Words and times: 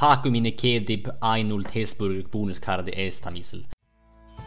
Paco 0.00 0.30
mine 0.30 0.52
Kedib 0.52 1.12
Einul 1.20 1.62
Tesburg 1.62 2.30
Bonuskarte 2.30 2.90
Estamissel. 2.96 3.66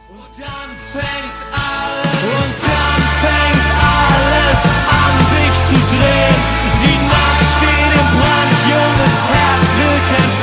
Und 0.10 0.20
dann 0.40 0.76
fängt 0.76 1.40
alles, 1.54 2.64
und 2.64 2.72
dann 2.74 3.02
fängt 3.22 3.70
alles 3.78 4.60
an 4.90 5.16
sich 5.30 5.54
zu 5.70 5.78
drehen. 5.94 6.42
Die 6.82 6.98
Nacht 7.06 7.46
steht 7.54 7.92
im 7.94 8.08
Brand, 8.18 8.58
junges 8.66 9.16
Herz 9.30 9.68
wild 9.78 10.10
entflammt. 10.24 10.43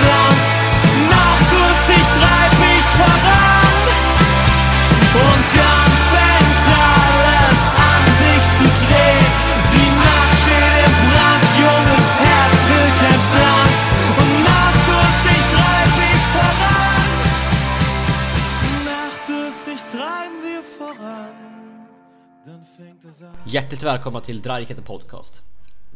Hjärtligt 23.53 23.83
välkomna 23.83 24.21
till 24.21 24.43
Dreiketen 24.43 24.85
Podcast. 24.85 25.43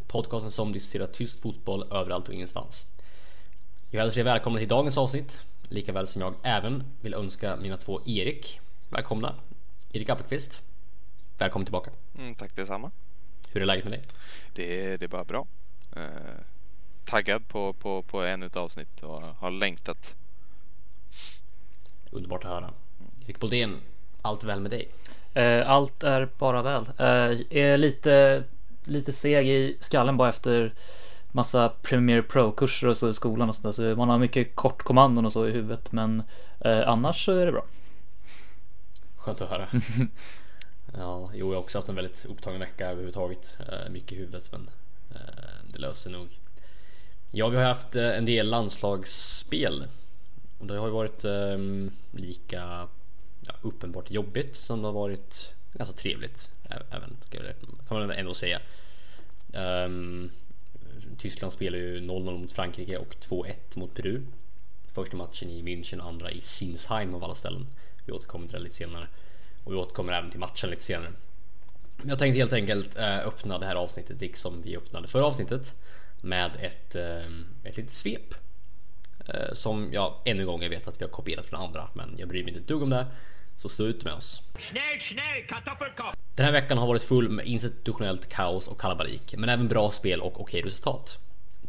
Podcasten 0.07 0.51
som 0.51 0.73
diskuterar 0.73 1.07
tysk 1.07 1.43
fotboll 1.43 1.93
överallt 1.93 2.29
och 2.29 2.35
ingenstans. 2.35 2.87
Jag 3.91 4.01
hälsar 4.01 4.21
er 4.21 4.25
välkomna 4.25 4.59
till 4.59 4.69
dagens 4.69 4.99
avsnitt. 4.99 5.43
Likaväl 5.69 6.07
som 6.07 6.23
jag 6.23 6.35
även 6.43 6.85
vill 7.01 7.15
önska 7.15 7.57
mina 7.57 7.77
två 7.77 8.01
Erik 8.07 8.61
välkomna. 8.89 9.35
Erik 9.93 10.09
Appelqvist. 10.09 10.65
Välkommen 11.39 11.67
tillbaka. 11.67 11.91
Mm, 12.19 12.35
tack 12.35 12.57
detsamma. 12.57 12.91
Hur 13.49 13.63
är 13.63 13.67
läget 13.67 13.85
med 13.85 13.93
dig? 13.93 14.03
Det 14.53 14.85
är, 14.85 14.99
det 14.99 15.05
är 15.05 15.09
bara 15.09 15.25
bra. 15.25 15.47
Eh, 15.97 16.03
taggad 17.05 17.49
på, 17.49 17.73
på, 17.73 18.03
på 18.03 18.23
ännu 18.23 18.47
ett 18.47 18.57
avsnitt 18.57 19.03
och 19.03 19.23
har 19.23 19.51
längtat. 19.51 20.15
Underbart 22.11 22.45
att 22.45 22.51
höra. 22.51 22.73
Erik 23.27 23.41
Boldén, 23.41 23.81
allt 24.23 24.45
väl 24.45 24.61
med 24.61 24.71
dig? 24.71 24.89
Eh, 25.35 25.71
Allt 25.71 26.03
är 26.03 26.29
bara 26.39 26.63
väl. 26.63 26.83
Eh, 26.99 27.59
Är 27.59 27.77
lite, 27.77 28.45
lite 28.85 29.13
seg 29.13 29.49
i 29.49 29.77
skallen 29.81 30.17
bara 30.17 30.29
efter 30.29 30.75
massa 31.33 31.69
Premiere 31.69 32.23
Pro-kurser 32.23 32.89
och 32.89 32.97
så 32.97 33.11
i 33.11 33.15
skolan 33.15 33.49
och 33.49 33.55
sådär. 33.55 33.73
Så 33.73 33.83
man 33.97 34.09
har 34.09 34.19
mycket 34.19 34.55
kortkommandon 34.55 35.27
och 35.27 35.33
så 35.33 35.47
i 35.47 35.51
huvudet. 35.51 35.93
Men 35.93 36.23
eh, 36.61 36.89
annars 36.89 37.25
så 37.25 37.33
är 37.33 37.47
det 37.47 37.53
bra. 37.53 37.65
Skönt 39.17 39.41
att 39.41 39.51
höra. 39.51 39.69
ja, 40.99 41.31
jo, 41.35 41.49
jag 41.49 41.55
har 41.55 41.63
också 41.63 41.79
haft 41.79 41.89
en 41.89 41.95
väldigt 41.95 42.25
upptagen 42.25 42.61
vecka 42.61 42.87
överhuvudtaget. 42.87 43.57
Mycket 43.91 44.13
i 44.13 44.17
huvudet, 44.17 44.53
men 44.53 44.71
det 45.73 45.79
löser 45.79 46.11
nog. 46.11 46.39
Ja, 47.31 47.49
vi 47.49 47.57
har 47.57 47.65
haft 47.65 47.95
en 47.95 48.25
del 48.25 48.51
landslagsspel. 48.51 49.85
Och 50.59 50.67
det 50.67 50.79
har 50.79 50.87
ju 50.87 50.93
varit 50.93 51.25
eh, 51.25 51.59
lika 52.11 52.89
ja, 53.47 53.55
uppenbart 53.63 54.11
jobbigt 54.11 54.57
som 54.57 54.83
det 54.83 54.89
har 54.89 54.93
varit 54.93 55.55
ganska 55.73 55.97
trevligt. 55.97 56.51
Även, 56.91 57.17
kan 57.89 57.99
man 57.99 58.11
ändå 58.11 58.35
säga. 58.35 58.61
Um, 59.53 60.31
Tyskland 61.19 61.53
spelar 61.53 61.79
ju 61.79 62.01
0-0 62.01 62.39
mot 62.39 62.53
Frankrike 62.53 62.99
och 62.99 63.17
2-1 63.21 63.55
mot 63.75 63.95
Peru. 63.95 64.23
Första 64.93 65.17
matchen 65.17 65.51
i 65.51 65.63
München, 65.63 66.01
och 66.01 66.09
andra 66.09 66.31
i 66.31 66.41
Sinsheim 66.41 67.15
av 67.15 67.25
alla 67.25 67.35
ställen. 67.35 67.67
Vi 68.07 68.13
återkommer 68.13 68.47
till 68.47 68.57
det 68.57 68.63
lite 68.63 68.75
senare. 68.75 69.07
Och 69.65 69.73
vi 69.73 69.77
återkommer 69.77 70.13
även 70.13 70.31
till 70.31 70.41
matchen 70.41 70.71
lite 70.71 70.83
senare. 70.83 71.13
Men 71.97 72.09
Jag 72.09 72.19
tänkte 72.19 72.39
helt 72.39 72.53
enkelt 72.53 72.97
öppna 72.97 73.59
det 73.59 73.67
här 73.67 73.77
avsnittet 73.77 74.21
liksom 74.21 74.63
vi 74.63 74.77
öppnade 74.77 75.09
förra 75.09 75.25
avsnittet. 75.25 75.75
Med 76.21 76.51
ett, 76.61 76.95
ehm, 76.95 77.47
ett 77.65 77.77
litet 77.77 77.93
svep. 77.93 78.35
Ehm, 79.27 79.55
som 79.55 79.93
jag 79.93 80.15
ännu 80.25 80.41
en 80.41 80.47
gång 80.47 80.63
jag 80.63 80.71
vet 80.71 80.89
att 80.89 81.01
vi 81.01 81.05
har 81.05 81.11
kopierat 81.11 81.47
från 81.47 81.61
andra. 81.61 81.89
Men 81.93 82.15
jag 82.19 82.29
bryr 82.29 82.45
mig 82.45 82.49
inte 82.49 82.61
ett 82.61 82.69
dugg 82.69 82.83
om 82.83 82.91
det. 82.91 83.07
Så 83.57 83.69
stå 83.69 83.85
ut 83.85 84.05
med 84.05 84.13
oss. 84.13 84.43
Den 86.35 86.45
här 86.45 86.53
veckan 86.53 86.79
har 86.79 86.87
varit 86.87 87.03
full 87.03 87.29
med 87.29 87.47
institutionellt 87.47 88.29
kaos 88.29 88.69
och 88.69 88.81
kalabalik, 88.81 89.35
men 89.37 89.49
även 89.49 89.69
bra 89.69 89.91
spel 89.91 90.21
och 90.21 90.41
okej 90.41 90.63
resultat. 90.63 91.19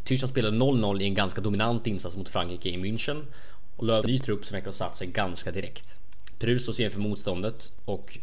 Tyskland 0.04 0.30
spelade 0.30 0.58
0-0 0.58 1.02
i 1.02 1.06
en 1.06 1.14
ganska 1.14 1.42
dominant 1.42 1.88
insats 1.88 2.18
mot 2.18 2.30
Frankrike 2.30 2.70
i 2.70 2.78
München 2.78 3.26
och 3.76 3.86
Löw 3.86 4.00
en 4.04 4.12
ny 4.12 4.20
trupp 4.20 4.46
som 4.46 4.56
verkar 4.56 4.68
ha 4.68 4.72
satt 4.72 4.98
sig 4.98 5.08
ganska 5.08 5.52
direkt. 5.52 6.00
Peru 6.40 6.60
står 6.60 6.74
sen 6.74 6.92
för 6.92 7.00
motståndet 7.00 7.72
och 7.86 8.18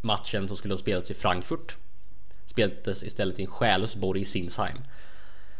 matchen 0.00 0.48
som 0.48 0.56
skulle 0.56 0.74
ha 0.74 0.78
spelats 0.78 1.10
i 1.10 1.14
Frankfurt 1.14 1.78
spelades 2.46 3.04
istället 3.04 3.38
i 3.38 3.42
en 3.42 3.50
själlös 3.50 3.96
borg 3.96 4.20
i 4.20 4.24
Sinsheim. 4.24 4.78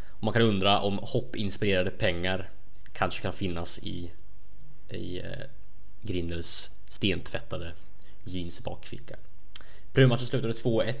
Och 0.09 0.23
man 0.23 0.33
kan 0.33 0.41
undra 0.41 0.79
om 0.79 0.99
hoppinspirerade 1.01 1.91
pengar 1.91 2.49
kanske 2.93 3.21
kan 3.21 3.33
finnas 3.33 3.79
i, 3.79 4.11
i 4.89 5.19
eh, 5.19 5.45
Grindels 6.01 6.71
stentvättade 6.95 7.71
jeans 8.23 8.63
bakficka. 8.63 9.15
Prövmatchen 9.93 10.27
slutade 10.27 10.53
2-1 10.53 10.93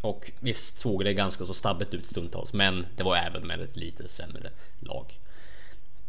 och 0.00 0.30
visst 0.40 0.78
såg 0.78 1.04
det 1.04 1.14
ganska 1.14 1.44
så 1.44 1.54
stabbigt 1.54 1.94
ut 1.94 2.06
stundtals, 2.06 2.52
men 2.52 2.86
det 2.96 3.02
var 3.02 3.16
även 3.16 3.46
med 3.46 3.60
ett 3.60 3.76
lite 3.76 4.08
sämre 4.08 4.50
lag. 4.80 5.18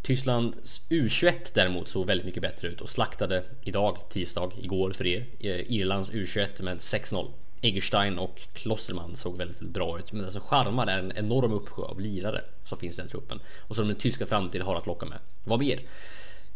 Tysklands 0.02 0.88
U21 0.90 1.52
däremot 1.54 1.88
såg 1.88 2.08
väldigt 2.08 2.26
mycket 2.26 2.42
bättre 2.42 2.68
ut 2.68 2.82
och 2.82 2.90
slaktade 2.90 3.44
idag, 3.62 3.98
tisdag, 4.10 4.52
igår 4.62 4.92
för 4.92 5.08
er, 5.08 5.26
eh, 5.40 5.72
Irlands 5.72 6.12
U21 6.12 6.64
med 6.64 6.78
6-0. 6.78 7.32
Eggerstein 7.62 8.20
och 8.20 8.42
Klosterman 8.54 9.16
såg 9.16 9.38
väldigt 9.38 9.62
bra 9.62 10.00
ut, 10.00 10.12
men 10.12 10.26
det 10.26 10.32
som 10.32 10.42
charmar 10.42 10.88
är 10.88 11.00
en 11.00 11.12
enorm 11.16 11.54
uppsjö 11.54 11.82
av 11.82 12.00
lirare 12.00 12.42
som 12.64 12.78
finns 12.78 13.00
i 13.00 13.02
den 13.02 13.10
truppen 13.10 13.40
och 13.68 13.76
som 13.76 13.88
den 13.88 13.98
tyska 13.98 14.26
framtiden 14.26 14.68
har 14.68 14.76
att 14.76 14.88
locka 14.88 15.06
med. 15.06 15.20
Vad 15.44 15.60
mer? 15.60 15.80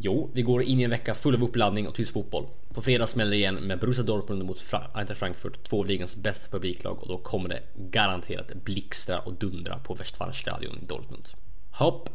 Jo, 0.06 0.30
vi 0.34 0.42
går 0.42 0.64
in 0.64 0.80
i 0.80 0.84
en 0.84 0.90
vecka 0.90 1.14
full 1.16 1.36
av 1.36 1.44
uppladdning 1.44 1.88
och 1.88 1.96
tysk 1.96 2.14
fotboll. 2.14 2.46
På 2.74 2.82
fredag 2.82 3.08
smäller 3.08 3.32
det 3.32 3.38
igen 3.38 3.56
med 3.56 3.80
Borussia 3.80 4.04
Dortmund 4.04 4.44
mot 4.46 4.58
Fra- 4.60 4.88
Eintracht 4.98 5.20
Frankfurt, 5.20 5.64
två 5.64 5.80
av 5.80 5.86
ligans 5.88 6.16
bästa 6.16 6.52
publiklag 6.52 7.02
och 7.04 7.08
då 7.08 7.18
kommer 7.18 7.50
det 7.50 7.64
garanterat 7.76 8.54
blixtra 8.54 9.20
och 9.20 9.34
dundra 9.34 9.80
på 9.80 9.94
Westfalenstadion 9.94 10.80
i 10.82 10.86
Dortmund. 10.86 11.30
Hopp! 11.72 12.10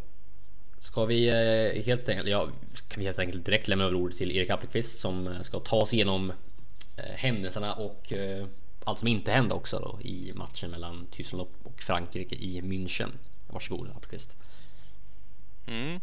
Ska 0.79 1.05
vi 1.05 1.29
eh, 1.29 1.83
helt 1.85 2.09
enkelt, 2.09 2.29
ja, 2.29 2.49
kan 2.89 3.01
vi 3.01 3.05
helt 3.07 3.19
enkelt 3.19 3.45
direkt 3.47 3.69
lämna 3.69 3.85
över 3.85 3.95
ordet 3.95 4.17
till 4.19 4.33
Erik 4.37 4.51
Appelqvist 4.51 4.99
som 5.01 5.27
eh, 5.27 5.41
ska 5.41 5.61
ta 5.61 5.77
oss 5.77 5.95
igenom 5.95 6.31
eh, 6.97 7.05
händelserna 7.17 7.73
och 7.75 8.13
allt 8.85 8.99
som 8.99 9.09
inte 9.09 9.31
hände 9.33 9.55
också 9.55 9.79
då 9.79 10.09
i 10.09 10.33
matchen 10.35 10.71
mellan 10.71 11.07
Tyskland 11.11 11.41
och- 11.43 11.67
och 11.73 11.83
Frankrike 11.83 12.35
i 12.35 12.61
München. 12.61 13.09
Varsågod 13.47 13.89
Appelqvist. 13.97 14.37
Mm. 15.67 16.01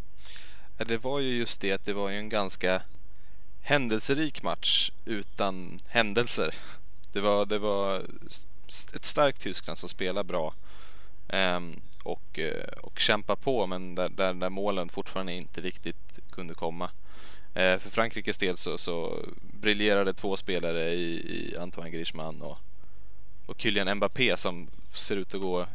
Det 0.78 0.98
var 0.98 1.20
ju 1.20 1.38
just 1.38 1.62
det 1.62 1.72
att 1.72 1.86
det 1.86 1.94
var 1.94 2.10
ju 2.10 2.18
en 2.18 2.30
ganska 2.30 2.82
händelserik 3.62 4.44
match 4.44 4.92
utan 5.06 5.80
händelser. 5.88 6.56
Det 7.14 7.22
var, 7.22 7.46
det 7.46 7.60
var 7.60 8.04
ett 8.96 9.06
starkt 9.06 9.42
Tyskland 9.42 9.80
som 9.80 9.90
spelar 9.90 10.24
bra 10.24 10.54
ehm, 11.28 11.80
och, 12.04 12.40
eh, 12.40 12.68
och 12.82 13.00
kämpa 13.00 13.36
på 13.36 13.68
men 13.68 13.96
där, 13.96 14.10
där, 14.10 14.34
där 14.34 14.50
målen 14.50 14.90
fortfarande 14.90 15.34
inte 15.34 15.62
riktigt 15.62 15.96
kunde 16.32 16.54
komma. 16.54 16.90
Eh, 17.54 17.80
för 17.80 17.90
Frankrikes 17.90 18.38
del 18.38 18.58
så, 18.58 18.78
så 18.78 19.20
briljerade 19.42 20.14
två 20.14 20.38
spelare 20.38 20.94
i, 20.94 21.14
i 21.14 21.58
Antoine 21.58 21.92
Griezmann 21.92 22.42
och, 22.42 22.58
och 23.46 23.62
Kylian 23.62 23.98
Mbappé 23.98 24.38
som 24.38 24.68
ser 24.96 25.18
ut 25.18 25.34
att 25.34 25.42
gå 25.42 25.68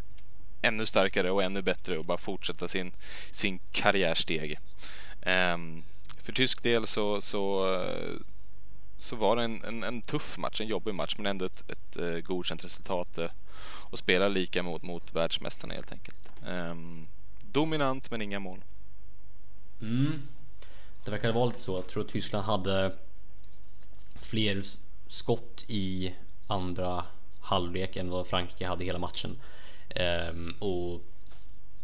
ännu 0.63 0.87
starkare 0.87 1.31
och 1.31 1.43
ännu 1.43 1.63
bättre 1.63 1.99
och 1.99 2.05
bara 2.05 2.19
fortsätta 2.19 2.69
sin, 2.69 2.93
sin 3.31 3.59
karriärsteg. 3.73 4.59
Ehm, 5.23 5.83
för 6.23 6.33
tysk 6.33 6.63
del 6.63 6.87
så, 6.87 7.21
så, 7.21 7.77
så 8.99 9.17
var 9.17 9.37
det 9.37 9.43
en, 9.43 9.65
en, 9.65 9.85
en 9.85 10.03
tuff 10.03 10.39
match, 10.39 10.61
en 10.61 10.67
jobbig 10.67 10.95
match 10.95 11.15
men 11.17 11.27
ändå 11.27 11.45
ett, 11.45 11.71
ett 11.71 11.97
eh, 11.97 12.19
godkänt 12.19 12.65
resultat 12.65 13.19
eh, 13.19 13.31
och 13.91 13.99
spela 13.99 14.29
lika 14.29 14.63
mot, 14.63 14.83
mot 14.83 15.15
världsmästarna 15.15 15.75
helt 15.75 15.93
enkelt. 15.93 16.31
Ehm, 16.47 17.07
dominant 17.53 18.11
men 18.11 18.23
inga 18.23 18.39
mål. 18.39 18.65
Mm. 19.81 20.23
Det 21.05 21.11
verkar 21.11 21.33
vara 21.33 21.47
lite 21.47 21.61
så. 21.61 21.77
Jag 21.77 21.87
tror 21.87 22.05
att 22.05 22.09
Tyskland 22.09 22.45
hade 22.45 22.93
fler 24.21 24.63
skott 25.07 25.65
i 25.69 26.15
andra 26.47 27.05
halvlek 27.41 27.97
än 27.97 28.11
vad 28.11 28.27
Frankrike 28.27 28.67
hade 28.67 28.85
hela 28.85 28.99
matchen. 28.99 29.37
Ehm, 29.89 30.55
och 30.59 31.01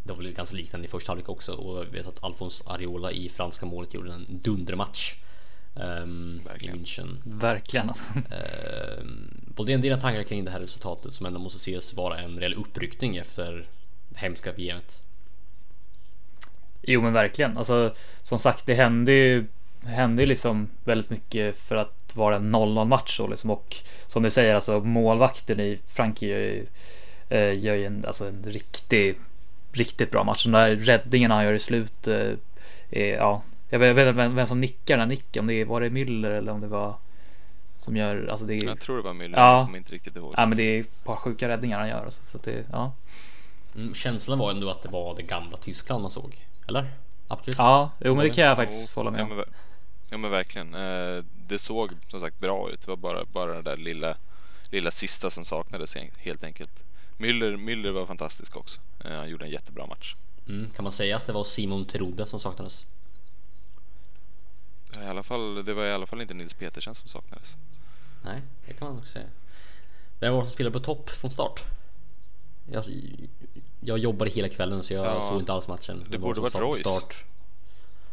det 0.07 0.13
var 0.13 0.23
väl 0.23 0.33
ganska 0.33 0.57
liknande 0.57 0.87
i 0.87 0.89
första 0.89 1.11
halvlek 1.11 1.29
också 1.29 1.53
och 1.53 1.77
jag 1.77 1.85
vet 1.85 2.07
att 2.07 2.23
Alphonse 2.23 2.63
Areola 2.67 3.11
i 3.11 3.29
franska 3.29 3.65
målet 3.65 3.93
gjorde 3.93 4.13
en 4.13 4.25
dundermatch. 4.29 5.15
Um, 5.75 6.41
I 6.43 6.47
Verkligen. 6.47 6.77
München. 6.77 7.17
Verkligen 7.23 7.87
alltså. 7.87 8.03
Um, 8.99 9.41
Boldén, 9.55 9.81
dina 9.81 9.97
tankar 9.97 10.23
kring 10.23 10.45
det 10.45 10.51
här 10.51 10.59
resultatet 10.59 11.13
som 11.13 11.25
ändå 11.25 11.39
måste 11.39 11.57
ses 11.57 11.93
vara 11.93 12.17
en 12.17 12.37
reell 12.39 12.53
uppryckning 12.53 13.17
efter 13.17 13.67
hemska 14.15 14.51
VMet? 14.51 15.03
Jo 16.81 17.01
men 17.01 17.13
verkligen. 17.13 17.57
Alltså 17.57 17.95
som 18.23 18.39
sagt 18.39 18.65
det 18.65 18.73
hände 18.73 19.11
ju 19.11 19.45
hände 19.85 20.21
ju 20.21 20.27
liksom 20.27 20.69
väldigt 20.83 21.09
mycket 21.09 21.57
för 21.57 21.75
att 21.75 22.15
vara 22.15 22.35
en 22.35 22.55
0-0 22.55 22.85
match 22.85 23.17
så 23.17 23.27
liksom 23.27 23.49
och 23.49 23.75
som 24.07 24.23
du 24.23 24.29
säger 24.29 24.55
alltså 24.55 24.79
målvakten 24.79 25.59
i 25.59 25.79
Frankrike 25.87 26.25
gör 26.27 26.39
ju, 26.39 26.65
eh, 27.29 27.63
gör 27.63 27.75
ju 27.75 27.85
en, 27.85 28.05
alltså 28.05 28.27
en 28.27 28.43
riktig 28.45 29.15
riktigt 29.71 30.11
bra 30.11 30.23
match. 30.23 30.43
De 30.43 30.51
där 30.51 30.75
räddningarna 30.75 31.35
han 31.35 31.43
gör 31.43 31.53
i 31.53 31.59
slutet. 31.59 32.07
Eh, 32.91 33.01
är, 33.01 33.15
ja, 33.15 33.41
jag 33.69 33.79
vet 33.79 33.89
inte 33.97 34.11
vem, 34.11 34.35
vem 34.35 34.47
som 34.47 34.59
nickar 34.59 34.97
den 34.97 34.99
här 34.99 35.07
nicken. 35.07 35.39
Om 35.43 35.47
det 35.47 35.65
var 35.65 35.81
det 35.81 35.89
Müller 35.89 36.31
eller 36.31 36.51
om 36.51 36.61
det 36.61 36.67
var 36.67 36.95
som 37.77 37.95
gör, 37.97 38.27
alltså 38.27 38.45
det 38.45 38.55
är, 38.55 38.65
Jag 38.65 38.79
tror 38.79 38.97
det 38.97 39.03
var 39.03 39.13
Müller, 39.13 39.33
Ja. 39.37 39.57
jag 39.57 39.65
kommer 39.65 39.77
inte 39.77 39.91
riktigt 39.93 40.15
ihåg. 40.15 40.33
ja, 40.37 40.45
men 40.45 40.57
det 40.57 40.63
är 40.63 40.79
ett 40.81 41.03
par 41.03 41.15
sjuka 41.15 41.47
räddningar 41.47 41.79
han 41.79 41.89
gör. 41.89 42.03
Alltså, 42.05 42.23
så 42.23 42.37
att 42.37 42.43
det, 42.43 42.65
ja. 42.71 42.93
Mm, 43.75 43.93
känslan 43.93 44.39
var 44.39 44.51
ändå 44.51 44.69
att 44.69 44.81
det 44.81 44.89
var 44.89 45.15
det 45.15 45.23
gamla 45.23 45.57
Tyskland 45.57 46.01
man 46.01 46.11
såg. 46.11 46.35
Eller? 46.67 46.85
Appelqvist? 47.27 47.59
ja, 47.59 47.91
jo 47.99 48.15
men 48.15 48.23
det 48.23 48.29
kan 48.33 48.43
jag 48.43 48.55
faktiskt 48.57 48.95
hålla 48.95 49.11
med 49.11 49.19
ja, 49.19 49.23
om. 49.23 49.29
men, 49.29 49.37
ver- 49.37 49.49
ja 50.09 50.17
men 50.17 50.31
verkligen. 50.31 50.75
Eh, 50.75 51.23
Det 51.47 51.59
såg 51.59 51.91
som 52.07 52.19
sagt 52.19 52.39
bra 52.39 52.69
ut. 52.69 52.81
Det 52.81 52.87
var 52.87 52.97
bara, 52.97 53.25
bara 53.25 53.53
det 53.53 53.61
där 53.61 53.77
lilla, 53.77 54.15
lilla 54.71 54.91
sista 54.91 55.29
som 55.29 55.45
saknades 55.45 55.97
helt 56.17 56.43
enkelt. 56.43 56.83
Müller, 57.17 57.55
Müller 57.57 57.91
var 57.91 58.05
fantastisk 58.05 58.55
också. 58.57 58.79
Eh, 59.05 59.11
Han 59.11 59.29
gjorde 59.29 59.45
en 59.45 59.51
jättebra 59.51 59.85
match. 59.85 60.15
Mm, 60.47 60.69
kan 60.75 60.83
man 60.83 60.91
säga 60.91 61.15
att 61.15 61.25
det 61.25 61.33
var 61.33 61.43
Simon 61.43 61.85
Terodde 61.85 62.25
som 62.25 62.39
saknades? 62.39 62.85
I 65.03 65.05
alla 65.05 65.23
fall, 65.23 65.65
det 65.65 65.73
var 65.73 65.85
i 65.85 65.91
alla 65.91 66.05
fall 66.05 66.21
inte 66.21 66.33
Nils 66.33 66.53
Petersen 66.53 66.95
som 66.95 67.07
saknades. 67.07 67.57
Nej, 68.23 68.41
det 68.67 68.73
kan 68.73 68.87
man 68.87 68.97
också 68.97 69.11
säga. 69.11 69.25
Vem 70.19 70.33
var 70.33 70.39
det 70.41 70.47
som 70.47 70.53
spelade 70.53 70.79
på 70.79 70.85
topp 70.85 71.09
från 71.09 71.31
start? 71.31 71.65
Jag, 72.71 72.83
jag 73.79 73.97
jobbade 73.99 74.31
hela 74.31 74.49
kvällen 74.49 74.83
så 74.83 74.93
jag 74.93 75.05
Ja, 75.05 75.21
såg 75.21 75.39
inte 75.39 75.53
alls 75.53 75.67
matchen. 75.67 76.03
det 76.09 76.17
borde 76.17 76.41
varit 76.41 76.55
Royce. 76.55 76.79
Start. 76.79 77.25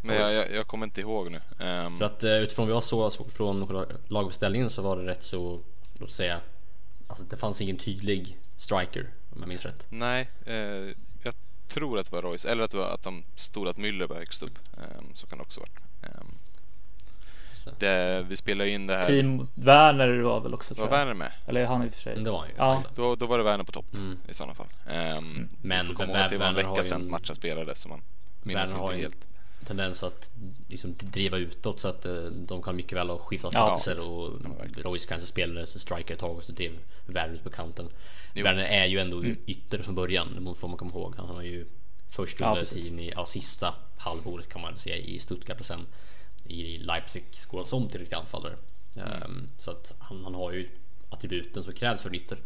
Men 0.01 0.17
jag, 0.17 0.35
jag, 0.35 0.53
jag 0.53 0.67
kommer 0.67 0.87
inte 0.87 1.01
ihåg 1.01 1.31
nu. 1.31 1.41
Ehm, 1.59 1.97
För 1.97 2.05
att 2.05 2.25
eh, 2.25 2.33
utifrån 2.39 2.67
vad 2.67 2.77
jag 2.77 2.83
såg, 2.83 3.13
såg 3.13 3.31
från 3.33 3.87
laguppställningen 4.09 4.71
så 4.71 4.83
var 4.83 4.97
det 4.97 5.07
rätt 5.07 5.25
så, 5.25 5.61
låt 5.99 6.13
säga, 6.13 6.41
alltså 7.07 7.25
det 7.25 7.37
fanns 7.37 7.61
ingen 7.61 7.77
tydlig 7.79 8.37
striker 8.57 9.11
om 9.33 9.41
jag 9.41 9.49
minns 9.49 9.65
rätt. 9.65 9.87
Nej, 9.91 10.31
eh, 10.47 10.55
jag 11.23 11.35
tror 11.69 11.99
att 11.99 12.07
det 12.11 12.13
var 12.17 12.23
Royce. 12.23 12.45
Eller 12.49 12.65
att, 12.65 12.71
det 12.71 12.77
var, 12.77 12.89
att 12.95 13.03
de 13.03 13.25
stod 13.35 13.69
att 13.69 13.77
Müller 13.77 14.07
var 14.07 14.17
högst 14.17 14.43
upp. 14.43 14.59
Ehm, 14.77 15.15
så 15.15 15.27
kan 15.27 15.39
det 15.39 15.43
också 15.45 15.61
varit. 15.61 15.79
Ehm, 16.03 16.27
Så. 17.55 17.71
det, 17.79 18.27
vi 18.29 18.37
spelade 18.37 18.71
in 18.71 18.87
det 18.87 18.95
här. 18.97 19.07
Team 19.07 19.49
Werner 19.55 20.19
var 20.21 20.41
väl 20.41 20.55
också 20.55 20.75
var. 20.75 20.89
Werner 20.91 21.15
med? 21.15 21.33
Eller 21.47 21.65
han 21.67 21.85
i 21.85 21.89
och 21.89 21.93
för 21.93 22.01
sig. 22.01 22.17
Det 22.23 22.31
var 22.31 22.39
han 22.39 22.49
ju. 22.49 22.55
Ja. 22.57 22.83
Då, 22.95 23.17
då 23.17 23.27
var 23.27 23.39
det 23.39 23.45
Werner 23.45 23.65
på 23.65 23.73
topp 23.73 23.95
Mm. 23.95 24.19
i 24.29 24.35
sådana 24.35 24.55
fall. 24.55 24.67
Ehm, 24.89 25.49
Men 25.63 25.87
det 25.89 26.37
var 26.39 26.47
en 26.47 26.55
vecka 26.55 26.83
sedan 26.83 27.01
en- 27.03 27.11
matchen 27.11 27.35
spelades. 27.35 27.81
Så 27.81 27.89
man 27.89 28.03
Werner 28.43 28.77
har 28.77 28.93
ju 28.93 29.01
helt. 29.01 29.27
En 29.65 29.67
tendens 29.77 30.03
att 30.03 30.31
liksom 30.69 30.95
driva 30.99 31.37
utåt 31.39 31.81
så 31.81 31.89
att 31.89 32.07
eh, 32.07 32.25
de 32.25 32.63
kan 32.63 32.77
mycket 32.77 32.99
väl 32.99 33.11
ha 33.11 33.19
skiftat 33.19 33.55
Ja, 33.55 33.67
platser 33.67 34.11
och 34.11 34.33
Ja. 34.45 34.83
Royce 34.83 35.07
kanske 35.07 35.27
spelade 35.27 35.67
striker 35.67 36.15
ett 36.15 36.21
tag 36.21 36.37
och 36.37 36.45
så 36.45 36.53
drev 36.53 36.73
Werner 37.07 37.35
ut 37.35 37.45
på 37.45 37.51
kanten. 37.51 37.89
Jo. 38.35 38.45
Werner 38.45 38.65
är 38.65 38.87
ju 38.87 38.99
ändå 38.99 39.19
Mm. 39.19 39.37
ytter 39.47 39.79
från 39.83 39.95
början, 39.95 40.45
det 40.45 40.55
får 40.61 40.69
man 40.69 40.77
komma 40.77 40.91
ihåg. 40.91 41.15
Han 41.17 41.35
var 41.35 41.43
ju 41.43 41.67
först 42.09 42.41
Ja, 42.41 42.49
under 42.49 42.61
precis. 42.61 42.85
tiden 42.85 43.01
i 43.01 43.13
ja, 43.15 43.25
sista 43.25 43.75
halvåret 43.97 44.49
kan 44.49 44.63
man 44.63 44.79
säga 44.79 44.97
i 44.97 45.19
Stuttgart 45.19 45.61
och 45.61 45.67
sen 45.67 45.87
i 46.47 46.79
Leipzig 46.79 47.25
skolades 47.31 47.73
om 47.73 47.89
till 47.89 48.01
riktig 48.01 48.17
anfallare. 48.17 48.57
Mm. 48.97 49.09
Ehm, 49.23 49.49
så 49.59 49.71
att 49.71 49.95
han, 49.99 50.25
han 50.25 50.35
har 50.35 50.53
ju 50.53 50.69
attributen 51.11 51.65
som 51.65 51.73
krävs 51.73 52.03
för 52.03 52.09
en 52.09 52.15
ytter. 52.15 52.39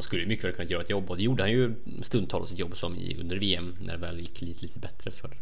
Han 0.00 0.04
skulle 0.04 0.22
ju 0.22 0.28
mycket 0.28 0.44
väl 0.44 0.52
kunna 0.52 0.68
göra 0.68 0.82
ett 0.82 0.90
jobb 0.90 1.10
och 1.10 1.16
det 1.16 1.22
gjorde 1.22 1.42
han 1.42 1.50
ju 1.50 1.74
stundtals 2.02 2.52
ett 2.52 2.58
jobb 2.58 2.76
som 2.76 2.96
i, 2.96 3.16
under 3.20 3.36
VM 3.36 3.76
när 3.80 3.92
det 3.92 3.98
väl 3.98 4.20
gick 4.20 4.40
lite, 4.40 4.62
lite 4.62 4.78
bättre 4.78 5.10
för, 5.10 5.36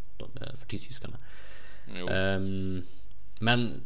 för 0.57 0.67
tyskarna. 0.67 1.17
Ehm, 2.11 2.83
men 3.41 3.81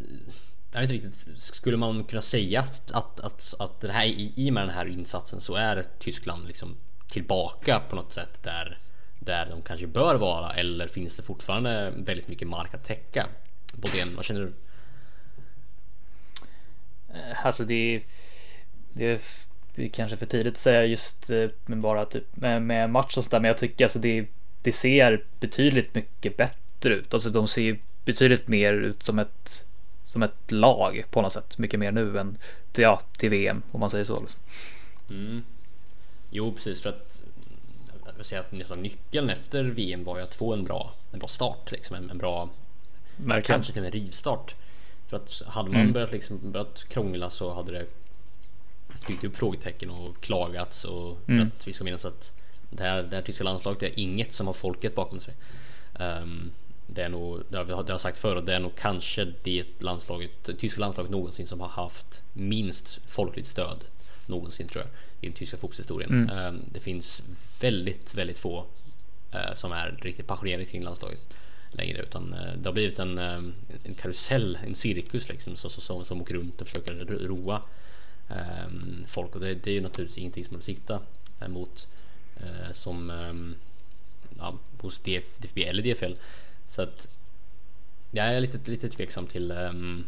jag 0.72 0.80
vet 0.80 0.90
inte 0.90 1.06
riktigt, 1.06 1.40
skulle 1.40 1.76
man 1.76 2.04
kunna 2.04 2.22
säga 2.22 2.60
att, 2.60 2.90
att, 2.92 3.20
att, 3.20 3.54
att 3.58 3.80
det 3.80 3.92
här, 3.92 4.04
i, 4.04 4.32
i 4.36 4.50
och 4.50 4.54
med 4.54 4.62
den 4.62 4.74
här 4.74 4.86
insatsen 4.86 5.40
så 5.40 5.54
är 5.54 5.84
Tyskland 5.98 6.46
liksom 6.46 6.76
tillbaka 7.08 7.80
på 7.80 7.96
något 7.96 8.12
sätt 8.12 8.42
där, 8.42 8.78
där 9.18 9.46
de 9.50 9.62
kanske 9.62 9.86
bör 9.86 10.14
vara 10.14 10.54
eller 10.54 10.86
finns 10.86 11.16
det 11.16 11.22
fortfarande 11.22 11.92
väldigt 11.96 12.28
mycket 12.28 12.48
mark 12.48 12.74
att 12.74 12.84
täcka? 12.84 13.26
Bodén, 13.74 14.16
vad 14.16 14.24
känner 14.24 14.40
du? 14.40 14.52
Eh, 17.14 17.46
Alltså 17.46 17.64
det 17.64 17.94
är, 17.94 18.02
det 18.92 19.06
är 19.06 19.20
det 19.74 19.84
är 19.84 19.88
kanske 19.88 20.16
för 20.16 20.26
tidigt 20.26 20.52
att 20.52 20.58
säga 20.58 20.84
just 20.84 21.30
eh, 21.30 21.48
med 21.66 21.78
bara 21.78 22.04
typ 22.04 22.36
med, 22.36 22.62
med 22.62 22.90
match 22.90 23.16
och 23.16 23.24
sådär 23.24 23.40
men 23.40 23.48
jag 23.48 23.58
tycker 23.58 23.84
alltså 23.84 23.98
det, 23.98 24.26
det 24.62 24.72
ser 24.72 25.24
betydligt 25.40 25.94
mycket 25.94 26.36
bättre 26.36 26.94
ut. 26.94 27.14
Alltså 27.14 27.30
de 27.30 27.48
ser 27.48 27.62
ju 27.62 27.78
betydligt 28.04 28.48
mer 28.48 28.74
ut 28.74 29.02
som 29.02 29.18
ett 29.18 29.64
som 30.04 30.22
ett 30.22 30.50
lag 30.50 31.04
på 31.10 31.22
något 31.22 31.32
sätt. 31.32 31.58
Mycket 31.58 31.80
mer 31.80 31.92
nu 31.92 32.18
än 32.18 32.36
till, 32.72 32.82
ja, 32.82 33.00
till 33.18 33.30
VM 33.30 33.62
om 33.72 33.80
man 33.80 33.90
säger 33.90 34.04
så. 34.04 34.20
Liksom. 34.20 34.40
Mm. 35.10 35.42
Jo 36.30 36.52
precis 36.52 36.82
för 36.82 36.90
att 36.90 37.20
jag 38.22 38.26
säga 38.26 38.40
att 38.40 38.52
nästan 38.52 38.82
nyckeln 38.82 39.30
efter 39.30 39.64
VM 39.64 40.04
var 40.04 40.16
ju 40.16 40.22
att 40.22 40.34
få 40.34 40.52
en 40.52 40.64
bra, 40.64 40.94
en 41.12 41.18
bra 41.18 41.28
start 41.28 41.72
liksom, 41.72 41.96
en, 41.96 42.10
en 42.10 42.18
bra 42.18 42.48
Verkligen. 43.16 43.42
Kanske 43.42 43.72
till 43.72 43.82
och 43.82 43.84
med 43.84 43.92
rivstart. 43.94 44.54
För 45.08 45.16
att 45.16 45.42
hade 45.46 45.70
man 45.70 45.80
Mm. 45.80 45.92
börjat, 45.92 46.12
liksom, 46.12 46.52
börjat 46.52 46.84
krångla 46.88 47.30
så 47.30 47.54
hade 47.54 47.72
det 47.72 47.86
dykt 49.06 49.24
upp 49.24 49.36
frågetecken 49.36 49.90
och 49.90 50.20
klagats 50.20 50.84
och 50.84 51.18
för 51.26 51.32
Mm. 51.32 51.46
att 51.56 51.68
vi 51.68 51.72
ska 51.72 51.84
minnas 51.84 52.04
att 52.04 52.32
det 52.70 52.82
här, 52.82 53.02
det 53.02 53.16
här 53.16 53.22
tyska 53.22 53.44
landslaget 53.44 53.82
är 53.82 54.00
inget 54.00 54.34
som 54.34 54.46
har 54.46 54.54
folket 54.54 54.94
bakom 54.94 55.20
sig. 55.20 55.34
Ehm, 55.98 56.50
det 56.86 57.02
är 57.02 57.08
nog, 57.08 57.42
det 57.48 57.56
har, 57.56 57.84
jag 57.88 58.00
sagt 58.00 58.18
förr, 58.18 58.42
det 58.46 58.54
är 58.54 58.60
nog 58.60 58.72
kanske 58.76 59.32
det 59.42 59.64
landslaget, 59.78 60.30
det 60.44 60.54
tyska 60.54 60.80
landslaget 60.80 61.10
någonsin 61.12 61.46
som 61.46 61.60
har 61.60 61.68
haft 61.68 62.22
minst 62.32 63.00
folkligt 63.06 63.46
stöd 63.46 63.84
någonsin 64.26 64.68
tror 64.68 64.84
jag 64.84 64.90
i 65.20 65.26
den 65.26 65.36
tyska 65.36 65.56
fotbollshistorien. 65.56 66.10
Mm. 66.10 66.38
Ehm, 66.38 66.60
det 66.72 66.80
finns 66.80 67.22
väldigt, 67.60 68.14
väldigt 68.14 68.38
få 68.38 68.64
eh, 69.32 69.54
som 69.54 69.72
är 69.72 69.98
riktigt 70.02 70.26
passionerade 70.26 70.64
kring 70.64 70.84
landslaget 70.84 71.28
längre 71.72 72.02
utan 72.02 72.32
eh, 72.34 72.52
det 72.56 72.68
har 72.68 72.72
blivit 72.72 72.98
en, 72.98 73.18
eh, 73.18 73.42
en 73.84 73.94
karusell, 73.96 74.58
en 74.66 74.74
cirkus 74.74 75.28
liksom 75.28 75.56
som, 75.56 75.70
som, 75.70 76.04
som 76.04 76.20
åker 76.22 76.34
runt 76.34 76.60
och 76.60 76.66
försöker 76.66 76.92
ro- 76.92 77.26
roa 77.28 77.62
folk 79.06 79.34
och 79.34 79.40
det, 79.40 79.54
det 79.54 79.70
är 79.70 79.74
ju 79.74 79.80
naturligtvis 79.80 80.18
ingenting 80.18 80.44
som 80.44 80.52
man 80.52 80.58
vill 80.58 80.64
sikta 80.76 81.00
eh, 81.40 81.48
mot 81.48 81.88
eh, 82.36 82.72
som 82.72 83.10
eh, 83.10 83.34
ja, 84.38 84.58
hos 84.78 84.98
DF, 84.98 85.24
DFB 85.38 85.64
eller 85.64 85.82
DFL 85.82 86.12
så 86.66 86.82
att 86.82 87.08
jag 88.10 88.26
är 88.26 88.40
lite, 88.40 88.70
lite 88.70 88.88
tveksam 88.88 89.26
till 89.26 89.50
ehm, 89.50 90.04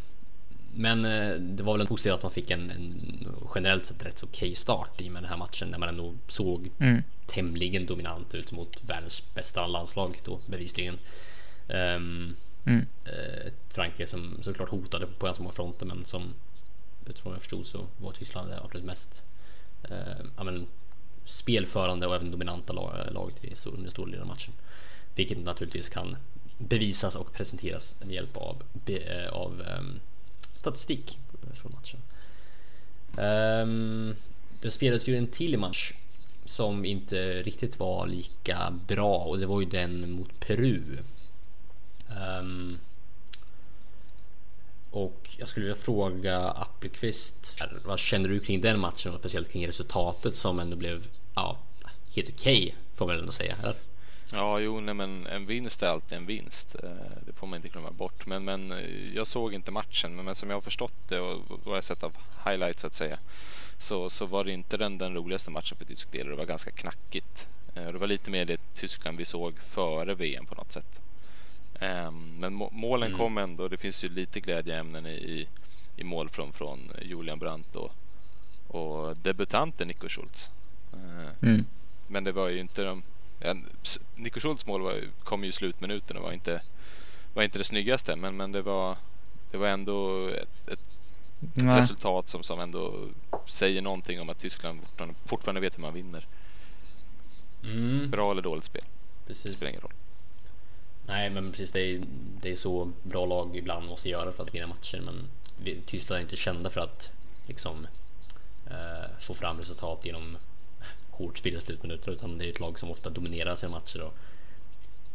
men 0.77 1.05
eh, 1.05 1.35
det 1.35 1.63
var 1.63 1.73
väl 1.75 1.81
en 1.81 1.87
positivt 1.87 2.13
att 2.13 2.23
man 2.23 2.33
fick 2.33 2.51
en, 2.51 2.71
en 2.71 3.29
generellt 3.55 3.87
sett 3.87 4.07
rätt 4.07 4.19
så 4.19 4.27
okej 4.27 4.55
start 4.55 5.01
i 5.01 5.11
med 5.11 5.23
den 5.23 5.31
här 5.31 5.37
matchen 5.37 5.71
där 5.71 5.79
man 5.79 5.89
ändå 5.89 6.15
såg 6.29 6.71
Mm. 6.79 7.03
tämligen 7.27 7.87
dominant 7.87 8.35
ut 8.35 8.53
mot 8.53 8.85
världens 8.85 9.35
bästa 9.35 9.67
landslag 9.67 10.21
då 10.25 10.41
bevisligen. 10.47 10.99
Um, 11.69 12.37
Mm. 12.67 12.87
ett 13.47 13.75
Frankrike 13.75 14.07
som 14.07 14.39
såklart 14.43 14.69
hotade 14.69 15.07
på 15.07 15.27
ganska 15.27 15.43
många 15.43 15.55
fronter 15.55 15.87
men 15.87 16.05
som 16.05 16.35
utifrån 17.07 17.31
vad 17.31 17.37
jag 17.37 17.43
förstod 17.43 17.67
så 17.67 17.87
var 17.99 18.13
Tyskland 18.13 18.51
det 18.51 18.61
absolut 18.61 18.85
mest 18.85 19.23
eh, 19.83 20.45
men, 20.45 20.67
spelförande 21.25 22.07
och 22.07 22.15
även 22.15 22.31
dominanta 22.31 22.73
lag- 22.73 23.13
laget 23.13 23.45
i 23.45 23.69
under 23.69 23.91
stor 23.91 24.07
del 24.07 24.21
av 24.21 24.27
matchen. 24.27 24.55
Vilket 25.15 25.39
naturligtvis 25.39 25.89
kan 25.89 26.17
bevisas 26.59 27.17
och 27.17 27.33
presenteras 27.33 27.97
med 28.01 28.15
hjälp 28.15 28.37
av, 28.37 28.63
be, 28.73 28.97
eh, 28.97 29.33
av 29.33 29.63
ehm, 29.63 30.01
statistik 30.53 31.19
från 31.55 31.73
matchen. 31.73 32.01
Um, 33.17 34.17
det 34.61 34.71
spelades 34.71 35.09
ju 35.09 35.17
en 35.17 35.27
till 35.27 35.59
match 35.59 35.93
som 36.45 36.85
inte 36.85 37.43
riktigt 37.43 37.79
var 37.79 38.07
lika 38.07 38.79
bra 38.87 39.17
och 39.17 39.39
det 39.39 39.47
var 39.47 39.61
ju 39.61 39.67
den 39.67 40.13
mot 40.13 40.41
Peru. 40.41 40.99
Ehm, 42.09 42.79
och 44.95 45.31
jag 45.39 45.49
skulle 45.49 45.67
vilja 45.67 45.83
fråga 45.83 46.41
Appelqvist, 46.41 47.63
vad 47.85 47.99
känner 47.99 48.29
du 48.29 48.41
kring 48.41 48.61
den 48.61 48.81
matchen 48.81 49.13
och 49.13 49.21
speciellt 49.21 49.53
kring 49.53 49.67
resultatet 49.67 50.37
som 50.37 50.61
ändå 50.61 50.77
blev 50.77 51.07
ja, 51.35 51.59
helt 52.17 52.29
okej 52.29 52.77
får 52.95 53.07
man 53.07 53.19
ändå 53.19 53.33
säga. 53.33 53.57
Eller? 53.63 53.75
Ja, 54.33 54.61
jo, 54.61 54.81
nej, 54.81 54.95
men 54.95 55.27
en 55.27 55.47
vinst 55.47 55.83
är 55.83 55.87
alltid 55.87 56.19
en 56.19 56.27
vinst. 56.27 56.77
Eh, 56.83 56.91
det 57.27 57.33
får 57.33 57.47
man 57.47 57.57
inte 57.57 57.69
glömma 57.69 57.91
bort. 57.91 58.27
Men, 58.27 58.45
men 58.45 58.73
eh, 58.73 59.15
jag 59.15 59.27
såg 59.27 59.55
inte 59.55 59.71
matchen, 59.71 60.17
men, 60.17 60.25
men 60.25 60.35
som 60.35 60.51
jag 60.51 60.57
har 60.57 60.63
förstått 60.63 61.09
det 61.09 61.21
och 61.21 61.43
vad 61.65 61.77
jag 61.77 61.85
sett 61.85 62.03
av 62.03 62.13
highlights 62.47 62.81
så 62.81 62.87
att 62.87 62.95
säga, 62.95 63.19
så, 63.79 64.11
så 64.11 64.27
var 64.27 64.45
det 64.45 64.53
inte 64.53 64.77
den, 64.77 64.99
den 64.99 65.15
roligaste 65.15 65.51
matchen 65.51 65.79
för 65.79 65.85
tysk 65.85 66.13
del. 66.13 66.29
Det 66.29 66.37
var 66.37 66.45
ganska 66.45 66.71
knackigt. 66.71 67.49
Eh, 67.75 67.93
det 67.93 67.99
var 67.99 68.07
lite 68.07 68.31
mer 68.31 68.45
det 68.45 68.61
Tyskland 68.75 69.19
vi 69.19 69.25
såg 69.25 69.59
före 69.59 70.15
VM 70.15 70.47
på 70.47 70.55
något 70.55 70.73
sätt. 70.73 71.01
Ehm, 71.85 72.37
Men 72.39 72.55
må- 72.55 72.71
målen 72.73 73.09
Mm. 73.09 73.19
kom 73.19 73.39
ändå. 73.39 73.69
Det 73.69 73.77
finns 73.77 74.05
ju 74.05 74.09
lite 74.09 74.41
glädjeämnen 74.41 75.07
i, 75.07 75.49
i, 75.97 76.05
mål 76.05 76.29
från, 76.29 76.53
från 76.53 76.91
Julian 77.03 77.39
Brandt 77.39 77.77
och, 77.77 77.93
och 78.69 79.17
debutanten 79.17 79.89
Nico 79.89 80.09
Schultz. 80.09 80.51
Eh, 80.93 81.49
Mm. 81.49 81.65
men 82.07 82.25
det 82.25 82.33
var 82.33 82.49
ju 82.49 82.59
inte 82.61 82.83
de... 82.85 83.03
Ja, 83.41 83.55
Nico 84.17 84.41
Schultz 84.41 84.67
mål 84.67 84.81
var, 84.83 85.01
kom 85.25 85.45
ju 85.45 85.49
i 85.51 85.53
slutminuten 85.53 86.17
och 86.17 86.23
var 86.23 86.33
inte, 86.33 86.63
var 87.35 87.43
inte 87.43 87.59
det 87.59 87.65
snyggaste 87.65 88.17
men, 88.17 88.37
men 88.37 88.53
det, 88.53 88.63
var, 88.63 88.97
det 89.51 89.57
var 89.59 89.69
ändå 89.69 90.29
ett, 90.29 90.69
ett 90.73 90.87
Nej. 91.55 91.79
resultat 91.79 92.29
som, 92.29 92.43
som 92.43 92.61
ändå 92.61 93.09
säger 93.47 93.83
någonting 93.83 94.21
om 94.21 94.29
att 94.29 94.39
Tyskland 94.39 94.81
fortfarande, 94.83 95.15
fortfarande 95.25 95.61
vet 95.61 95.77
hur 95.79 95.83
man 95.83 95.95
vinner. 95.95 96.27
Mm. 97.65 98.11
Bra 98.11 98.31
eller 98.31 98.43
dåligt 98.43 98.65
spel. 98.65 98.83
Det 98.85 99.27
precis. 99.27 99.57
spelar 99.57 99.71
ingen 99.71 99.83
roll. 99.83 99.93
Nej, 101.07 101.31
men 101.31 101.51
precis. 101.51 101.73
Det 101.73 101.81
är, 101.81 102.03
det 102.43 102.51
är 102.51 102.55
så 102.55 102.93
bra 103.03 103.27
lag 103.27 103.57
ibland 103.57 103.87
måste 103.87 104.09
göra 104.09 104.33
för 104.33 104.43
att 104.43 104.55
vinna 104.55 104.67
matcher. 104.67 105.01
Men 105.01 105.29
Tyskland 105.87 106.19
är 106.19 106.23
inte 106.23 106.37
kända 106.37 106.71
för 106.71 106.81
att 106.81 107.13
liksom 107.47 107.87
eh, 108.67 109.11
få 109.21 109.35
fram 109.35 109.59
resultat 109.59 110.05
genom 110.05 110.37
hårt 111.11 111.39
spel 111.39 111.57
i 111.57 111.61
slutminuter, 111.61 112.13
utan 112.13 112.39
det 112.39 112.47
är 112.47 112.51
ett 112.51 112.61
lag 112.61 112.79
som 112.79 112.91
ofta 112.91 113.11
dominerar 113.11 113.55
sina 113.55 113.73
matcher 113.73 114.01
och 114.01 114.15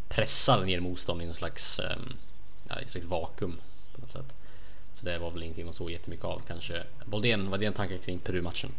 pressar 0.09 0.65
ner 0.65 0.79
motstånd 0.79 1.21
i 1.21 1.25
en 1.25 1.33
slags, 1.33 1.79
eh, 1.79 1.97
ja, 2.69 2.75
en 2.75 2.87
slags 2.87 3.07
vakuum 3.07 3.59
på 3.95 4.01
något 4.01 4.11
sätt. 4.11 4.35
Så 4.93 5.05
det 5.05 5.17
var 5.17 5.31
väl 5.31 5.43
ingenting 5.43 5.65
man 5.65 5.73
såg 5.73 5.91
jättemycket 5.91 6.25
av 6.25 6.41
kanske. 6.47 6.83
Boldén, 7.05 7.49
vad 7.49 7.59
är 7.59 7.65
din 7.65 7.73
tanke 7.73 7.97
kring 7.97 8.19
Peru-matchen? 8.19 8.69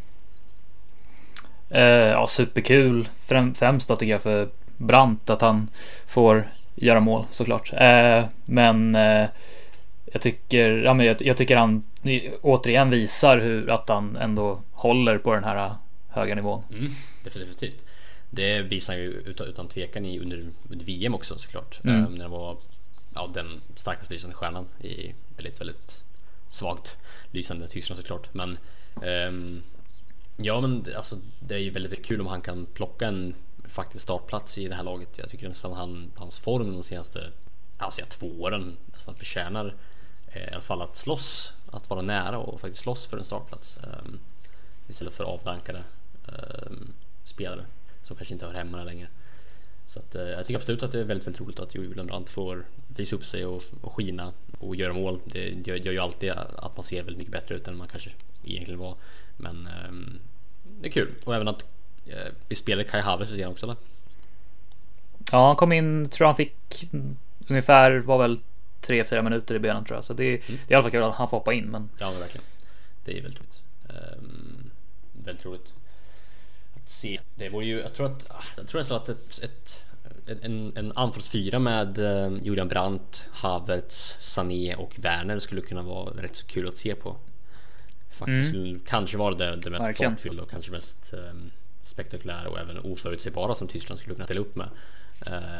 Eh, 1.69 1.81
ja, 1.81 2.27
superkul. 2.27 3.09
Främst 3.55 3.87
då 3.87 3.95
tycker 3.95 4.11
jag 4.11 4.21
för 4.21 4.49
Brandt 4.77 5.29
att 5.29 5.41
han 5.41 5.69
får 6.07 6.47
göra 6.75 6.99
mål 6.99 7.25
såklart. 7.29 7.73
Eh, 7.73 8.25
men 8.45 8.95
eh, 8.95 9.29
jag 10.05 10.21
tycker, 10.21 10.69
ja, 10.69 10.93
men 10.93 11.05
jag, 11.05 11.21
jag 11.21 11.37
tycker 11.37 11.57
han 11.57 11.83
återigen 12.41 12.89
visar 12.89 13.39
hur 13.39 13.69
att 13.69 13.89
han 13.89 14.15
ändå 14.15 14.61
håller 14.71 15.17
på 15.17 15.33
den 15.33 15.43
här 15.43 15.75
höga 16.09 16.35
nivån. 16.35 16.63
Mm, 16.71 16.91
definitivt. 17.23 17.85
Det 18.29 18.61
visar 18.61 18.95
ju 18.95 19.11
utan, 19.11 19.47
utan 19.47 19.67
tvekan 19.67 20.05
i 20.05 20.19
under, 20.19 20.45
under 20.69 20.85
VM 20.85 21.15
också 21.15 21.37
såklart. 21.37 21.81
Mm. 21.83 22.05
Um, 22.05 22.15
när 22.15 22.21
han 22.21 22.31
var 22.31 22.57
ja, 23.15 23.31
den 23.33 23.61
starkast 23.75 24.11
lysande 24.11 24.35
stjärnan 24.35 24.67
i 24.81 25.13
väldigt, 25.35 25.61
väldigt 25.61 26.03
svagt 26.49 26.97
lysande 27.31 27.67
Tyskland 27.67 27.97
såklart. 28.01 28.33
Men 28.33 28.57
um, 29.27 29.63
ja, 30.37 30.61
men 30.61 30.85
alltså, 30.97 31.15
det 31.39 31.55
är 31.55 31.59
ju 31.59 31.69
väldigt, 31.69 31.91
väldigt 31.91 32.05
kul 32.05 32.21
om 32.21 32.27
han 32.27 32.41
kan 32.41 32.65
plocka 32.73 33.07
en 33.07 33.35
faktiskt 33.63 34.03
startplats 34.03 34.57
i 34.57 34.67
det 34.67 34.75
här 34.75 34.83
laget. 34.83 35.17
Jag 35.17 35.29
tycker 35.29 35.47
nästan 35.47 35.73
han, 35.73 36.11
hans 36.15 36.39
form 36.39 36.73
de 36.73 36.83
senaste 36.83 37.31
alltså, 37.77 38.01
två 38.09 38.27
åren 38.41 38.77
nästan 38.93 39.15
förtjänar 39.15 39.75
eh, 40.27 40.43
i 40.43 40.51
alla 40.51 40.61
fall 40.61 40.81
att 40.81 40.97
slåss, 40.97 41.53
att 41.71 41.89
vara 41.89 42.01
nära 42.01 42.37
och 42.37 42.61
faktiskt 42.61 42.83
slåss 42.83 43.07
för 43.07 43.17
en 43.17 43.23
startplats. 43.23 43.79
Um, 43.83 44.19
istället 44.87 45.13
för 45.13 45.23
avdankade 45.23 45.83
um, 46.25 46.93
spelare 47.23 47.65
som 48.01 48.15
kanske 48.15 48.33
inte 48.33 48.45
hör 48.45 48.53
hemma 48.53 48.77
där 48.77 48.85
längre. 48.85 49.07
Så 49.85 49.99
att, 49.99 50.15
eh, 50.15 50.21
jag 50.21 50.45
tycker 50.45 50.59
absolut 50.59 50.83
att 50.83 50.91
det 50.91 50.99
är 50.99 51.03
väldigt, 51.03 51.27
väldigt 51.27 51.41
roligt 51.41 51.59
att 51.59 51.75
Joel 51.75 52.05
Brandt 52.05 52.29
får 52.29 52.65
visa 52.87 53.15
upp 53.15 53.25
sig 53.25 53.45
och, 53.45 53.63
och 53.81 53.93
skina 53.93 54.33
och 54.59 54.75
göra 54.75 54.93
mål. 54.93 55.19
Det 55.25 55.67
gör, 55.67 55.75
gör 55.75 55.91
ju 55.91 55.99
alltid 55.99 56.31
att 56.31 56.77
man 56.77 56.83
ser 56.83 57.03
väldigt 57.03 57.17
mycket 57.17 57.33
bättre 57.33 57.55
ut 57.55 57.67
än 57.67 57.77
man 57.77 57.87
kanske 57.87 58.09
egentligen 58.43 58.79
var. 58.79 58.95
Men 59.37 59.67
ehm, 59.67 60.19
det 60.63 60.87
är 60.87 60.91
kul 60.91 61.13
och 61.25 61.35
även 61.35 61.47
att 61.47 61.65
vi 62.47 62.55
spelade 62.55 62.89
Kai 62.89 63.01
Havertz 63.01 63.31
lite 63.31 63.41
grann 63.41 63.51
också 63.51 63.65
eller? 63.65 63.75
Ja, 65.31 65.47
han 65.47 65.55
kom 65.55 65.71
in, 65.71 66.09
tror 66.09 66.27
han 66.27 66.35
fick 66.35 66.89
ungefär, 67.47 67.97
var 67.97 68.17
väl 68.17 68.39
3-4 68.81 69.21
minuter 69.21 69.55
i 69.55 69.59
benen 69.59 69.85
tror 69.85 69.97
jag. 69.97 70.03
Så 70.05 70.13
det, 70.13 70.23
det 70.23 70.53
är 70.53 70.71
i 70.71 70.73
alla 70.73 70.83
fall 70.83 70.91
kul 70.91 71.03
att 71.03 71.15
han 71.15 71.29
får 71.29 71.37
hoppa 71.37 71.53
in. 71.53 71.65
Men 71.65 71.89
Ja, 71.97 72.11
men 72.11 72.19
verkligen. 72.19 72.45
Det 73.05 73.17
är 73.17 73.21
väldigt 73.21 73.39
roligt. 73.39 73.61
Ehm, 73.89 74.71
väldigt 75.25 75.45
roligt 75.45 75.73
att 76.75 76.89
se. 76.89 77.19
Det 77.35 77.49
vore 77.49 77.65
ju, 77.65 77.79
jag 77.79 77.93
tror 77.93 78.05
att, 78.05 78.31
ah, 78.31 78.43
jag 78.57 78.67
tror 78.67 78.79
nästan 78.79 78.97
att 78.97 79.09
ett, 79.09 79.39
ett, 79.43 79.83
en, 80.41 80.73
en 80.75 80.91
anfallsfyra 80.95 81.59
med 81.59 81.97
eh, 81.97 82.37
Julian 82.41 82.67
Brandt, 82.67 83.29
Havertz, 83.31 84.17
Sané 84.19 84.75
och 84.75 84.99
Werner 84.99 85.39
skulle 85.39 85.61
kunna 85.61 85.83
vara 85.83 86.23
rätt 86.23 86.35
så 86.35 86.45
kul 86.45 86.67
att 86.67 86.77
se 86.77 86.95
på. 86.95 87.15
Faktiskt 88.09 88.47
skulle 88.47 88.79
kanske 88.85 89.17
vara 89.17 89.35
det, 89.35 89.55
det 89.55 89.69
mest 89.69 89.97
fartfyllda 89.97 90.43
och 90.43 90.49
kanske 90.49 90.71
mest 90.71 91.13
ehm, 91.13 91.51
spektakulära 91.83 92.49
och 92.49 92.59
även 92.59 92.79
oförutsägbara 92.79 93.55
som 93.55 93.67
Tyskland 93.67 93.99
skulle 93.99 94.15
kunna 94.15 94.25
ställa 94.25 94.41
upp 94.41 94.55
med. 94.55 94.69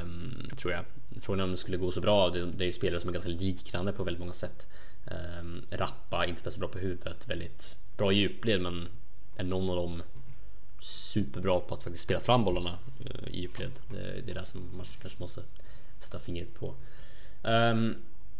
Um, 0.01 0.47
tror 0.57 0.73
jag. 0.73 0.85
Frågan 1.21 1.39
är 1.39 1.43
om 1.43 1.51
det 1.51 1.57
skulle 1.57 1.77
gå 1.77 1.91
så 1.91 2.01
bra. 2.01 2.29
Det, 2.29 2.45
det 2.45 2.63
är 2.63 2.67
ju 2.67 2.73
spelare 2.73 2.99
som 2.99 3.09
är 3.09 3.13
ganska 3.13 3.31
liknande 3.31 3.91
på 3.91 4.03
väldigt 4.03 4.19
många 4.19 4.33
sätt. 4.33 4.67
Um, 5.39 5.63
rappa, 5.71 6.25
inte 6.25 6.41
speciellt 6.41 6.59
bra 6.59 6.69
på 6.69 6.79
huvudet, 6.79 7.29
väldigt 7.29 7.75
bra 7.97 8.11
i 8.11 8.15
djupled 8.15 8.61
men 8.61 8.87
är 9.37 9.43
någon 9.43 9.69
av 9.69 9.75
dem 9.75 10.03
superbra 10.79 11.59
på 11.59 11.75
att 11.75 11.83
faktiskt 11.83 12.03
spela 12.03 12.19
fram 12.19 12.43
bollarna 12.43 12.77
eh, 12.99 13.33
i 13.33 13.41
djupled. 13.41 13.71
Det, 13.89 14.21
det 14.25 14.31
är 14.31 14.35
det 14.35 14.45
som 14.45 14.61
man 14.77 14.85
kanske 15.01 15.19
måste 15.19 15.41
sätta 15.99 16.19
fingret 16.19 16.53
på. 16.53 16.75
Um, 17.41 17.95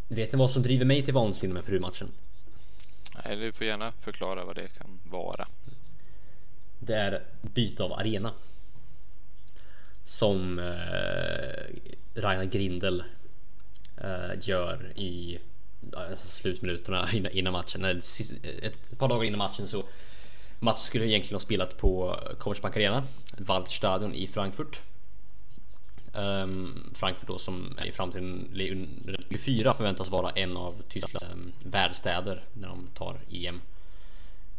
vet 0.07 0.33
ni 0.33 0.39
vad 0.39 0.51
som 0.51 0.63
driver 0.63 0.85
mig 0.85 1.03
till 1.03 1.13
vansinne 1.13 1.53
med 1.53 1.65
Peru-matchen? 1.65 2.11
Nej, 3.25 3.35
du 3.35 3.53
får 3.53 3.67
gärna 3.67 3.91
förklara 3.91 4.45
vad 4.45 4.55
det 4.55 4.67
kan 4.67 4.99
vara. 5.03 5.47
Det 6.83 6.95
är 6.95 7.23
byte 7.41 7.83
av 7.83 7.93
arena. 7.93 8.33
Som 10.03 10.59
eh, 10.59 11.75
Rainer 12.21 12.45
Grindel 12.45 13.03
eh, 13.97 14.31
gör 14.41 14.93
i 14.95 15.39
eh, 15.93 16.17
slutminuterna 16.17 17.09
innan, 17.13 17.31
innan 17.31 17.53
matchen. 17.53 17.85
Eller, 17.85 18.01
eh, 18.43 18.65
ett, 18.65 18.91
ett 18.91 18.99
par 18.99 19.07
dagar 19.07 19.23
innan 19.23 19.37
matchen 19.37 19.67
så 19.67 19.83
matchen 20.59 20.79
skulle 20.79 21.05
egentligen 21.05 21.35
ha 21.35 21.39
spelat 21.39 21.77
på 21.77 22.19
Commerzbank 22.39 22.77
Arena, 22.77 23.03
Waldstadion 23.37 24.13
i 24.13 24.27
Frankfurt. 24.27 24.81
Um, 26.13 26.91
Frankfurt 26.95 27.27
då 27.27 27.37
som 27.37 27.79
i 27.85 27.91
framtiden 27.91 28.49
24 29.29 29.73
förväntas 29.73 30.09
vara 30.09 30.31
en 30.31 30.57
av 30.57 30.81
Tysklands 30.89 31.23
ehm, 31.23 31.31
um, 31.31 31.51
värdstäder 31.63 32.45
när 32.53 32.67
de 32.67 32.87
tar 32.93 33.19
EM. 33.29 33.61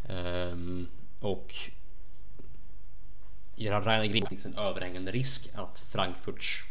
Um, 0.09 0.17
ehm, 0.17 0.88
och 1.21 1.55
Göran 3.57 3.85
Rainer 3.85 4.07
Grimm 4.07 4.27
finns 4.27 4.47
en 4.47 4.59
överhängande 4.59 5.13
risk 5.13 5.49
att 5.55 5.79
Frankfurts 5.79 6.65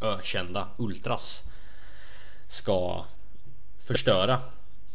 ökända 0.00 0.68
Ultras 0.76 1.44
ska 2.48 3.04
förstöra 3.78 4.40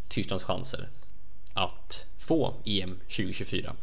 Tysklands 0.08 0.44
chanser 0.44 0.90
att 1.54 2.06
få 2.18 2.54
EM 2.66 3.00
2024 3.00 3.76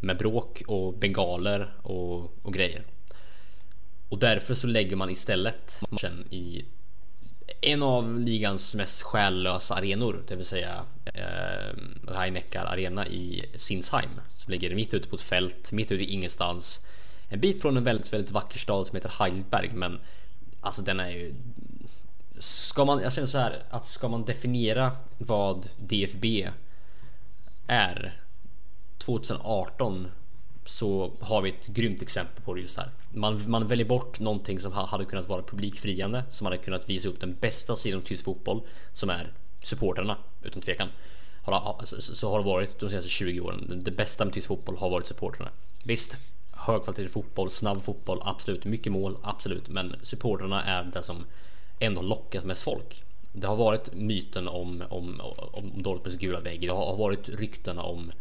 med 0.00 0.18
bråk 0.18 0.62
och 0.66 0.94
bengaler 0.94 1.74
och, 1.82 2.32
och 2.42 2.54
grejer. 2.54 2.84
Och 4.08 4.18
därför 4.18 4.54
så 4.54 4.66
lägger 4.66 4.96
man 4.96 5.10
istället 5.10 5.80
matchen 5.90 6.26
i 6.30 6.64
en 7.60 7.82
av 7.82 8.18
ligans 8.18 8.74
mest 8.74 9.02
själlösa 9.02 9.74
arenor, 9.74 10.22
det 10.28 10.36
vill 10.36 10.44
säga 10.44 10.84
eh, 11.04 11.76
Rheineckar 12.08 12.64
Arena 12.64 13.06
i 13.06 13.44
Sinsheim 13.54 14.20
som 14.34 14.52
ligger 14.52 14.74
mitt 14.74 14.94
ute 14.94 15.08
på 15.08 15.16
ett 15.16 15.22
fält, 15.22 15.72
mitt 15.72 15.92
ute 15.92 16.02
i 16.02 16.12
ingenstans. 16.12 16.80
En 17.28 17.40
bit 17.40 17.62
från 17.62 17.76
en 17.76 17.84
väldigt, 17.84 18.12
väldigt 18.12 18.30
vacker 18.30 18.58
stad 18.58 18.86
som 18.86 18.96
heter 18.96 19.12
Heidelberg, 19.18 19.70
men 19.74 19.98
alltså 20.60 20.82
den 20.82 21.00
är 21.00 21.10
ju 21.10 21.34
Ska 22.38 22.84
man, 22.84 23.02
jag 23.02 23.12
känner 23.12 23.26
så 23.26 23.38
här 23.38 23.62
att 23.70 23.86
ska 23.86 24.08
man 24.08 24.24
definiera 24.24 24.90
vad 25.18 25.68
DFB 25.78 26.48
är 27.66 28.20
2018 28.98 30.08
så 30.64 31.12
har 31.20 31.42
vi 31.42 31.50
ett 31.50 31.66
grymt 31.66 32.02
exempel 32.02 32.44
på 32.44 32.54
det 32.54 32.60
just 32.60 32.76
här. 32.76 32.90
Man, 33.12 33.42
man 33.46 33.66
väljer 33.66 33.86
bort 33.86 34.20
någonting 34.20 34.60
som 34.60 34.72
hade 34.72 35.04
kunnat 35.04 35.28
vara 35.28 35.42
publikfriande, 35.42 36.24
som 36.30 36.44
hade 36.44 36.56
kunnat 36.56 36.90
visa 36.90 37.08
upp 37.08 37.20
den 37.20 37.36
bästa 37.40 37.76
sidan 37.76 38.00
av 38.00 38.04
tysk 38.04 38.24
fotboll, 38.24 38.60
som 38.92 39.10
är 39.10 39.32
supportrarna 39.62 40.16
utan 40.42 40.62
tvekan. 40.62 40.88
Så, 41.84 42.30
har 42.30 42.38
det 42.38 42.44
varit 42.44 42.78
de 42.78 42.90
senaste 42.90 43.10
20 43.10 43.40
åren. 43.40 43.82
Det- 43.84 43.90
bästa 43.90 44.24
med 44.24 44.34
tysk 44.34 44.48
fotboll 44.48 44.76
har 44.76 44.90
varit 44.90 45.06
supportrarna. 45.06 45.50
Visst, 45.84 46.16
högkvalitativ 46.52 47.08
fotboll, 47.08 47.50
snabb 47.50 47.82
fotboll, 47.82 48.20
absolut. 48.22 48.64
Mycket 48.64 48.92
mål, 48.92 49.16
absolut. 49.22 49.68
Men 49.68 49.96
supportrarna 50.02 50.64
är 50.64 50.84
det 50.84 51.02
som 51.02 51.24
ändå 51.78 52.02
lockat 52.02 52.44
mest 52.44 52.62
folk. 52.62 53.04
Det 53.32 53.46
har 53.46 53.56
varit 53.56 53.94
myten 53.94 54.48
om, 54.48 54.82
om, 54.90 55.20
om 55.52 55.82
Dortmunds 55.82 56.18
gula 56.18 56.40
vägg. 56.40 56.60
Det 56.60 56.74
har 56.74 56.96
varit 56.96 57.28
ryktena 57.28 57.82
om 57.82 58.12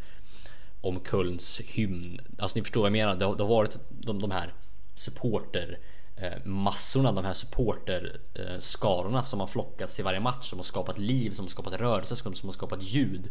om 0.81 0.99
Kölns 1.11 1.59
hymn. 1.59 2.19
Alltså 2.37 2.57
ni 2.57 2.63
förstår 2.63 2.81
vad 2.81 2.87
jag 2.87 2.91
menar. 2.91 3.15
Det 3.15 3.25
har, 3.25 3.35
det 3.35 3.43
har 3.43 3.49
varit 3.49 3.77
de, 3.89 4.19
de 4.19 4.31
här 4.31 4.53
supporter 4.95 5.79
eh, 6.15 6.45
massorna, 6.45 7.11
de 7.11 7.25
här 7.25 7.33
supporterskarorna 7.33 9.17
eh, 9.17 9.23
som 9.23 9.39
har 9.39 9.47
flockats 9.47 9.95
till 9.95 10.03
varje 10.03 10.19
match, 10.19 10.49
som 10.49 10.59
har 10.59 10.63
skapat 10.63 10.99
liv, 10.99 11.31
som 11.31 11.45
har 11.45 11.49
skapat 11.49 11.73
rörelse, 11.73 12.15
som, 12.15 12.33
har 12.43 12.51
skapat 12.51 12.83
ljud. 12.83 13.29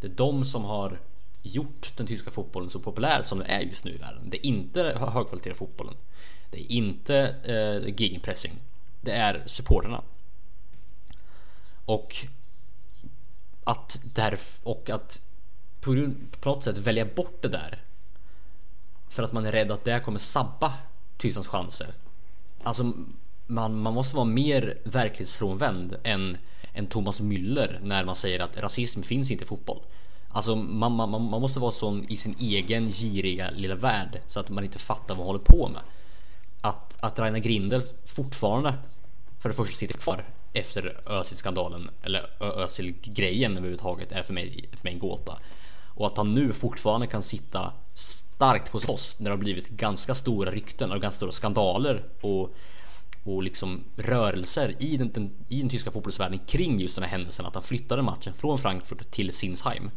Det 0.00 0.06
är 0.06 0.10
de 0.10 0.44
som 0.44 0.64
har 0.64 1.00
gjort 1.42 1.96
den 1.96 2.06
tyska 2.06 2.30
fotbollen 2.30 2.70
så 2.70 2.80
populär 2.80 3.22
som 3.22 3.38
den 3.38 3.46
är 3.46 3.60
just 3.60 3.84
nu 3.84 3.90
i 3.90 3.96
världen. 3.96 4.30
Det 4.30 4.36
är 4.36 4.46
inte 4.46 4.80
högkvalitativ 4.82 5.14
högkvalitativa 5.14 5.54
fotbollen. 5.54 5.94
Det 6.50 6.60
är 6.60 6.72
inte 6.72 7.16
eh, 7.44 7.94
gegenpressing. 8.00 8.52
Det 9.00 9.12
är 9.12 9.42
supporterna. 9.46 10.02
Och 11.84 12.14
att 13.64 14.00
därf 14.04 14.60
och 14.62 14.90
att 14.90 15.28
på, 15.84 15.92
grund, 15.92 16.40
på 16.40 16.48
något 16.48 16.64
sätt 16.64 16.78
välja 16.78 17.04
bort 17.04 17.42
det 17.42 17.48
där 17.48 17.82
för 19.08 19.22
att 19.22 19.32
man 19.32 19.46
är 19.46 19.52
rädd 19.52 19.70
att 19.70 19.84
det 19.84 20.00
kommer 20.00 20.18
sabba 20.18 20.72
Tysklands 21.16 21.48
chanser. 21.48 21.86
Alltså 22.62 22.92
man, 23.46 23.78
man 23.78 23.94
måste 23.94 24.16
vara 24.16 24.26
mer 24.26 24.78
verklighetsfrånvänd 24.84 25.96
än, 26.04 26.36
än 26.72 26.86
Thomas 26.86 27.20
Müller 27.20 27.80
när 27.82 28.04
man 28.04 28.16
säger 28.16 28.40
att 28.40 28.56
rasism 28.56 29.02
finns 29.02 29.30
inte 29.30 29.44
i 29.44 29.46
fotboll. 29.46 29.82
Alltså 30.28 30.56
man, 30.56 30.92
man, 30.92 31.10
man 31.10 31.22
man 31.22 31.40
måste 31.40 31.60
vara 31.60 31.70
sån 31.70 32.04
i 32.08 32.16
sin 32.16 32.36
egen 32.38 32.86
giriga 32.90 33.50
lilla 33.50 33.74
värld 33.74 34.20
så 34.26 34.40
att 34.40 34.50
man 34.50 34.64
inte 34.64 34.78
fattar 34.78 35.14
vad 35.14 35.18
man 35.18 35.26
håller 35.26 35.44
på 35.44 35.68
med. 35.68 35.82
att, 36.60 36.98
att 37.00 37.18
Rainer 37.18 37.38
Grindel 37.38 37.82
fortfarande 38.04 38.74
för 39.40 39.48
det 39.48 39.54
första 39.54 39.74
sitter 39.74 39.94
kvar 39.94 40.24
efter 40.52 41.00
Özil-skandalen 41.06 41.90
eller 42.02 42.42
Özil-grejen 42.42 43.56
överhuvudtaget 43.56 44.12
är 44.12 44.22
för 44.22 44.34
mig, 44.34 44.64
för 44.72 44.84
mig 44.84 44.92
en 44.92 44.98
gåta. 44.98 45.38
Och 45.94 46.06
att 46.06 46.16
han 46.16 46.34
nu 46.34 46.52
fortfarande 46.52 47.06
kan 47.06 47.22
sitta 47.22 47.72
starkt 47.94 48.72
på 48.72 48.80
post 48.80 49.20
när 49.20 49.30
det 49.30 49.36
har 49.36 49.40
blivit 49.40 49.68
ganska 49.68 50.14
stora 50.14 50.50
rykten 50.50 50.92
och 50.92 51.00
ganska 51.00 51.16
stora 51.16 51.32
skandaler 51.32 52.04
och, 52.20 52.54
och 53.24 53.42
liksom 53.42 53.84
rörelser 53.96 54.74
i 54.78 54.96
den, 54.96 55.12
den, 55.12 55.30
i 55.48 55.60
den 55.60 55.68
tyska 55.68 55.90
fotbollsvärlden 55.90 56.38
kring 56.46 56.80
just 56.80 56.94
den 56.94 57.04
här 57.04 57.10
händelsen 57.10 57.46
att 57.46 57.54
han 57.54 57.62
flyttade 57.62 58.02
matchen 58.02 58.34
från 58.34 58.58
Frankfurt 58.58 59.10
till 59.10 59.32
Sinsheim. 59.32 59.90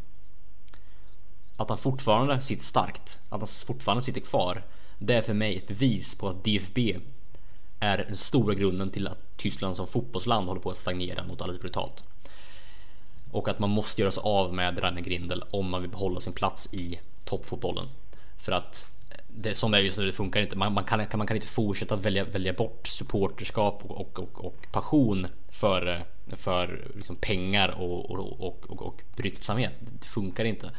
Att 1.56 1.68
han 1.68 1.78
fortfarande 1.78 2.42
sitter 2.42 2.64
starkt, 2.64 3.20
att 3.28 3.40
han 3.40 3.48
fortfarande 3.66 4.04
sitter 4.04 4.20
kvar. 4.20 4.64
Det 4.98 5.14
är 5.14 5.22
för 5.22 5.34
mig 5.34 5.56
ett 5.56 5.68
bevis 5.68 6.14
på 6.14 6.28
att 6.28 6.44
DFB 6.44 6.96
är 7.80 7.98
den 7.98 8.16
stora 8.16 8.54
grunden 8.54 8.90
till 8.90 9.08
att 9.08 9.36
Tyskland 9.36 9.76
som 9.76 9.86
fotbollsland 9.86 10.48
håller 10.48 10.60
på 10.60 10.70
att 10.70 10.76
stagnera 10.76 11.24
något 11.24 11.40
alldeles 11.40 11.60
brutalt. 11.60 12.04
Och 13.32 13.48
att 13.48 13.58
man 13.58 13.70
måste 13.70 14.00
göra 14.00 14.10
sig 14.10 14.22
av 14.24 14.54
med 14.54 14.82
Rainer 14.82 15.00
Grindel 15.00 15.44
om 15.50 15.70
man 15.70 15.80
vill 15.80 15.90
behålla 15.90 16.20
sin 16.20 16.32
plats 16.32 16.68
i 16.74 16.98
toppfotbollen. 17.24 17.86
För 18.36 18.52
att 18.52 18.92
det, 19.28 19.54
som 19.54 19.70
det 19.70 19.78
är 19.78 19.82
just 19.82 19.98
nu, 19.98 20.06
det 20.06 20.12
funkar 20.12 20.42
inte. 20.42 20.56
Man, 20.56 20.72
man, 20.72 20.84
kan, 20.84 21.06
man 21.14 21.26
kan 21.26 21.36
inte 21.36 21.48
fortsätta 21.48 21.94
att 21.94 22.06
välja, 22.06 22.24
välja 22.24 22.52
bort 22.52 22.86
supporterskap 22.86 23.82
och, 23.84 24.00
och, 24.00 24.18
och, 24.18 24.44
och 24.44 24.66
passion 24.72 25.26
för, 25.50 26.04
för 26.36 26.86
liksom 26.94 27.16
pengar 27.16 27.68
och, 27.68 28.10
och, 28.10 28.40
och, 28.40 28.70
och, 28.70 28.86
och 28.86 29.02
bryktsamhet. 29.16 29.72
Det 29.80 30.06
funkar 30.06 30.44
inte. 30.44 30.70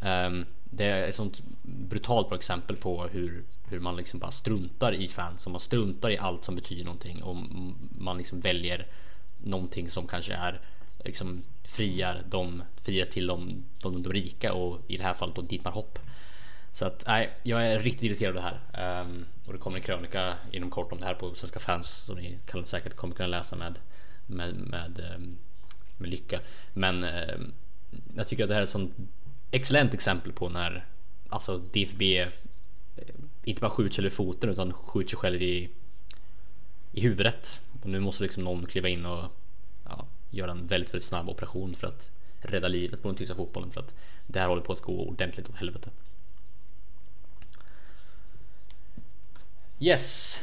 Um, 0.00 0.46
det 0.64 0.84
är 0.84 1.08
ett 1.08 1.16
sånt 1.16 1.42
brutalt 1.62 2.28
bra 2.28 2.38
exempel 2.38 2.76
på 2.76 3.06
hur, 3.06 3.44
hur 3.68 3.80
man 3.80 3.96
liksom 3.96 4.20
bara 4.20 4.30
struntar 4.30 4.92
i 4.92 5.08
fans 5.08 5.46
och 5.46 5.52
man 5.52 5.60
struntar 5.60 6.10
i 6.10 6.18
allt 6.18 6.44
som 6.44 6.54
betyder 6.56 6.84
någonting 6.84 7.22
och 7.22 7.36
man 7.98 8.18
liksom 8.18 8.40
väljer 8.40 8.86
någonting 9.38 9.90
som 9.90 10.06
kanske 10.06 10.32
är 10.32 10.60
liksom 11.04 11.44
friar 11.64 12.22
de 12.28 12.62
friar 12.82 13.06
till 13.06 13.26
de, 13.26 13.64
de, 13.82 14.02
de 14.02 14.12
rika 14.12 14.52
och 14.52 14.80
i 14.88 14.96
det 14.96 15.02
här 15.02 15.14
fallet 15.14 15.36
då 15.36 15.42
Dietmar 15.42 15.72
Hopp. 15.72 15.98
Så 16.72 16.86
att 16.86 17.04
nej, 17.06 17.30
jag 17.42 17.66
är 17.66 17.78
riktigt 17.78 18.02
irriterad 18.02 18.36
av 18.36 18.42
det 18.42 18.50
här 18.72 19.00
um, 19.02 19.26
och 19.46 19.52
det 19.52 19.58
kommer 19.58 19.76
en 19.76 19.82
krönika 19.82 20.34
inom 20.52 20.70
kort 20.70 20.92
om 20.92 21.00
det 21.00 21.06
här 21.06 21.14
på 21.14 21.34
Svenska 21.34 21.58
fans 21.58 21.88
som 21.88 22.16
ni 22.16 22.38
kan 22.46 22.64
säkert 22.64 22.96
kommer 22.96 23.14
kunna 23.14 23.28
läsa 23.28 23.56
med 23.56 23.78
med, 24.26 24.54
med, 24.54 25.00
ehm, 25.14 25.38
med 25.96 26.10
lycka. 26.10 26.40
Men 26.72 27.04
um, 27.04 27.52
jag 28.16 28.28
tycker 28.28 28.42
att 28.42 28.48
det 28.48 28.54
här 28.54 28.60
är 28.60 28.64
ett 28.64 28.70
sånt 28.70 28.96
excellent 29.50 29.94
exempel 29.94 30.32
på 30.32 30.48
när 30.48 30.86
alltså 31.28 31.58
DFB 31.58 32.18
eh, 32.18 32.28
inte 33.44 33.60
bara 33.60 33.70
skjuter 33.70 33.94
sig 33.94 34.06
i 34.06 34.10
foten 34.10 34.50
utan 34.50 34.72
skjuter 34.72 35.10
sig 35.10 35.18
själv 35.18 35.42
i, 35.42 35.70
i 36.92 37.00
huvudet. 37.00 37.60
Och 37.82 37.88
nu 37.88 38.00
måste 38.00 38.22
liksom 38.22 38.44
någon 38.44 38.66
kliva 38.66 38.88
in 38.88 39.06
och 39.06 39.24
göra 40.30 40.50
en 40.50 40.66
väldigt, 40.66 40.94
väldigt 40.94 41.08
snabb 41.08 41.28
operation 41.28 41.74
för 41.74 41.86
att 41.86 42.10
rädda 42.40 42.68
livet 42.68 43.02
på 43.02 43.08
den 43.08 43.16
tyska 43.16 43.34
fotbollen 43.34 43.70
för 43.70 43.80
att 43.80 43.94
det 44.26 44.40
här 44.40 44.48
håller 44.48 44.62
på 44.62 44.72
att 44.72 44.80
gå 44.80 45.08
ordentligt 45.08 45.48
åt 45.48 45.56
helvete. 45.56 45.90
Yes, 49.80 50.38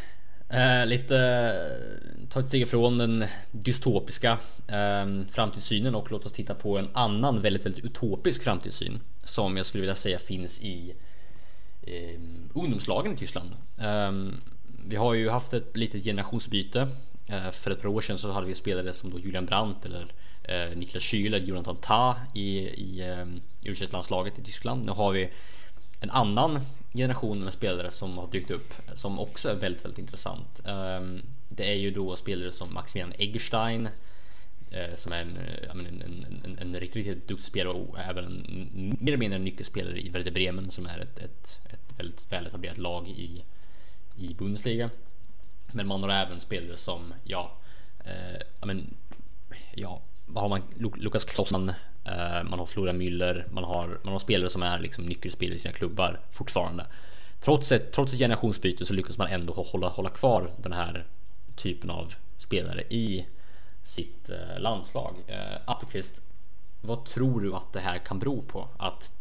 eh, 0.49 0.85
lite 0.85 1.17
eh, 1.17 2.27
ta 2.29 2.39
ett 2.39 2.47
steg 2.47 2.61
ifrån 2.61 2.97
den 2.97 3.25
dystopiska 3.51 4.39
eh, 4.67 5.25
framtidssynen 5.31 5.95
och 5.95 6.11
låt 6.11 6.25
oss 6.25 6.33
titta 6.33 6.55
på 6.55 6.77
en 6.77 6.89
annan 6.93 7.41
väldigt, 7.41 7.65
väldigt 7.65 7.85
utopisk 7.85 8.43
framtidssyn 8.43 8.99
som 9.23 9.57
jag 9.57 9.65
skulle 9.65 9.81
vilja 9.81 9.95
säga 9.95 10.19
finns 10.19 10.61
i 10.61 10.93
eh, 11.81 12.19
ungdomslagen 12.53 13.13
i 13.13 13.17
Tyskland. 13.17 13.51
Eh, 13.81 14.11
vi 14.87 14.95
har 14.95 15.13
ju 15.13 15.29
haft 15.29 15.53
ett 15.53 15.77
litet 15.77 16.03
generationsbyte. 16.03 16.87
Eh, 17.29 17.51
för 17.51 17.71
ett 17.71 17.81
par 17.81 17.89
år 17.89 18.01
sedan 18.01 18.17
så 18.17 18.31
hade 18.31 18.47
vi 18.47 18.55
spelare 18.55 18.93
som 18.93 19.11
då 19.11 19.19
Julian 19.19 19.45
Brandt 19.45 19.85
eller 19.85 20.07
eh, 20.43 20.77
Niklas 20.77 21.03
Kühler, 21.03 21.39
Jonathan 21.39 21.75
Ta 21.75 22.15
i, 22.33 22.59
i 22.59 23.01
eh, 23.01 23.71
u 23.71 23.75
landslaget 23.91 24.39
i 24.39 24.43
Tyskland. 24.43 24.85
Nu 24.85 24.91
har 24.91 25.11
vi 25.11 25.29
en 25.99 26.09
annan 26.09 26.59
generation 26.93 27.39
med 27.43 27.53
spelare 27.53 27.91
som 27.91 28.17
har 28.17 28.31
dykt 28.31 28.51
upp 28.51 28.73
som 28.93 29.19
också 29.19 29.49
är 29.49 29.55
väldigt, 29.55 29.85
väldigt 29.85 29.99
intressant. 29.99 30.61
Ehm, 30.65 31.21
det 31.49 31.71
är 31.71 31.75
ju 31.75 31.91
då 31.91 32.15
spelare 32.15 32.51
som 32.51 32.73
Maximilian 32.73 33.13
Eggerstein 33.17 33.89
som 34.95 35.11
är 35.11 35.21
en, 35.21 35.37
en, 35.69 35.85
en, 35.85 36.41
en, 36.43 36.57
en 36.59 36.79
riktigt, 36.79 36.95
riktigt 36.95 37.27
duktig 37.27 37.45
spelare 37.45 37.73
och 37.73 37.99
även 37.99 38.25
en, 38.25 38.97
mer 38.99 39.07
eller 39.07 39.17
mindre 39.17 39.35
en 39.35 39.43
nyckelspelare 39.43 39.99
i 39.99 40.09
Werder 40.09 40.31
Bremen 40.31 40.69
som 40.69 40.85
är 40.85 40.99
ett, 40.99 41.19
ett, 41.19 41.59
ett 41.69 41.99
väldigt 41.99 42.31
väletablerat 42.31 42.77
lag 42.77 43.07
i, 43.07 43.43
i 44.17 44.33
Bundesliga. 44.33 44.89
Men 45.71 45.87
man 45.87 46.03
har 46.03 46.09
även 46.09 46.39
spelare 46.39 46.77
som, 46.77 47.13
ja, 47.23 47.51
eh, 47.99 48.67
men, 48.67 48.95
ja, 49.75 50.01
vad 50.25 50.41
har 50.43 50.49
man? 50.49 50.61
Lukas 50.95 51.25
Klossman, 51.25 51.69
eh, 52.05 52.43
man 52.43 52.59
har 52.59 52.65
Florian 52.65 53.01
Müller, 53.01 53.45
man 53.51 53.63
har, 53.63 53.99
man 54.03 54.11
har 54.11 54.19
spelare 54.19 54.49
som 54.49 54.63
är 54.63 54.79
liksom 54.79 55.05
nyckelspelare 55.05 55.55
i 55.55 55.59
sina 55.59 55.73
klubbar 55.73 56.19
fortfarande. 56.31 56.85
Trots 57.39 57.71
ett, 57.71 57.91
trots 57.91 58.13
ett 58.13 58.19
generationsbyte 58.19 58.85
så 58.85 58.93
lyckas 58.93 59.17
man 59.17 59.27
ändå 59.27 59.53
hålla, 59.53 59.89
hålla 59.89 60.09
kvar 60.09 60.51
den 60.57 60.73
här 60.73 61.05
typen 61.55 61.89
av 61.89 62.13
spelare 62.37 62.81
i 62.81 63.25
sitt 63.83 64.29
eh, 64.29 64.59
landslag. 64.59 65.15
Eh, 65.27 65.57
Appelqvist, 65.65 66.21
vad 66.81 67.05
tror 67.05 67.41
du 67.41 67.55
att 67.55 67.73
det 67.73 67.79
här 67.79 67.97
kan 67.97 68.19
bero 68.19 68.41
på? 68.41 68.67
Att 68.77 69.11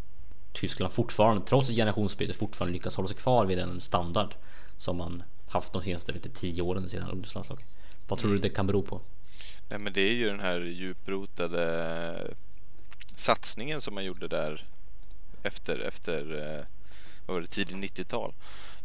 Tyskland 0.52 0.92
fortfarande, 0.92 1.46
trots 1.46 1.70
generationsbyte, 1.70 2.32
fortfarande 2.32 2.72
lyckas 2.72 2.96
hålla 2.96 3.09
sig 3.09 3.16
kvar 3.16 3.46
vid 3.46 3.59
en 3.59 3.80
standard 3.80 4.35
som 4.76 4.96
man 4.96 5.22
haft 5.48 5.72
de 5.72 5.82
senaste 5.82 6.12
vet 6.12 6.22
du, 6.22 6.28
tio 6.28 6.62
åren 6.62 6.88
sedan 6.88 7.11
ungdomslandslag. 7.11 7.64
Vad 8.09 8.18
tror 8.18 8.30
mm. 8.30 8.42
du 8.42 8.48
det 8.48 8.54
kan 8.54 8.66
bero 8.66 8.82
på? 8.82 9.00
Nej, 9.68 9.78
men 9.78 9.92
det 9.92 10.00
är 10.00 10.14
ju 10.14 10.26
den 10.26 10.40
här 10.40 10.61
djuprotade 10.61 12.35
satsningen 13.16 13.80
som 13.80 13.94
man 13.94 14.04
gjorde 14.04 14.28
där 14.28 14.64
efter, 15.42 15.78
efter 15.78 16.35
eh, 16.35 16.64
vad 17.26 17.35
var 17.35 17.40
det, 17.40 17.46
tidigt 17.46 17.76
90-tal 17.76 18.32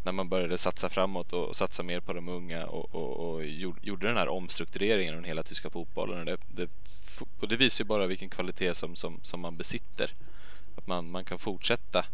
när 0.04 0.12
man 0.12 0.30
började 0.30 0.58
satsa 0.58 0.90
framåt 0.90 1.34
och 1.34 1.56
satsa 1.56 1.84
mer 1.84 2.00
på 2.00 2.14
de 2.14 2.30
unga 2.30 2.66
och, 2.66 2.96
och, 2.96 3.34
och 3.34 3.46
gjorde 3.82 4.08
den 4.08 4.18
här 4.18 4.28
omstruktureringen 4.28 5.18
av 5.18 5.24
hela 5.24 5.44
tyska 5.44 5.70
fotbollen. 5.70 6.20
Och 6.20 6.26
det, 6.26 6.38
det, 6.48 6.70
och 7.40 7.48
det 7.48 7.56
visar 7.56 7.84
ju 7.84 7.88
bara 7.88 8.08
vilken 8.08 8.30
kvalitet 8.30 8.76
som, 8.76 8.96
som, 8.96 9.20
som 9.24 9.40
man 9.40 9.58
besitter. 9.58 10.14
Att 10.76 10.88
man, 10.88 11.12
man 11.12 11.26
kan 11.26 11.40
fortsätta 11.40 12.06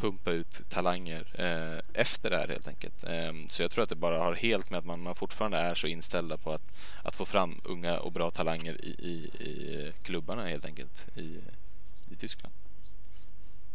pumpa 0.00 0.30
ut 0.30 0.60
talanger 0.68 1.26
eh, 1.34 2.00
efter 2.00 2.30
det 2.30 2.36
här 2.36 2.48
helt 2.48 2.68
enkelt. 2.68 3.04
Eh, 3.04 3.32
så 3.48 3.62
jag 3.62 3.70
tror 3.70 3.84
att 3.84 3.90
det 3.90 3.96
bara 3.96 4.18
har 4.18 4.34
helt 4.34 4.70
med 4.70 4.78
att 4.78 4.84
man, 4.84 5.02
man 5.02 5.14
fortfarande 5.14 5.58
är 5.58 5.74
så 5.74 5.86
inställda 5.86 6.36
på 6.36 6.52
att, 6.52 6.62
att 7.04 7.14
få 7.14 7.24
fram 7.24 7.60
unga 7.64 7.98
och 7.98 8.12
bra 8.12 8.30
talanger 8.30 8.84
i, 8.84 8.88
i, 8.88 9.44
i 9.44 9.92
klubbarna 10.02 10.46
helt 10.46 10.64
enkelt 10.64 11.06
i, 11.16 11.38
i 12.10 12.16
Tyskland. 12.18 12.54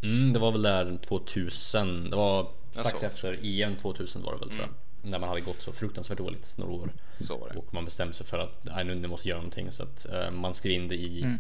Mm, 0.02 0.34
det 0.34 0.40
var 0.40 0.52
väl 0.52 0.62
där 0.62 0.98
2000, 0.98 2.10
det 2.10 2.16
var 2.16 2.48
strax 2.72 3.04
efter 3.04 3.40
EM 3.44 3.76
2000 3.76 4.24
var 4.24 4.34
det 4.34 4.40
väl 4.40 4.50
tror 4.50 4.62
jag. 4.62 4.70
Mm. 4.70 5.12
När 5.12 5.20
man 5.20 5.30
hade 5.30 5.42
gått 5.42 5.62
så 5.62 5.74
fruktansvärt 5.74 6.18
dåligt 6.18 6.56
några 6.58 6.74
år. 6.74 6.90
Så 7.20 7.38
var 7.38 7.50
det. 7.50 7.56
Och 7.60 7.74
man 7.74 7.86
bestämde 7.86 8.14
sig 8.14 8.26
för 8.26 8.40
att 8.40 8.60
nej, 8.62 8.86
nu, 8.86 8.96
nu 8.96 9.08
måste 9.08 9.30
göra 9.30 9.40
någonting 9.40 9.72
så 9.72 9.84
att 9.84 10.06
eh, 10.10 10.32
man 10.32 10.54
skrev 10.54 10.74
in 10.74 10.88
det 10.88 10.96
i 10.96 11.24
mm 11.24 11.40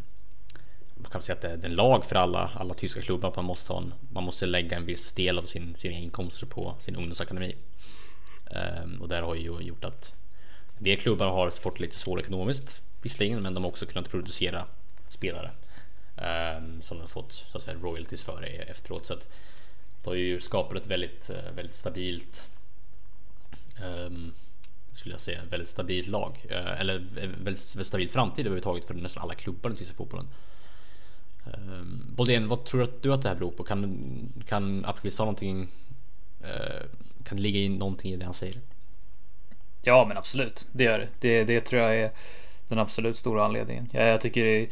man 0.95 1.11
kan 1.11 1.21
säga 1.21 1.35
att 1.35 1.41
det 1.41 1.47
är 1.47 1.65
en 1.65 1.75
lag 1.75 2.05
för 2.05 2.15
alla, 2.15 2.51
alla 2.55 2.73
tyska 2.73 3.01
klubbar 3.01 3.29
att 3.29 3.35
man 3.35 3.45
måste, 3.45 3.73
ha 3.73 3.81
en, 3.81 3.93
man 4.09 4.23
måste 4.23 4.45
lägga 4.45 4.77
en 4.77 4.85
viss 4.85 5.11
del 5.11 5.37
av 5.37 5.43
sin, 5.43 5.75
sina 5.75 5.95
inkomster 5.95 6.47
på 6.47 6.75
sin 6.79 6.95
ungdomsakademi. 6.95 7.55
Um, 8.83 9.01
och 9.01 9.07
där 9.07 9.21
har 9.21 9.35
ju 9.35 9.61
gjort 9.61 9.83
att 9.83 10.15
en 10.77 10.83
del 10.83 10.97
klubbar 10.97 11.27
har 11.27 11.49
fått 11.49 11.79
lite 11.79 11.95
svårt 11.95 12.19
ekonomiskt 12.19 12.83
visserligen, 13.01 13.41
men 13.41 13.53
de 13.53 13.63
har 13.63 13.71
också 13.71 13.85
kunnat 13.85 14.09
producera 14.09 14.65
spelare 15.09 15.51
um, 16.17 16.81
som 16.81 16.97
de 16.97 17.01
har 17.01 17.07
fått 17.07 17.31
så 17.31 17.57
att 17.57 17.63
säga, 17.63 17.77
royalties 17.77 18.23
för 18.23 18.43
efteråt. 18.43 19.05
Så 19.05 19.13
att 19.13 19.27
det 20.03 20.09
har 20.09 20.15
ju 20.15 20.39
skapat 20.39 20.77
ett 20.77 20.87
väldigt, 20.87 21.29
eh, 21.29 21.51
väldigt 21.55 21.75
stabilt 21.75 22.45
um, 23.83 24.33
skulle 24.95 25.13
jag 25.13 25.21
säga, 25.21 25.41
väldigt 25.49 25.69
stabilt 25.69 26.07
lag 26.07 26.45
eh, 26.49 26.81
eller 26.81 26.95
eh, 26.95 27.29
väldigt, 27.43 27.75
väldigt 27.75 27.87
stabil 27.87 28.09
framtid 28.09 28.45
överhuvudtaget 28.45 28.85
för 28.85 28.93
nästan 28.93 29.23
alla 29.23 29.35
klubbar 29.35 29.71
i 29.71 29.75
tyska 29.75 29.95
fotbollen. 29.95 30.27
Um, 31.45 32.01
Boldén, 32.15 32.47
vad 32.47 32.65
tror 32.65 32.87
du 33.01 33.13
att 33.13 33.21
det 33.21 33.29
här 33.29 33.35
beror 33.35 33.51
på? 33.51 33.63
Kan, 33.63 34.33
kan 34.47 34.85
Appelqvist 34.85 35.17
ha 35.17 35.25
någonting? 35.25 35.67
Uh, 36.41 36.85
kan 37.23 37.37
det 37.37 37.43
ligga 37.43 37.59
i 37.59 37.69
någonting 37.69 38.13
i 38.13 38.15
det 38.15 38.25
han 38.25 38.33
säger? 38.33 38.59
Ja, 39.81 40.05
men 40.07 40.17
absolut, 40.17 40.67
det 40.71 40.83
gör 40.83 40.99
det. 40.99 41.07
Det, 41.19 41.43
det 41.43 41.61
tror 41.61 41.81
jag 41.81 41.95
är 41.95 42.11
den 42.67 42.79
absolut 42.79 43.17
stora 43.17 43.45
anledningen. 43.45 43.89
Jag, 43.91 44.07
jag 44.07 44.21
tycker 44.21 44.45
det 44.45 44.69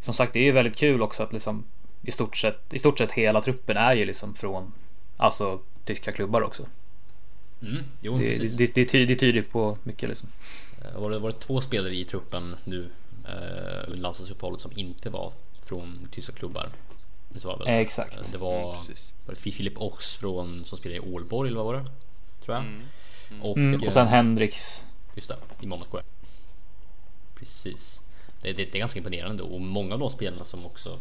som 0.00 0.14
sagt, 0.14 0.32
det 0.32 0.48
är 0.48 0.52
väldigt 0.52 0.76
kul 0.76 1.02
också 1.02 1.22
att 1.22 1.32
liksom 1.32 1.64
i 2.02 2.10
stort 2.10 2.36
sett, 2.36 2.74
i 2.74 2.78
stort 2.78 2.98
sett 2.98 3.12
hela 3.12 3.42
truppen 3.42 3.76
är 3.76 3.94
ju 3.94 4.04
liksom 4.04 4.34
från 4.34 4.72
alltså 5.16 5.60
tyska 5.84 6.12
klubbar 6.12 6.42
också. 6.42 6.66
Mm, 7.62 7.84
jo, 8.00 8.18
det, 8.18 8.38
det, 8.38 8.58
det, 8.58 8.74
det, 8.74 8.84
tyder, 8.84 9.06
det 9.06 9.14
tyder 9.14 9.42
på 9.42 9.78
mycket 9.82 10.08
liksom. 10.08 10.28
Eh, 10.84 11.00
var 11.00 11.10
det, 11.10 11.18
var 11.18 11.30
det 11.30 11.38
två 11.38 11.60
spelare 11.60 11.94
i 11.94 12.04
truppen 12.04 12.56
nu 12.64 12.88
eh, 13.24 13.84
under 13.86 13.98
landslagsuppehållet 13.98 14.60
som 14.60 14.72
inte 14.74 15.10
var 15.10 15.32
från 15.66 16.08
tyska 16.12 16.32
klubbar. 16.32 16.70
Det 17.28 17.44
var 17.44 17.58
väl, 17.58 17.68
exakt. 17.68 18.32
Det 18.32 18.38
var, 18.38 18.70
mm, 18.70 18.82
var 19.26 19.34
det 19.34 19.40
Filip 19.40 19.78
Ox 19.78 20.14
från, 20.14 20.64
som 20.64 20.78
spelade 20.78 20.96
i 20.96 21.14
Ålborg 21.14 21.48
eller 21.48 21.62
vad 21.62 21.66
var 21.66 21.74
det? 21.74 21.84
Tror 22.44 22.56
jag. 22.56 22.64
Mm. 22.64 22.82
Och, 23.42 23.56
Mm, 23.56 23.80
och 23.86 23.92
sen 23.92 24.06
eh, 24.06 24.12
Hendrix. 24.12 24.86
Just 25.14 25.28
det, 25.28 25.36
i 25.60 25.66
Monaco. 25.66 25.98
Precis. 27.34 28.00
Det, 28.42 28.52
det, 28.52 28.64
det 28.64 28.74
är 28.74 28.78
ganska 28.78 28.98
imponerande 28.98 29.42
och 29.42 29.60
många 29.60 29.94
av 29.94 30.00
de 30.00 30.10
spelarna 30.10 30.44
som 30.44 30.66
också 30.66 30.98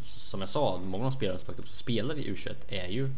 som 0.00 0.40
jag 0.40 0.48
sa, 0.50 0.80
många 0.84 1.04
av 1.04 1.10
de 1.10 1.16
spelarna 1.16 1.38
som 1.38 1.46
faktiskt 1.46 1.64
också 1.68 1.76
spelar 1.76 2.18
i 2.18 2.32
U21 2.34 2.54
är 2.68 2.88
ju 2.88 3.10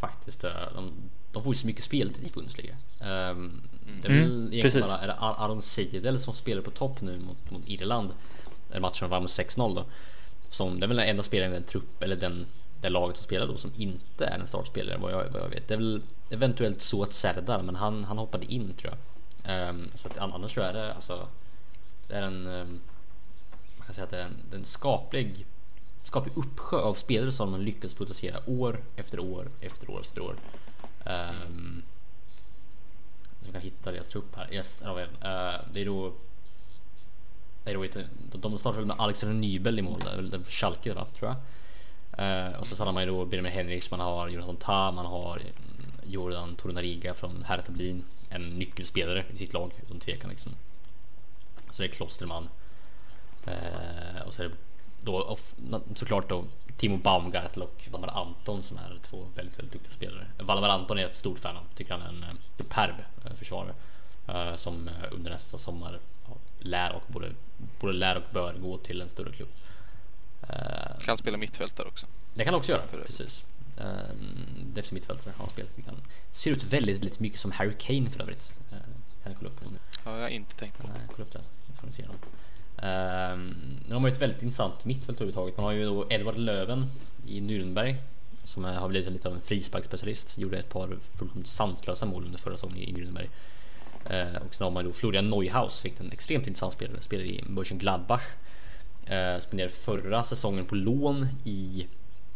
faktiskt 0.00 0.44
eh, 0.44 0.50
de, 0.74 0.92
de 1.32 1.42
får 1.44 1.52
ju 1.54 1.58
så 1.58 1.66
mycket 1.66 1.84
speltid 1.84 2.26
i 2.26 2.32
Bundesliga. 2.32 2.74
Um, 3.00 3.62
det 4.02 4.08
är 4.08 4.12
väl 4.12 4.24
Mm, 4.24 4.52
egentligen 4.52 4.62
precis. 4.62 4.80
bara 4.80 4.98
är 5.00 5.44
Aron 5.44 5.62
Seidel 5.62 6.20
som 6.20 6.34
spelar 6.34 6.62
på 6.62 6.70
topp 6.70 7.00
nu 7.00 7.18
mot, 7.18 7.50
mot 7.50 7.62
Irland. 7.66 8.10
Matchen 8.80 9.10
vann 9.10 9.22
med 9.22 9.28
6-0 9.28 9.74
då. 9.74 9.84
Som, 10.42 10.80
det 10.80 10.86
är 10.86 10.88
väl 10.88 10.96
den 10.96 11.08
enda 11.08 11.22
spelaren 11.22 11.52
i 11.52 11.54
den 11.54 11.64
trupp 11.64 12.02
eller 12.02 12.16
den 12.16 12.46
det 12.82 12.88
laget 12.88 13.16
som 13.16 13.24
spelar 13.24 13.46
då 13.46 13.56
som 13.56 13.72
inte 13.76 14.26
är 14.26 14.38
en 14.38 14.46
startspelare 14.46 14.98
vad 14.98 15.12
jag, 15.12 15.30
vad 15.30 15.42
jag 15.42 15.48
vet. 15.48 15.68
Det 15.68 15.74
är 15.74 15.78
väl 15.78 16.02
eventuellt 16.30 16.82
så 16.82 17.02
att 17.02 17.12
Serdar 17.12 17.62
men 17.62 17.76
han, 17.76 18.04
han 18.04 18.18
hoppade 18.18 18.52
in 18.52 18.74
tror 18.74 18.92
jag. 18.92 18.98
Um, 19.70 19.90
så 19.94 20.08
att 20.08 20.18
annars 20.18 20.54
så 20.54 20.60
är 20.60 20.72
det 20.72 20.94
alltså 20.94 21.28
det 22.08 22.14
är 22.14 22.22
en 22.22 22.46
ehm, 22.46 22.60
um, 22.60 22.80
man 23.78 23.86
kan 23.86 23.94
säga 23.94 24.04
att 24.04 24.10
det 24.10 24.18
är 24.18 24.24
en, 24.24 24.36
det 24.50 24.56
är 24.56 24.58
en 24.58 24.64
skaplig 24.64 25.46
skaplig 26.02 26.36
uppsjö 26.36 26.76
av 26.76 26.94
spelare 26.94 27.32
som 27.32 27.50
man 27.50 27.64
lyckas 27.64 27.94
producera 27.94 28.40
år 28.46 28.84
efter 28.96 29.20
år 29.20 29.50
efter 29.60 29.90
år 29.90 30.00
efter 30.00 30.20
år. 30.20 30.36
Um, 31.06 31.82
som 33.42 33.52
kan 33.52 33.62
hitta 33.62 33.92
deras 33.92 34.10
trupp 34.10 34.36
här. 34.36 34.54
Yes, 34.54 34.82
uh, 34.82 34.94
det 35.72 35.80
är 35.80 35.84
då 35.84 36.12
det 37.64 37.84
inte, 37.84 38.08
de- 38.30 38.38
startade 38.38 38.58
startar 38.58 38.78
väl 38.78 38.86
med 38.86 38.96
Alexander 38.98 39.36
Nybel 39.36 39.78
i 39.78 39.82
mål, 39.82 40.00
den 40.30 40.44
för 40.44 40.52
Schalke 40.52 40.94
va, 40.94 41.06
tror 41.12 41.30
jag. 41.30 41.36
Uh, 42.18 42.58
och 42.58 42.66
så 42.66 42.84
har 42.84 42.92
man 42.92 43.02
ju 43.02 43.08
då 43.08 43.24
Benjamin 43.24 43.52
Henriks, 43.52 43.90
man 43.90 44.00
har 44.00 44.28
Jonathan 44.28 44.56
Tah, 44.56 44.92
man 44.92 45.06
har 45.06 45.36
mm, 45.36 45.52
Jordan 46.04 46.56
Torunariga 46.56 47.14
från 47.14 47.44
Hertha 47.48 47.72
Berlin. 47.72 48.04
En 48.28 48.48
nyckelspelare 48.58 49.24
i 49.32 49.36
sitt 49.36 49.52
lag 49.52 49.72
utan 49.86 49.98
tvekan 49.98 50.30
liksom. 50.30 50.52
Så 51.70 51.82
det 51.82 51.88
är 51.88 51.92
Klosterman. 51.92 52.48
Uh, 53.48 54.22
och 54.26 54.34
så 54.34 54.42
är 54.42 54.48
det 54.48 54.54
då 55.00 55.22
of- 55.22 55.54
såklart 55.94 56.28
då 56.28 56.44
Timo 56.76 56.96
Baumgartel 56.96 57.62
och 57.62 57.88
Valdemar 57.90 58.20
Anton 58.20 58.62
som 58.62 58.76
är 58.76 58.98
två 59.02 59.26
väldigt, 59.34 59.58
väldigt 59.58 59.72
duktiga 59.72 59.92
spelare. 59.92 60.26
Valdemar 60.38 60.68
Anton 60.68 60.98
är 60.98 61.02
jag 61.02 61.10
ett 61.10 61.16
stort 61.16 61.38
fan 61.38 61.56
av. 61.56 61.62
Tycker 61.74 61.92
han 61.92 62.02
är 62.02 62.08
en 62.08 62.22
eh, 62.22 62.36
superb 62.56 62.94
försvarare. 63.34 63.74
Uh, 64.28 64.56
som 64.56 64.90
under 65.10 65.30
nästa 65.30 65.58
sommar 65.58 65.98
lär 66.64 66.92
och 66.92 67.02
både, 67.06 67.32
både 67.80 67.92
lär 67.92 68.16
och 68.16 68.22
bör 68.32 68.54
gå 68.54 68.76
till 68.78 69.00
en 69.00 69.08
större 69.08 69.32
klubb. 69.32 69.48
Eh, 70.48 70.98
Kan 71.04 71.18
spela 71.18 71.38
mittfältare 71.38 71.88
också. 71.88 72.06
det 72.34 72.44
kan 72.44 72.54
han 72.54 72.58
också 72.58 72.72
göra, 72.72 72.86
För 72.86 73.00
precis. 73.02 73.44
Defensiv 74.64 74.94
mittfältare 74.94 75.34
har 75.36 75.48
spelat 75.48 75.76
lite 75.76 75.90
grann. 75.90 76.00
Ser 76.30 76.50
ut 76.50 76.64
väldigt, 76.64 76.98
väldigt 76.98 77.20
mycket 77.20 77.40
som 77.40 77.52
Harry 77.52 77.74
Kane 77.78 78.10
för 78.10 78.20
övrigt. 78.22 78.50
Uh, 78.72 78.78
kan 79.22 79.32
jag 79.32 79.36
kolla 79.38 79.50
upp 79.50 79.60
nu? 79.60 79.78
Ja, 80.04 80.14
jag 80.14 80.22
har 80.22 80.28
inte 80.28 80.54
tänkt 80.56 80.78
på. 80.78 80.86
Nej, 80.86 80.96
kolla 81.12 81.24
upp 81.24 81.32
det. 81.32 81.40
Får 81.74 81.86
ni 81.86 81.92
se. 81.92 82.02
Um, 82.02 83.54
de 83.88 84.02
har 84.02 84.08
ju 84.08 84.12
ett 84.12 84.22
väldigt 84.22 84.42
intressant 84.42 84.84
mittfält 84.84 85.16
överhuvudtaget. 85.20 85.56
Man 85.56 85.64
har 85.64 85.72
ju 85.72 85.84
då 85.84 86.06
Edward 86.10 86.36
Löven 86.36 86.86
i 87.26 87.40
Nürnberg 87.40 87.96
som 88.42 88.64
har 88.64 88.88
blivit 88.88 89.12
lite 89.12 89.28
av 89.28 89.34
en 89.34 89.40
frisparksspecialist. 89.40 90.38
Gjorde 90.38 90.58
ett 90.58 90.68
par 90.68 90.98
fullkomligt 91.18 91.48
sanslösa 91.48 92.06
mål 92.06 92.24
under 92.24 92.38
förra 92.38 92.56
säsongen 92.56 92.78
i 92.78 92.92
Nürnberg. 92.92 93.28
Eh, 94.10 94.42
och 94.46 94.54
sen 94.54 94.64
har 94.64 94.70
man 94.70 94.84
då 94.84 94.92
Florian 94.92 95.30
Neuhaus, 95.30 95.80
fick 95.80 96.00
en 96.00 96.12
extremt 96.12 96.46
intressant 96.46 96.72
spelare. 96.72 97.00
Spelar 97.00 97.24
i 97.24 97.44
Mönchengladbach. 97.46 98.22
Uh, 99.10 99.16
eh, 99.16 99.38
spenderade 99.38 99.74
förra 99.74 100.24
säsongen 100.24 100.64
på 100.64 100.74
lån 100.74 101.28
i 101.44 101.86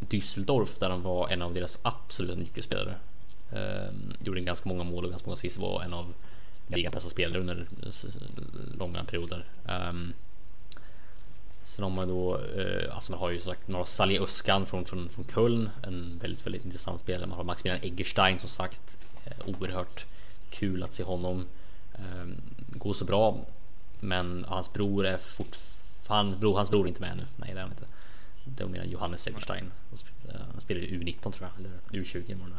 Düsseldorf 0.01 0.79
där 0.81 0.91
han 0.91 1.03
var 1.03 1.29
en 1.29 1.43
av 1.43 1.55
deras 1.55 1.79
absoluta 1.83 2.39
nyckelspelare. 2.39 2.95
Eh, 3.53 3.95
gjorde 4.25 4.41
ganska 4.41 4.69
många 4.69 4.85
mål 4.85 5.05
och 5.05 5.11
ganska 5.11 5.27
många 5.27 5.35
assist. 5.35 5.59
Var 5.59 5.83
en 5.83 5.93
av 5.95 6.15
ligans 6.67 6.95
bästa 6.95 7.11
spelare 7.11 7.41
under 7.41 7.67
långa 8.79 9.05
perioder. 9.05 9.45
Ehm, 9.69 10.13
sen 11.63 11.83
har 11.83 11.91
man 11.91 12.09
då, 12.09 12.39
uh, 12.39 12.95
alltså 12.95 13.13
man 13.13 13.21
har 13.21 13.31
ju 13.31 13.41
sagt 13.41 13.69
några 13.69 13.85
Salih 13.85 14.23
Özcan 14.23 14.67
från, 14.67 14.85
från, 14.85 15.09
från 15.09 15.25
Köln, 15.25 15.71
en 15.83 16.19
väldigt, 16.19 16.47
väldigt 16.47 16.65
intressant 16.65 17.01
spelare. 17.01 17.27
Man 17.27 17.37
har 17.37 17.45
Maximilian 17.45 17.85
Eggerstein 17.85 18.39
som 18.39 18.49
sagt, 18.49 18.99
oerhört 19.47 20.07
kul 20.59 20.83
att 20.83 20.95
se 20.95 21.03
honom 21.03 21.47
um, 21.99 22.35
gå 22.69 22.95
så 22.95 23.05
bra. 23.05 23.39
Men 24.01 24.45
hans 24.49 24.73
bror 24.73 25.07
är 25.07 25.17
fortfarande, 25.19 26.47
hans 26.47 26.71
bror 26.71 26.85
är 26.85 26.89
inte 26.89 27.01
med 27.01 27.17
nu. 27.17 27.27
Nej, 27.37 27.51
det 27.55 27.59
är 27.59 27.63
han 27.63 27.71
inte. 27.71 27.85
Det 28.45 28.67
menar 28.67 28.85
Johannes 28.85 29.27
Eggerstein. 29.29 29.71
Han 29.91 30.35
eh, 30.35 30.59
spelar 30.59 30.81
ju 30.81 31.01
U19 31.01 31.33
tror 31.33 31.49
jag, 31.51 31.59
eller 31.67 32.03
U20 32.05 32.25
eller 32.27 32.37
vad 32.37 32.49
det. 32.51 32.57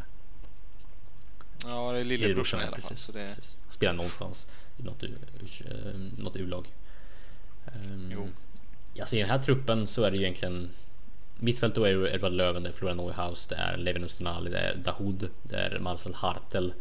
Ja, 1.66 1.92
det 1.92 2.00
är 2.00 2.04
lillebrorsan 2.04 2.60
i 2.60 2.64
alla 2.64 2.76
fall. 2.76 2.96
Så 2.96 3.12
det, 3.12 3.26
precis. 3.36 3.56
Han 3.64 3.72
spelar 3.72 3.92
någonstans 3.94 4.48
i 4.76 4.82
något, 4.82 5.02
U- 5.02 5.18
eh, 5.70 6.00
något 6.22 6.36
U-lag. 6.36 6.72
Um, 7.66 8.10
Jo. 8.14 8.28
Alltså 9.00 9.16
i 9.16 9.20
den 9.20 9.30
här 9.30 9.38
truppen 9.42 9.86
så 9.86 10.02
är 10.04 10.10
det 10.10 10.16
ju 10.16 10.22
egentligen 10.22 10.70
Mittfält 11.40 11.74
då 11.74 11.84
är 11.84 11.94
det 11.94 12.14
Edvard 12.14 12.32
Löven, 12.32 12.62
det 12.62 12.68
är 12.68 12.72
Florian 12.72 12.96
Neuhaus, 12.96 13.46
det 13.46 13.54
är 13.54 13.76
Levin 13.76 14.04
Ustinali, 14.04 14.50
det 14.50 14.58
är 14.58 14.74
Dahoud, 14.74 15.30
det 15.42 15.56
är 15.56 15.78
Marcel 15.78 16.14
Hartel, 16.14 16.72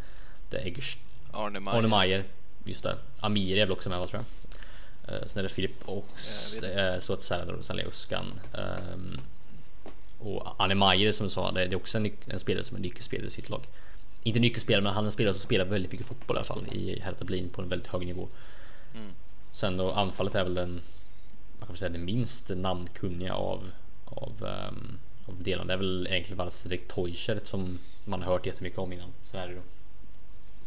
det 0.49 0.57
är 0.57 0.65
Eggers, 0.65 0.97
Arne 1.37 1.59
Meyer. 1.59 1.77
Arne 1.77 1.87
Meyer, 1.87 2.23
just 2.65 2.83
det. 2.83 2.97
Amir 3.19 3.57
är 3.57 3.65
väl 3.65 3.71
också 3.71 3.89
med 3.89 3.99
va 3.99 4.07
tror 4.07 4.23
jag. 4.23 5.15
Eh, 5.15 5.25
Sen 5.25 5.39
är 5.39 5.43
det 5.43 5.49
Filip 5.49 5.89
Ox, 5.89 6.57
är 6.63 6.99
så 6.99 7.13
att 7.13 7.23
säga 7.23 7.45
och 7.45 7.63
sen 7.63 7.79
Uskan. 7.79 8.25
Um, 8.93 9.19
och 10.19 10.55
Arne 10.63 10.75
Meyer 10.75 11.11
som 11.11 11.25
du 11.25 11.29
sa, 11.29 11.51
det 11.51 11.63
är 11.63 11.75
också 11.75 11.97
en, 11.97 12.39
spelare 12.39 12.63
som 12.63 12.77
är 12.77 12.81
nyckelspelare 12.81 13.27
i 13.27 13.29
sitt 13.29 13.49
lag. 13.49 13.65
Inte 14.23 14.39
nyckelspelare, 14.39 14.83
men 14.83 14.93
han 14.93 15.03
är 15.03 15.05
en 15.05 15.11
spelare 15.11 15.33
som 15.33 15.41
spelar 15.41 15.65
väldigt 15.65 15.91
mycket 15.91 16.07
fotboll 16.07 16.37
i 16.37 16.39
alla 16.39 16.45
fall 16.45 16.67
i 16.71 16.99
Hertha 16.99 17.25
Berlin 17.25 17.49
på 17.49 17.61
en 17.61 17.69
väldigt 17.69 17.87
hög 17.87 18.07
nivå. 18.07 18.27
Mm. 18.95 19.11
Sen 19.51 19.77
då 19.77 19.91
anfallet 19.91 20.35
är 20.35 20.43
väl 20.43 20.53
den, 20.53 20.71
man 21.59 21.59
kan 21.59 21.67
väl 21.67 21.77
säga 21.77 21.89
det 21.89 21.97
minst 21.97 22.49
namnkunniga 22.49 23.33
av, 23.33 23.71
av, 24.05 24.31
um, 24.69 24.99
av 25.25 25.43
delarna. 25.43 25.67
Det 25.67 25.73
är 25.73 25.77
väl 25.77 26.07
egentligen 26.07 26.37
bara 26.37 26.51
Cedric 26.51 26.81
Teuchert 26.87 27.45
som 27.45 27.79
man 28.05 28.21
har 28.21 28.31
hört 28.31 28.45
jättemycket 28.45 28.79
om 28.79 28.93
innan. 28.93 29.09
Så 29.23 29.37
är 29.37 29.47
det 29.47 29.55
då. 29.55 29.61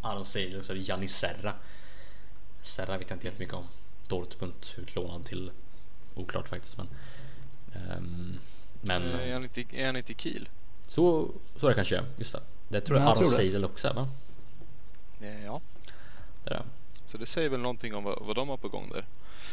Aron 0.02 0.24
Seidel 0.24 0.58
och 0.60 0.64
så 0.66 0.72
är 0.72 0.76
det 0.76 0.82
Gianni 0.82 1.08
Serra. 1.08 1.54
Serra 2.60 2.98
vet 2.98 3.10
jag 3.10 3.16
inte 3.16 3.26
jättemycket 3.26 3.54
om. 3.54 3.64
Dortmund 4.08 4.54
utlånad 4.78 5.24
till 5.24 5.50
oklart 6.14 6.48
faktiskt 6.48 6.78
men. 6.78 6.88
ehm, 7.74 8.38
men 8.80 9.02
Eh, 9.12 9.28
Är 9.28 9.32
han 9.32 9.42
inte, 9.42 9.64
är 9.72 9.86
han 9.86 9.96
inte 9.96 10.12
i 10.12 10.14
Kiel? 10.14 10.48
så, 10.86 11.30
så 11.56 11.66
är 11.66 11.70
det 11.70 11.74
kanske 11.74 12.04
just 12.16 12.32
det. 12.32 12.40
Det 12.68 12.80
tror 12.80 12.98
jag, 12.98 13.06
Ja, 13.06 13.10
jag 13.10 13.18
Aron. 13.18 13.30
Seidel 13.30 13.64
också 13.64 13.88
är 13.88 13.94
va? 13.94 14.08
Eh, 15.20 15.44
Ja, 15.44 15.60
Det 16.44 16.50
är 16.50 16.54
det. 16.54 16.62
så 17.04 17.18
det 17.18 17.26
säger 17.26 17.48
väl 17.48 17.60
någonting 17.60 17.94
om 17.94 18.04
vad, 18.04 18.18
vad 18.22 18.36
de 18.36 18.48
har 18.48 18.56
på 18.56 18.68
gång 18.68 18.90
där. 18.94 19.06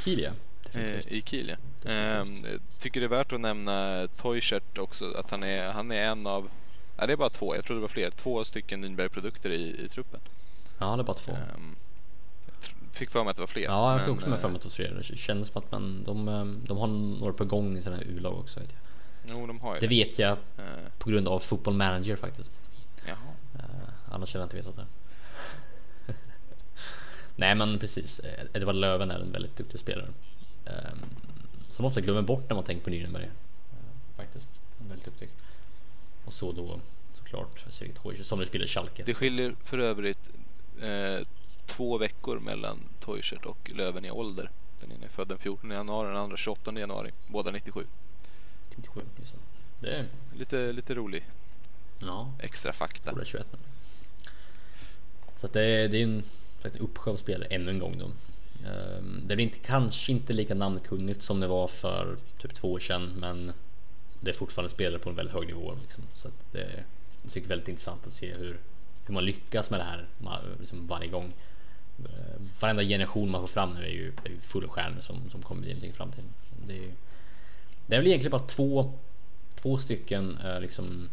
Kiel 0.04 0.20
ja. 0.20 0.30
Eh, 0.30 0.34
Definitivt. 0.64 1.12
I 1.12 1.22
Kiel 1.22 1.56
ja. 1.84 1.90
Ehm, 1.92 2.28
tycker 2.80 3.00
det 3.00 3.06
är 3.06 3.10
värt 3.10 3.34
att 3.34 3.40
nämna 3.42 4.08
Teuchert 4.22 4.78
också. 4.78 5.14
Att 5.18 5.32
han 5.32 5.44
är, 5.44 5.68
han 5.72 5.92
är 5.92 6.04
en 6.04 6.28
av, 6.28 6.50
ja, 6.98 7.06
det 7.06 7.14
är 7.14 7.18
bara 7.18 7.30
två, 7.30 7.56
jag 7.56 7.66
tror 7.66 7.76
det 7.76 7.82
var 7.82 7.88
fler. 7.88 8.12
Två 8.12 8.44
stycken 8.44 8.86
Nürnberg-produkter 8.86 9.50
i, 9.50 9.86
i 9.86 9.90
truppen. 9.90 10.20
Ja, 10.78 10.96
det 10.96 11.02
är 11.02 11.04
bara 11.04 11.18
två. 11.18 11.32
Tr- 12.62 12.74
fick 12.92 13.10
för 13.10 13.24
mig 13.24 13.32
att 13.32 13.36
det 13.38 13.42
var 13.42 13.48
fler. 13.48 13.64
Ja, 13.64 13.92
jag 13.92 14.02
fick 14.02 14.14
också 14.14 14.30
med 14.30 14.36
eh, 14.36 14.42
för 14.42 14.48
mig 14.48 14.56
att 14.56 14.62
det 14.62 14.68
var 14.68 14.90
tre. 14.90 14.92
Det 15.12 15.18
känns 15.18 15.48
som 15.48 15.62
att 15.62 15.72
man, 15.72 16.04
de, 16.04 16.28
ehm, 16.28 16.62
de 16.68 16.78
har 16.78 16.88
några 16.88 17.34
på 17.34 17.46
gång 17.46 17.78
i 17.78 17.82
sina 17.82 18.02
U-lag 18.02 18.38
också. 18.40 18.60
Vet 18.60 18.70
jag. 18.72 18.80
Jo, 19.40 19.48
de 19.48 19.60
har 19.60 19.76
ju 19.76 19.80
Det 19.80 19.88
vet 19.88 20.20
jag 20.20 20.38
Eh, 20.58 20.64
på 20.98 21.10
grund 21.10 21.28
av 21.28 21.40
Football 21.40 21.74
Manager 21.74 22.16
faktiskt. 22.16 22.62
jaha. 23.08 23.18
Uh, 23.56 23.64
annars 24.12 24.34
hade 24.34 24.42
jag 24.42 24.46
inte 24.46 24.56
vetat 24.56 24.76
det. 24.76 24.86
Nej 27.36 27.56
men 27.56 27.80
precis, 27.80 28.22
Edvard 28.54 28.76
Löven 28.76 29.12
är 29.12 29.20
en 29.20 29.32
väldigt 29.32 29.56
duktig 29.56 29.80
spelare. 29.80 30.08
Um, 30.66 31.00
som 31.70 31.86
ofta 31.86 32.02
glömmer 32.02 32.22
bort 32.22 32.50
när 32.50 32.56
man 32.56 32.64
tänker 32.64 32.84
på 32.84 32.90
Nürnberg. 32.90 33.24
Uh, 33.24 33.30
faktiskt, 34.18 34.62
väldigt 34.80 35.06
duktig. 35.06 35.30
Och 36.26 36.34
så 36.34 36.52
då 36.52 36.80
såklart 37.14 37.66
Cedric 37.70 37.98
Teuchert 37.98 38.26
som 38.26 38.40
nu 38.40 38.46
spelar 38.46 38.66
Schalke. 38.66 39.04
Det 39.06 39.14
skiljer 39.14 39.56
för 39.64 39.78
övrigt 39.80 40.30
eh, 40.82 41.28
två 41.66 41.98
veckor 41.98 42.40
mellan 42.40 42.80
Teuchert 43.00 43.46
och 43.46 43.72
Löven 43.76 44.06
i 44.06 44.12
ålder. 44.12 44.52
Den 44.82 44.92
ena 44.92 45.06
är 45.06 45.10
född 45.10 45.28
den 45.28 45.38
14 45.38 45.72
januari, 45.72 46.08
den 46.08 46.18
andra 46.18 46.38
28 46.38 46.80
januari. 46.80 47.12
Båda 47.28 47.52
97. 47.52 47.86
97, 48.76 49.02
just 49.20 49.36
det. 49.80 49.90
Är, 49.90 50.08
Lite, 50.36 50.72
lite 50.72 50.96
rolig 50.96 51.26
ja, 52.00 52.34
extra 52.40 52.74
fakta. 52.74 53.12
Båda 53.12 53.26
21 53.26 53.48
nu. 53.52 53.60
Så 55.36 55.46
att 55.46 55.54
det, 55.54 55.64
är, 55.64 55.88
det 55.88 55.98
är 55.98 56.04
en, 56.04 56.24
uppsjö 56.80 57.12
av 57.12 57.16
spelare 57.16 57.48
ännu 57.50 57.72
en 57.72 57.80
gång 57.80 57.98
då. 57.98 58.06
Ehm, 58.70 59.22
Det 59.28 59.34
är 59.34 59.40
inte, 59.40 59.60
kanske 59.60 60.12
inte 60.12 60.34
lika 60.34 60.56
namnkunnigt 60.56 61.22
som 61.22 61.40
det 61.40 61.48
var 61.48 61.68
för 61.68 62.18
typ 62.38 62.54
två 62.54 62.72
år 62.72 62.80
sedan 62.80 63.14
men 63.18 63.54
det 64.20 64.32
är 64.32 64.36
fortfarande 64.36 64.70
spelare 64.70 65.00
på 65.00 65.10
en 65.10 65.16
väldigt 65.16 65.36
hög 65.36 65.48
nivå. 65.48 65.74
Liksom. 65.82 66.04
Så 66.14 66.28
att 66.28 66.34
det 66.52 66.62
är, 66.62 66.86
jag 67.24 67.32
tycker 67.32 67.48
väldigt 67.48 67.68
intressant 67.68 68.08
att 68.08 68.14
se 68.14 68.34
hur, 68.34 68.60
hur 69.08 69.14
man 69.14 69.26
lyckas 69.26 69.70
med 69.70 69.80
det 69.80 69.84
här 69.84 70.08
liksom 70.60 70.88
varje 70.88 71.08
gång. 71.08 71.34
Eh, 72.06 72.42
varenda 72.60 72.84
generation 72.84 73.32
man 73.32 73.42
får 73.42 73.48
fram 73.48 73.74
nu 73.74 73.84
är 73.84 73.90
ju, 73.90 74.14
är 74.26 74.30
ju 74.30 74.40
full 74.40 74.68
stjärnor 74.68 75.00
som, 75.00 75.30
som 75.30 75.42
kommer 75.42 75.62
bli 75.62 75.70
någonting 75.70 75.92
i 75.92 75.94
framtiden. 75.94 76.30
Det 76.68 76.78
är, 76.78 76.92
det 77.86 77.96
är 77.96 78.00
väl 78.00 78.08
egentligen 78.08 78.32
bara 78.32 78.48
två, 78.48 78.94
två 79.56 79.78
stycken 79.78 80.38
eh, 80.38 80.62
liksom 80.62 81.10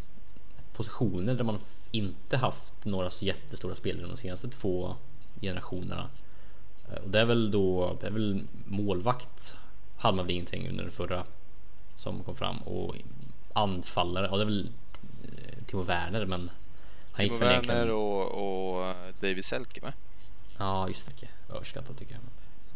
positioner 0.72 1.34
där 1.34 1.44
man 1.44 1.58
inte 1.90 2.36
haft 2.36 2.84
några 2.84 3.10
så 3.10 3.24
jättestora 3.24 3.74
spelare 3.74 4.06
de 4.06 4.16
senaste 4.16 4.48
två 4.48 4.96
generationerna. 5.40 6.08
Eh, 6.88 7.02
och 7.02 7.10
det 7.10 7.20
är 7.20 7.24
väl 7.24 7.50
då, 7.50 7.96
det 8.00 8.06
är 8.06 8.10
väl 8.10 8.42
målvakt 8.64 9.56
hade 9.96 10.16
man 10.16 10.26
väl 10.26 10.34
ingenting 10.34 10.68
under 10.68 10.84
den 10.84 10.92
förra 10.92 11.24
som 11.96 12.22
kom 12.22 12.36
fram 12.36 12.58
och 12.58 12.96
anfallare, 13.52 14.28
ja 14.30 14.36
det 14.36 14.42
är 14.42 14.46
väl 14.46 14.70
Timo 15.66 15.82
Werner 15.82 16.26
men 16.26 16.50
han 17.14 17.26
Timo 17.26 17.38
Werner 17.38 17.90
och, 17.90 18.76
och 18.78 18.94
David 19.20 19.44
Selke 19.44 19.80
med. 19.82 19.92
Ja 20.58 20.88
just 20.88 21.20
det, 21.20 21.28
överskattat 21.54 21.98
tycker 21.98 22.14
jag. 22.14 22.22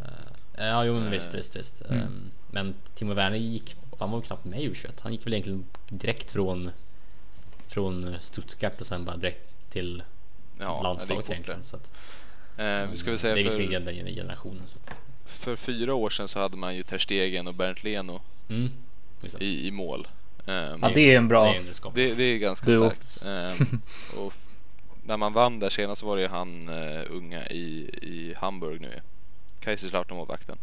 Eh, 0.07 0.67
ja 0.67 0.85
jo 0.85 0.95
men 0.95 1.11
visst, 1.11 1.35
visst, 1.35 1.57
visst. 1.57 1.83
Mm. 1.83 1.99
Eh, 1.99 2.09
Men 2.51 2.75
Timo 2.95 3.15
Werner 3.15 3.39
gick, 3.39 3.77
han 3.99 4.11
var 4.11 4.21
knappt 4.21 4.45
med 4.45 4.61
i 4.61 4.71
U21. 4.71 4.91
Han 5.03 5.13
gick 5.13 5.27
väl 5.27 5.33
egentligen 5.33 5.67
direkt 5.89 6.33
från 6.33 6.71
Från 7.67 8.17
Stuttgart 8.21 8.81
och 8.81 8.87
sen 8.87 9.05
bara 9.05 9.17
direkt 9.17 9.71
till 9.71 10.03
Ja, 10.61 10.83
landslaget 10.83 11.31
egentligen. 11.31 11.63
Så 11.63 11.77
att, 11.77 11.93
Eh, 12.59 12.91
vi 12.91 12.97
ska 12.97 13.11
väl 13.11 13.19
det 13.19 13.29
är 13.29 13.35
säga 13.35 13.35
visserligen 13.35 13.85
för, 13.85 13.93
den 13.93 14.15
generationen. 14.15 14.63
Så 14.67 14.79
att, 14.79 14.95
för 15.27 15.57
fyra 15.57 15.95
år 15.95 16.11
sedan 16.11 16.29
så 16.29 16.39
hade 16.39 16.57
man 16.57 16.77
ju 16.77 16.83
Ter 16.83 16.99
Stegen 16.99 17.47
och 17.47 17.55
Bernt 17.55 17.85
Leno 17.85 18.21
mm, 18.49 18.71
i, 19.39 19.67
i 19.67 19.71
mål. 19.71 20.09
Ehm, 20.49 20.79
Ja, 20.83 20.91
det 20.95 21.01
är 21.01 21.17
en 21.17 21.29
bra. 21.29 21.45
Det 21.45 21.59
är. 21.59 21.91
Det, 21.95 22.15
det 22.15 22.23
är 22.25 22.39
ganska 22.39 22.67
Duo. 22.67 22.85
starkt. 22.91 23.23
Ehm, 23.27 23.81
och 24.17 24.33
när 25.05 25.17
man 25.17 25.33
vann 25.33 25.59
där 25.59 25.71
senast 25.71 26.01
så 26.01 26.07
var 26.07 26.17
det 26.17 26.23
ju 26.23 26.29
han 26.29 26.69
uh, 26.69 27.03
unga 27.11 27.47
i, 27.47 27.91
i 28.03 28.35
Hamburg 28.37 28.81
nu 28.81 29.01
Kaiserslautern 29.61 30.17
målvakten. 30.17 30.59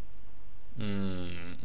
Mm. 0.80 1.56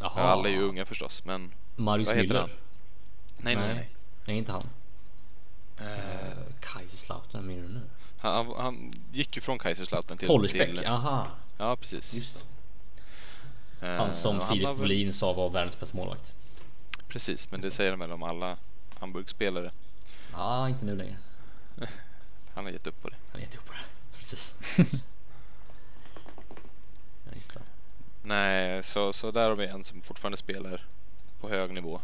Jaha. 0.00 0.12
Ja, 0.16 0.22
alla 0.22 0.48
är 0.48 0.52
ju 0.52 0.62
unga 0.62 0.86
förstås 0.86 1.24
men 1.24 1.52
Marius 1.76 2.08
Vad 2.08 2.16
heter 2.16 2.34
Müller. 2.34 2.40
han? 2.40 2.50
nej 3.36 3.56
nej 3.56 3.74
nej. 3.74 3.90
Nej, 4.24 4.36
inte 4.38 4.52
han. 4.52 4.66
Uh, 5.80 5.86
Kaiserslautern, 6.60 7.46
menar 7.46 7.62
du 7.62 7.68
nu? 7.68 7.80
han, 8.18 8.46
han, 8.46 8.54
han 8.64 8.92
gick 9.12 9.36
ju 9.36 9.42
från 9.42 9.58
Kaiserslautern 9.58 10.18
till... 10.18 10.28
Pollersbäck, 10.28 10.76
till 10.78 10.86
aha. 10.86 11.26
Ja 11.58 11.76
precis. 11.76 12.14
Just 12.14 12.34
det. 13.80 13.86
Han 13.86 14.12
som 14.12 14.40
Filip 14.40 14.68
Wåhlin 14.68 15.12
sa 15.12 15.32
var 15.32 15.50
världens 15.50 15.80
bästa 15.80 15.96
målvakt. 15.96 16.34
Precis, 17.10 17.50
men 17.50 17.60
det 17.60 17.70
säger 17.70 17.90
de 17.90 18.00
väl 18.00 18.12
om 18.12 18.22
alla 18.22 18.56
Hamburgspelare. 18.98 19.70
Ja, 20.32 20.68
inte 20.68 20.84
nu 20.84 20.96
längre. 20.96 21.16
Han 22.54 22.64
har 22.64 22.72
gett 22.72 22.86
upp 22.86 23.02
på 23.02 23.08
det. 23.08 23.16
Han 23.32 23.40
är 23.40 23.44
jätteupp 23.44 23.64
på 23.64 23.72
det. 23.72 23.78
Precis. 24.18 24.54
ja, 27.24 27.32
just 27.34 27.54
det. 27.54 27.60
Nej, 28.22 28.82
så, 28.82 29.12
så 29.12 29.30
där 29.30 29.48
har 29.48 29.56
vi 29.56 29.66
en 29.66 29.84
som 29.84 30.02
fortfarande 30.02 30.36
spelar 30.36 30.86
på 31.40 31.48
hög 31.48 31.72
nivå. 31.72 32.00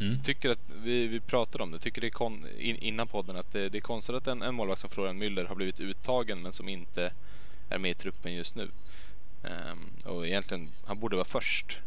Mm. 0.00 0.22
Tycker 0.22 0.50
att 0.50 0.60
vi, 0.82 1.06
vi 1.06 1.20
pratade 1.20 1.64
om 1.64 1.70
det, 1.70 1.78
tycker 1.78 2.00
det 2.00 2.06
är 2.06 2.10
kon, 2.10 2.46
in, 2.58 2.76
innan 2.76 3.06
podden 3.08 3.36
att 3.36 3.52
det, 3.52 3.68
det 3.68 3.78
är 3.78 3.82
konstigt 3.82 4.16
att 4.16 4.26
en, 4.26 4.42
en 4.42 4.54
målvakt 4.54 4.80
som 4.80 4.90
Florian 4.90 5.22
Müller 5.22 5.46
har 5.46 5.54
blivit 5.54 5.80
uttagen 5.80 6.42
men 6.42 6.52
som 6.52 6.68
inte 6.68 7.12
är 7.68 7.78
med 7.78 7.90
i 7.90 7.94
truppen 7.94 8.34
just 8.34 8.54
nu. 8.54 8.68
Ehm, 9.44 9.90
och 10.04 10.26
egentligen, 10.26 10.70
han 10.84 10.98
borde 10.98 11.16
vara 11.16 11.24
först. 11.24 11.80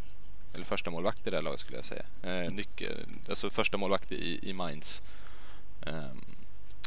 Eller 0.56 0.66
första 0.66 0.92
målvakt 0.92 1.28
i 1.28 1.30
det 1.30 1.36
här 1.36 1.44
laget 1.44 1.60
skulle 1.60 1.78
jag 1.78 1.86
säga. 1.86 2.04
Eh, 2.24 2.52
nyckel, 2.52 3.06
alltså 3.30 3.50
första 3.50 3.78
målvakt 3.78 4.12
i, 4.12 4.50
i 4.50 4.54
Mainz. 4.54 5.02
Eh, 5.82 6.12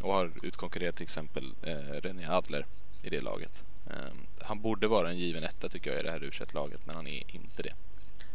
och 0.02 0.14
har 0.14 0.30
utkonkurrerat 0.42 0.96
till 0.96 1.02
exempel 1.02 1.52
eh, 1.62 1.76
René 1.76 2.26
Adler 2.26 2.66
i 3.02 3.10
det 3.10 3.20
laget. 3.20 3.64
Eh, 3.86 3.94
han 4.40 4.60
borde 4.60 4.88
vara 4.88 5.10
en 5.10 5.18
given 5.18 5.44
etta 5.44 5.68
tycker 5.68 5.90
jag 5.90 6.00
i 6.00 6.02
det 6.02 6.10
här 6.10 6.24
u 6.24 6.30
laget 6.54 6.80
men 6.86 6.96
han 6.96 7.06
är 7.06 7.22
inte 7.34 7.62
det. 7.62 7.72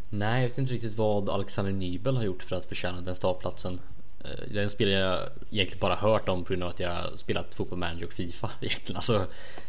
Nej, 0.10 0.42
jag 0.42 0.50
vet 0.50 0.58
inte 0.58 0.74
riktigt 0.74 0.98
vad 0.98 1.30
Alexander 1.30 1.72
Nybel 1.72 2.18
har 2.18 2.24
gjort 2.24 2.44
för 2.44 2.56
att 2.56 2.66
förtjäna 2.66 3.02
den 3.02 3.16
startplatsen. 3.16 3.80
Eh, 4.24 4.54
den 4.54 4.70
spelar 4.70 4.92
jag 4.92 5.30
egentligen 5.52 5.80
bara 5.80 5.96
hört 5.96 6.30
om 6.30 6.44
på 6.44 6.50
grund 6.50 6.64
av 6.64 6.70
att 6.70 6.80
jag 6.80 7.20
spelat 7.20 7.56
fotboll 7.56 7.80
manager 7.80 8.06
och 8.06 8.14
Fifa 8.14 8.52
egentligen. 8.62 8.96
Alltså, 8.96 9.26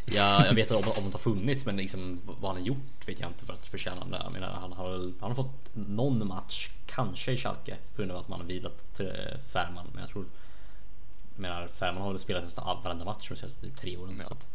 jag, 0.07 0.47
jag 0.47 0.55
vet 0.55 0.71
om, 0.71 0.77
om 0.77 1.05
det 1.05 1.13
har 1.13 1.19
funnits 1.19 1.67
men 1.67 1.77
liksom 1.77 2.21
vad 2.25 2.51
han 2.51 2.61
har 2.61 2.67
gjort 2.67 3.09
vet 3.09 3.21
jag 3.21 3.31
inte 3.31 3.47
för 3.47 3.53
att 3.53 3.67
förtjäna 3.67 4.05
det. 4.05 4.21
Jag 4.25 4.33
menar, 4.33 4.49
han, 4.49 4.73
har, 4.73 4.91
han 5.21 5.31
har 5.31 5.35
fått 5.35 5.71
någon 5.75 6.27
match, 6.27 6.69
kanske 6.87 7.33
i 7.33 7.37
Schalke, 7.37 7.77
på 7.95 8.03
grund 8.03 8.13
av 8.13 8.19
att 8.19 8.29
man 8.29 8.41
har 8.41 8.47
vilat 8.47 8.95
till. 8.95 9.13
Men 9.53 10.01
jag 10.01 10.09
tror 10.09 10.25
jag 11.39 11.43
menar, 11.43 11.67
Färman 11.67 12.03
har 12.03 12.11
väl 12.11 12.21
spelat 12.21 12.45
nästan 12.45 12.83
varenda 12.85 13.05
match 13.05 13.29
de 13.29 13.37
senaste 13.37 13.61
typ 13.61 13.77
tre 13.77 13.97
åren. 13.97 14.23
Så 14.27 14.33
att, 14.33 14.47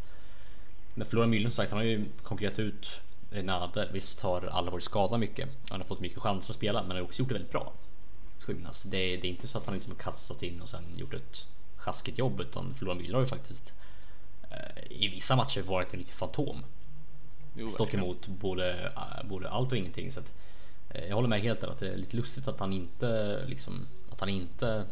men 0.94 1.06
Florian 1.06 1.34
Müller 1.34 1.42
som 1.42 1.50
sagt, 1.50 1.70
han 1.70 1.80
har 1.80 1.84
ju 1.84 2.04
konkurrerat 2.22 2.58
ut 2.58 3.00
Renade. 3.30 3.88
Visst 3.92 4.20
har 4.20 4.42
alla 4.42 4.70
varit 4.70 4.84
skadade 4.84 5.18
mycket. 5.18 5.48
Han 5.68 5.80
har 5.80 5.86
fått 5.86 6.00
mycket 6.00 6.18
chanser 6.18 6.52
att 6.52 6.56
spela, 6.56 6.80
men 6.80 6.90
han 6.90 6.96
har 6.96 7.04
också 7.04 7.22
gjort 7.22 7.28
det 7.28 7.34
väldigt 7.34 7.52
bra. 7.52 7.72
Ska 8.38 8.52
minnas. 8.52 8.82
Det, 8.82 8.96
är- 8.96 9.20
det 9.20 9.26
är 9.26 9.30
inte 9.30 9.48
så 9.48 9.58
att 9.58 9.66
han 9.66 9.74
liksom 9.74 9.92
har 9.92 9.98
kastat 9.98 10.42
in 10.42 10.60
och 10.60 10.68
sen 10.68 10.84
gjort 10.96 11.14
ett 11.14 11.46
sjaskigt 11.76 12.18
jobb, 12.18 12.40
utan 12.40 12.74
Florian 12.74 13.00
Müller 13.02 13.12
har 13.14 13.20
ju 13.20 13.26
faktiskt 13.26 13.72
eh, 14.50 14.92
i 14.92 15.08
vissa 15.08 15.36
matcher 15.36 15.62
varit 15.62 15.92
en 15.92 15.98
riktig 15.98 16.14
fantom. 16.14 16.64
Jo, 17.56 17.70
Stått 17.70 17.94
emot 17.94 18.26
både, 18.26 18.92
eh, 18.96 19.26
både 19.28 19.50
allt 19.50 19.72
och 19.72 19.78
ingenting. 19.78 20.10
Så 20.10 20.20
att, 20.20 20.32
eh, 20.90 21.04
jag 21.06 21.14
håller 21.14 21.28
med 21.28 21.40
helt 21.42 21.60
där 21.60 21.68
att 21.68 21.78
det 21.78 21.88
är 21.92 21.96
lite 21.96 22.16
lustigt 22.16 22.48
att 22.48 22.60
han 22.60 22.72
inte 22.72 23.40
liksom 23.46 23.86
att 24.12 24.20
han 24.20 24.28
inte 24.28 24.84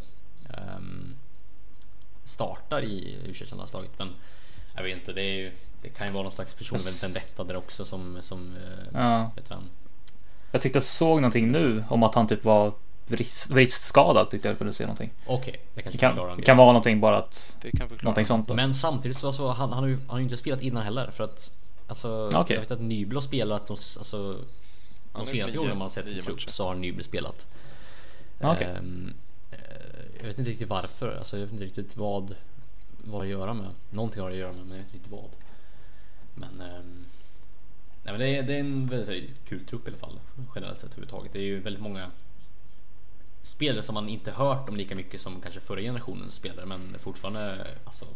ehm, 0.51 1.15
startar 2.25 2.83
i 2.83 3.19
u 3.25 3.33
landslaget 3.57 3.91
Men 3.99 4.09
jag 4.75 4.83
vet 4.83 4.99
inte, 4.99 5.13
det, 5.13 5.23
är 5.23 5.35
ju, 5.37 5.53
det 5.83 5.89
kan 5.89 6.07
ju 6.07 6.13
vara 6.13 6.23
någon 6.23 6.33
slags 6.33 6.55
personlig 6.55 6.85
Fast- 6.85 7.05
vendetta 7.05 7.45
där 7.45 7.57
också 7.57 7.85
som, 7.85 8.19
som 8.23 8.57
eh, 8.57 9.01
Ja. 9.01 9.31
vet 9.37 9.49
han. 9.49 9.63
Jag 10.51 10.63
tyckte 10.63 10.77
jag 10.77 10.83
såg 10.83 11.21
någonting 11.21 11.53
nu 11.53 11.85
om 11.89 12.03
att 12.03 12.15
han 12.15 12.27
typ 12.29 12.45
var 12.45 12.73
vrist, 13.07 13.51
vristskadad 13.51 14.31
tyckte 14.31 14.49
jag 14.49 14.59
kunde 14.59 14.73
se 14.73 14.85
någonting. 14.85 15.11
Okej, 15.27 15.53
det 15.53 15.69
Det 15.75 15.83
kanske 15.83 15.99
kan, 15.99 16.11
förklarar 16.13 16.37
det 16.37 16.43
kan 16.43 16.57
vara 16.57 16.67
någonting 16.67 17.01
bara 17.01 17.19
att 17.19 17.57
Det 17.61 17.71
kan 17.71 17.89
förklara. 17.89 18.03
någonting 18.05 18.25
sånt 18.27 18.49
då. 18.49 18.55
Men 18.55 18.75
samtidigt 18.75 19.17
så 19.17 19.27
alltså, 19.27 19.49
han, 19.49 19.73
han, 19.73 19.83
har 19.83 19.89
ju, 19.89 19.97
han 19.97 20.09
har 20.09 20.19
ju 20.19 20.25
inte 20.25 20.37
spelat 20.37 20.63
innan 20.63 20.83
heller 20.83 21.11
för 21.11 21.25
att 21.25 21.59
Alltså 21.87 22.31
Okej. 22.35 22.55
jag 22.55 22.61
vet 22.61 22.71
att 22.71 22.81
Nybel 22.81 23.17
har 23.17 23.23
spelat 23.23 23.67
de, 23.67 23.73
alltså, 23.73 24.39
de 25.13 25.27
senaste 25.27 25.57
gångerna 25.57 25.75
man 25.75 25.83
har 25.83 25.89
sett 25.89 26.07
en 26.07 26.23
trupp 26.23 26.41
så 26.51 26.65
har 26.65 26.75
Nybel 26.75 27.05
spelat. 27.05 27.49
Okej. 28.41 28.67
Ehm, 28.79 29.13
eh, 29.51 29.59
jag 30.21 30.27
vet 30.27 30.39
inte 30.39 30.51
riktigt 30.51 30.69
varför, 30.69 31.17
alltså 31.17 31.37
jag 31.37 31.45
vet 31.45 31.53
inte 31.53 31.65
riktigt 31.65 31.97
vad 31.97 32.35
vad 33.05 33.21
det 33.21 33.25
att 33.25 33.31
göra 33.31 33.55
med. 33.55 33.71
Någonting 33.91 34.23
har 34.23 34.31
det 34.31 34.35
att 34.35 34.41
göra 34.41 34.53
med, 34.53 34.67
men 34.67 34.77
jag 34.77 34.85
vet 34.85 34.95
inte 34.95 34.97
riktigt 34.97 35.13
vad. 35.13 35.31
Men, 36.35 36.61
ehm, 36.61 37.05
nej, 38.03 38.13
men 38.13 38.19
det, 38.21 38.29
är, 38.29 38.43
det 38.43 38.55
är 38.55 38.61
en 38.61 38.87
väldigt, 38.87 39.09
väldigt 39.09 39.45
kul 39.49 39.65
trupp 39.67 39.89
i 39.89 39.91
alla 39.91 39.99
fall 39.99 40.21
generellt 40.55 40.81
sett 40.81 40.91
överhuvudtaget. 40.91 41.33
Det 41.33 41.39
är 41.39 41.43
ju 41.45 41.61
väldigt 41.61 41.83
många 41.83 42.11
spelare 43.43 43.83
som 43.83 43.95
man 43.95 44.09
inte 44.09 44.33
hört 44.33 44.69
om 44.69 44.77
lika 44.77 44.95
mycket 44.95 45.21
som 45.21 45.41
kanske 45.41 45.61
förra 45.61 45.81
generationens 45.81 46.35
spelare, 46.35 46.67
men 46.67 46.99
fortfarande 46.99 47.67
alltså, 47.85 48.07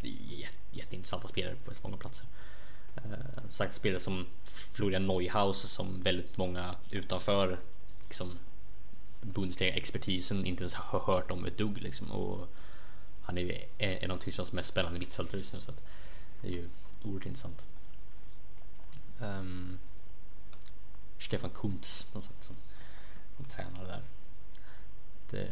det 0.00 0.08
är 0.08 0.36
jätte, 0.36 0.58
jätteintressanta 0.70 1.28
spelare 1.28 1.54
på 1.64 1.74
så 1.74 1.80
många 1.82 1.96
platser. 1.96 2.26
Eh, 2.96 3.48
sagt 3.48 3.74
spelare 3.74 4.00
som 4.00 4.26
Florian 4.72 5.06
Neuhaus 5.06 5.60
som 5.60 6.02
väldigt 6.02 6.36
många 6.36 6.74
utanför 6.90 7.58
liksom, 8.02 8.38
Bundesliga-expertisen 9.20 10.46
inte 10.46 10.62
ens 10.62 10.74
har 10.74 11.00
hört 11.00 11.30
om 11.30 11.44
ett 11.44 11.58
dugg 11.58 11.78
liksom. 11.78 12.12
Och 12.12 12.48
han 13.22 13.38
är 13.38 13.42
ju 13.42 13.52
e-, 13.78 13.98
en 14.04 14.10
av 14.10 14.18
Tysklands 14.18 14.52
mest 14.52 14.68
spännande 14.68 14.98
mittfältare 14.98 15.38
just 15.38 15.52
nu 15.52 15.60
så 15.60 15.70
att 15.70 15.82
det 16.40 16.48
är 16.48 16.52
ju 16.52 16.68
oerhört 17.02 17.26
intressant. 17.26 17.64
Um, 19.18 19.78
Stefan 21.18 21.50
Kuntz 21.50 22.04
på 22.04 22.18
något 22.18 22.24
sätt 22.24 22.36
som, 22.40 22.56
som 23.36 23.44
tränare 23.44 23.86
där. 23.86 24.02
Det, 25.30 25.40
eh, 25.40 25.48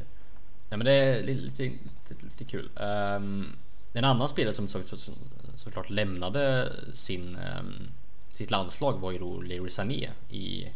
ja, 0.71 0.77
men 0.77 0.85
det 0.85 0.93
är 0.93 1.23
lite, 1.23 1.62
lite, 1.62 2.25
lite 2.25 2.45
kul. 2.45 2.71
Um, 2.77 3.57
en 3.93 4.05
annan 4.05 4.29
spelare 4.29 4.55
som, 4.55 4.69
så, 4.69 4.83
så, 4.85 5.12
såklart 5.55 5.91
lämnade 5.91 6.73
sin, 6.93 7.38
um, 7.59 7.91
sitt 8.33 8.51
landslag 8.51 8.99
var 9.01 9.12
ju 9.12 9.19
då 9.19 9.41
Leroy 9.41 9.71
Sané 9.71 10.11
i, 10.31 10.69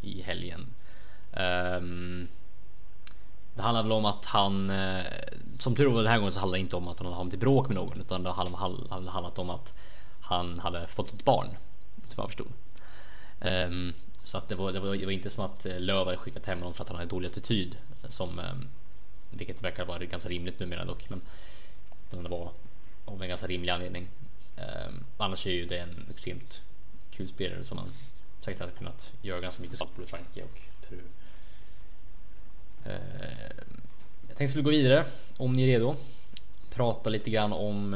i 0.00 0.22
helgen. 0.22 0.66
Um, 1.32 2.28
det 3.54 3.62
handlar 3.62 3.82
väl 3.82 3.92
om 3.92 4.04
att 4.04 4.24
han, 4.24 4.70
eh, 4.70 5.04
som 5.58 5.76
tur 5.76 5.86
var 5.86 6.02
den 6.02 6.10
här 6.10 6.18
gången 6.18 6.32
så 6.32 6.40
handlar 6.40 6.58
det 6.58 6.60
inte 6.60 6.76
om 6.76 6.88
att 6.88 6.98
han 6.98 7.06
hade 7.06 7.16
hamnat 7.16 7.34
i 7.34 7.38
bråk 7.38 7.68
med 7.68 7.76
någon 7.76 8.00
utan 8.00 8.22
det 8.22 8.30
hade 8.32 8.56
handlat 9.10 9.38
om 9.38 9.50
att 9.50 9.78
han 10.20 10.58
hade 10.58 10.86
fått 10.86 11.14
ett 11.14 11.24
barn. 11.24 11.48
Som 12.08 12.22
jag 12.22 12.28
förstod. 12.28 12.52
Um, 13.40 13.92
så 14.24 14.38
att 14.38 14.48
det 14.48 14.54
var, 14.54 14.72
det, 14.72 14.80
var, 14.80 14.96
det 14.96 15.04
var 15.04 15.12
inte 15.12 15.30
som 15.30 15.44
att 15.44 15.66
eh, 15.66 15.78
Löv 15.78 16.06
hade 16.06 16.16
skickat 16.16 16.46
hem 16.46 16.58
honom 16.58 16.74
för 16.74 16.82
att 16.82 16.88
han 16.88 16.96
hade 16.96 17.08
dålig 17.08 17.28
attityd. 17.28 17.76
Som, 18.08 18.38
eh, 18.38 18.54
vilket 19.30 19.62
verkar 19.62 19.84
vara 19.84 20.04
ganska 20.04 20.28
rimligt 20.28 20.60
numera 20.60 20.84
dock. 20.84 21.10
Men 21.10 21.20
utan 22.08 22.22
det 22.22 22.28
var 22.28 22.50
av 23.04 23.22
en 23.22 23.28
ganska 23.28 23.46
rimlig 23.46 23.72
anledning. 23.72 24.08
Eh, 24.56 24.92
annars 25.16 25.46
är 25.46 25.50
ju 25.50 25.66
det 25.66 25.78
en 25.78 26.06
extremt 26.10 26.62
kul 27.10 27.28
spelare 27.28 27.64
som 27.64 27.76
man 27.76 27.90
säkert 28.40 28.60
hade 28.60 28.72
kunnat 28.72 29.12
göra 29.22 29.40
ganska 29.40 29.62
mycket 29.62 29.78
sånt 29.78 29.90
i 30.04 30.06
Frankrike 30.06 30.42
och 30.42 30.60
Peru. 30.88 31.00
Jag 34.28 34.36
tänkte 34.36 34.48
skulle 34.48 34.64
gå 34.64 34.70
vidare 34.70 35.04
om 35.36 35.56
ni 35.56 35.62
är 35.62 35.66
redo. 35.66 35.96
Prata 36.70 37.10
lite 37.10 37.30
grann 37.30 37.52
om 37.52 37.94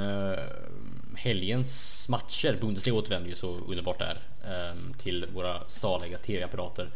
helgens 1.17 2.07
matcher. 2.09 2.59
Bundesliga 2.61 2.97
återvänder 2.97 3.29
ju 3.29 3.35
så 3.35 3.49
underbart 3.49 3.99
där 3.99 4.28
Ehm, 4.44 4.94
till 4.98 5.27
våra 5.35 5.68
saliga 5.68 6.18
tv-apparater. 6.18 6.90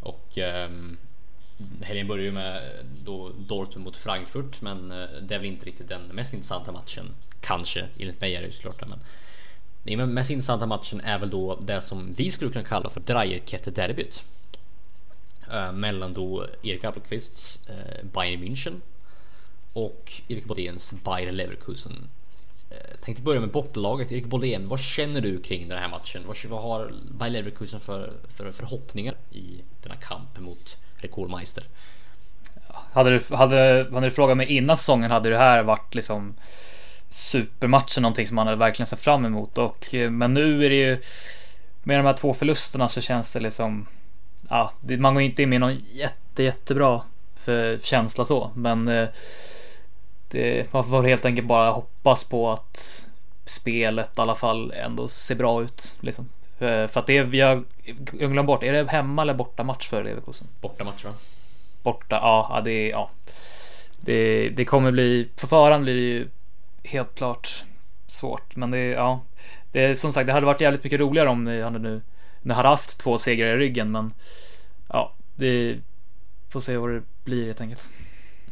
Och 0.00 0.38
ehm, 0.38 0.98
helgen 1.82 2.08
börjar 2.08 2.24
ju 2.24 2.32
med 2.32 2.62
då 3.04 3.32
Dortmund 3.38 3.84
mot 3.84 3.96
Frankfurt, 3.96 4.62
men 4.62 4.90
eh, 4.90 5.06
det 5.22 5.34
är 5.34 5.38
väl 5.38 5.48
inte 5.48 5.66
riktigt 5.66 5.88
den 5.88 6.02
mest 6.02 6.32
intressanta 6.32 6.72
matchen. 6.72 7.14
Kanske, 7.40 7.88
enligt 7.98 8.20
mig 8.20 8.34
är 8.34 8.42
det 8.42 8.52
såklart 8.52 8.80
det, 8.80 8.86
men 8.86 8.98
den 9.98 10.14
mest 10.14 10.30
intressanta 10.30 10.66
matchen 10.66 11.00
är 11.00 11.18
väl 11.18 11.30
då 11.30 11.56
det 11.56 11.82
som 11.82 12.12
vi 12.12 12.30
skulle 12.30 12.50
kunna 12.50 12.64
kalla 12.64 12.90
för 12.90 13.00
Dreierkette-derbyt. 13.00 14.24
Eh, 15.52 15.72
mellan 15.72 16.12
då 16.12 16.46
Erik 16.62 16.84
Appelqvists 16.84 17.68
eh, 17.68 18.04
Bayern 18.12 18.42
München 18.42 18.80
och 19.72 20.12
Erik 20.28 20.44
Bodéns 20.44 20.92
Bayer 20.92 21.32
Leverkusen. 21.32 22.08
Eh, 22.72 22.96
tänkte 23.04 23.22
börja 23.22 23.40
med 23.40 23.50
bortlaget. 23.50 24.12
Erik 24.12 24.26
Bolén, 24.26 24.68
vad 24.68 24.80
känner 24.80 25.20
du 25.20 25.42
kring 25.42 25.68
den 25.68 25.78
här 25.78 25.88
matchen? 25.88 26.22
Vad, 26.26 26.62
har 26.62 26.92
Bayer 27.10 27.32
Leverkusen 27.32 27.80
för, 27.80 28.12
för 28.36 28.52
förhoppningar 28.52 29.14
i 29.30 29.60
denna 29.82 29.96
kamp 29.96 30.40
mot 30.40 30.78
rekordmeister? 30.96 31.64
Hade 32.92 33.10
du, 33.10 33.36
hade, 33.36 33.88
hade 33.92 34.06
du 34.06 34.10
frågat 34.10 34.36
mig 34.36 34.46
innan 34.46 34.76
säsongen 34.76 35.10
hade 35.10 35.30
det 35.30 35.38
här 35.38 35.62
varit 35.62 35.94
liksom 35.94 36.34
supermatchen 37.08 38.02
någonting 38.02 38.26
som 38.26 38.34
man 38.34 38.46
hade 38.46 38.58
verkligen 38.58 38.86
sett 38.86 39.00
fram 39.00 39.24
emot 39.24 39.58
och 39.58 39.94
eh, 39.94 40.10
men 40.10 40.34
nu 40.34 40.64
är 40.64 40.70
det 40.70 40.76
ju 40.76 41.00
med 41.82 41.98
de 41.98 42.06
här 42.06 42.12
två 42.12 42.34
förlusterna 42.34 42.88
så 42.88 43.00
känns 43.00 43.32
det 43.32 43.40
liksom 43.40 43.86
ja, 44.48 44.72
man 44.98 45.14
går 45.14 45.22
inte 45.22 45.42
in 45.42 45.48
med 45.48 45.60
någon 45.60 45.78
jätte 45.92 46.42
jättebra 46.42 47.02
eh, 47.48 47.80
känsla 47.82 48.24
så 48.24 48.50
men 48.54 48.88
eh, 48.88 49.08
det, 50.32 50.72
man 50.72 50.84
får 50.84 51.02
helt 51.02 51.24
enkelt 51.24 51.46
bara 51.46 51.70
hoppas 51.70 52.28
på 52.28 52.50
att 52.50 53.08
spelet 53.44 54.18
i 54.18 54.20
alla 54.20 54.34
fall 54.34 54.72
ändå 54.76 55.08
ser 55.08 55.34
bra 55.34 55.62
ut 55.62 55.96
liksom. 56.00 56.28
Eh, 56.58 56.86
för 56.86 57.00
att 57.00 57.06
det 57.06 57.18
är, 57.18 57.24
vi 57.24 57.40
har 57.40 57.62
glömt 58.12 58.46
bort, 58.46 58.62
är 58.62 58.72
det 58.72 58.90
hemma 58.90 59.22
eller 59.22 59.34
borta 59.34 59.62
match 59.62 59.88
för 59.88 60.04
Leverkusen? 60.04 60.46
Borta 60.60 60.84
match 60.84 61.04
va? 61.04 61.10
Borta, 61.82 62.16
ja, 62.22 62.60
det, 62.64 62.88
ja. 62.88 63.10
Det, 64.00 64.48
det 64.48 64.64
kommer 64.64 64.90
bli, 64.90 65.28
på 65.40 65.46
förhand 65.46 65.84
blir 65.84 65.94
det 65.94 66.00
ju 66.00 66.28
helt 66.84 67.14
klart 67.14 67.64
svårt. 68.08 68.56
Men 68.56 68.70
det, 68.70 68.78
ja. 68.78 69.20
Det 69.72 69.84
är 69.84 69.94
som 69.94 70.12
sagt, 70.12 70.26
det 70.26 70.32
hade 70.32 70.46
varit 70.46 70.60
jävligt 70.60 70.84
mycket 70.84 71.00
roligare 71.00 71.28
om 71.28 71.44
ni 71.44 71.62
hade 71.62 71.78
nu, 71.78 72.00
ni 72.42 72.54
hade 72.54 72.68
haft 72.68 73.00
två 73.00 73.18
segrar 73.18 73.54
i 73.54 73.56
ryggen. 73.56 73.92
Men 73.92 74.14
ja, 74.88 75.12
det 75.34 75.78
får 76.52 76.60
se 76.60 76.76
vad 76.76 76.90
det 76.90 77.02
blir 77.24 77.46
helt 77.46 77.60
enkelt. 77.60 77.82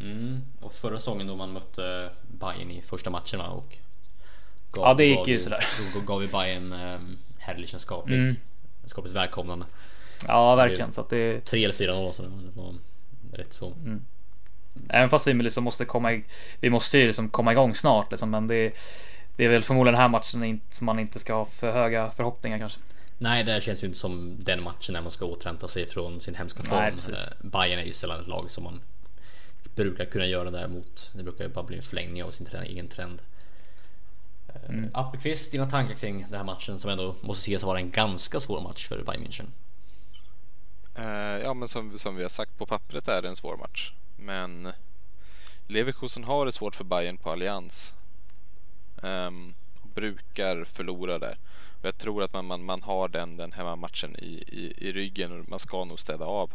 Mm. 0.01 0.43
Och 0.61 0.73
förra 0.73 0.99
säsongen 0.99 1.27
då 1.27 1.37
man 1.37 1.53
mötte 1.53 2.11
Bayern 2.29 2.71
i 2.71 2.83
första 2.83 3.11
matcherna 3.11 3.51
och 3.51 3.79
gav, 4.73 4.85
Ja 4.85 4.95
det 4.95 5.05
gick 5.05 5.29
ju 5.29 5.41
sådär. 5.41 5.67
Då 5.95 6.01
gav 6.07 6.21
vi 6.21 6.27
Bayern 6.27 6.73
um, 6.73 7.19
herrlichenskapligt 7.39 8.17
mm. 8.17 8.37
skapligt 8.85 9.17
välkomnande. 9.17 9.67
Ja 10.29 10.55
verkligen 10.55 10.93
så 10.93 11.01
att 11.01 11.11
det 11.11 11.41
3 11.45 11.65
eller 11.65 11.75
4-0 11.75 12.13
så 12.13 12.23
det 12.23 12.29
var 12.55 12.75
rätt 13.33 13.55
så. 13.55 13.67
Mm. 13.67 14.05
Även 14.89 15.11
fast 15.11 15.27
vi 15.27 15.35
liksom 15.35 15.65
måste 15.65 15.85
komma 15.85 16.21
Vi 16.61 16.71
måste 16.71 16.99
ju 16.99 17.07
liksom 17.07 17.29
komma 17.29 17.53
igång 17.53 17.75
snart 17.75 18.11
liksom, 18.11 18.31
men 18.31 18.47
det, 18.47 18.73
det 19.37 19.45
är 19.45 19.49
väl 19.49 19.63
förmodligen 19.63 19.95
den 19.95 20.03
här 20.03 20.09
matchen 20.09 20.61
som 20.71 20.87
man 20.87 20.99
inte 20.99 21.19
ska 21.19 21.35
ha 21.35 21.45
för 21.45 21.73
höga 21.73 22.11
förhoppningar 22.11 22.59
kanske. 22.59 22.81
Nej, 23.19 23.45
det 23.45 23.63
känns 23.63 23.83
ju 23.83 23.87
inte 23.87 23.99
som 23.99 24.37
den 24.39 24.63
matchen 24.63 24.93
när 24.93 25.03
man 25.03 25.11
ska 25.11 25.25
återhämta 25.25 25.69
sig 25.69 25.87
från 25.87 26.21
sin 26.21 26.35
hemska 26.35 26.63
form. 26.63 26.79
Nej, 26.79 26.93
precis. 26.93 27.15
Eh, 27.15 27.33
Bayern 27.41 27.79
är 27.79 27.85
ju 27.85 27.93
sällan 27.93 28.21
ett 28.21 28.27
lag 28.27 28.51
som 28.51 28.65
man 28.65 28.81
brukar 29.75 30.05
kunna 30.05 30.27
göra 30.27 30.51
däremot. 30.51 31.11
Det 31.15 31.23
brukar 31.23 31.45
ju 31.45 31.51
bara 31.51 31.65
bli 31.65 31.77
en 31.77 31.83
förlängning 31.83 32.25
av 32.25 32.31
sin 32.31 32.47
egen 32.47 32.89
trend. 32.89 33.23
Eh, 34.49 34.71
mm. 34.71 34.91
Appelqvist, 34.95 35.53
dina 35.53 35.67
tankar 35.67 35.95
kring 35.95 36.27
den 36.29 36.39
här 36.39 36.45
matchen 36.45 36.79
som 36.79 36.91
ändå 36.91 37.17
måste 37.21 37.41
ses 37.41 37.63
vara 37.63 37.79
en 37.79 37.91
ganska 37.91 38.41
svår 38.41 38.61
match 38.61 38.89
för 38.89 39.03
Bayern 39.03 39.25
München? 39.25 39.47
Uh, 40.99 41.43
ja, 41.43 41.55
men 41.55 41.69
som, 41.69 41.99
som 41.99 42.17
vi 42.17 42.23
har 42.23 42.29
sagt 42.29 42.59
på 42.59 42.67
pappret 42.67 43.09
är 43.09 43.23
det 43.23 43.29
en 43.29 43.37
svår 43.37 43.57
match. 43.57 43.93
Men 44.17 44.73
Leverkusen 45.67 46.25
har 46.25 46.47
det 46.47 46.53
svårt 46.53 46.75
för 46.75 46.85
Bayern 46.85 47.17
på 47.17 47.31
Allians. 47.31 47.95
Um, 49.03 49.55
brukar 49.95 50.65
förlora 50.65 51.19
där. 51.19 51.39
Och 51.81 51.87
jag 51.87 51.99
tror 51.99 52.23
att 52.23 52.33
man, 52.33 52.47
man, 52.47 52.65
man 52.65 52.83
har 52.83 53.09
den, 53.09 53.37
den 53.37 53.53
hemmamatchen 53.53 54.17
i, 54.17 54.45
i, 54.49 54.75
i 54.89 54.93
ryggen 54.93 55.41
och 55.41 55.49
man 55.49 55.59
ska 55.59 55.85
nog 55.85 56.01
städa 56.01 56.25
av 56.25 56.51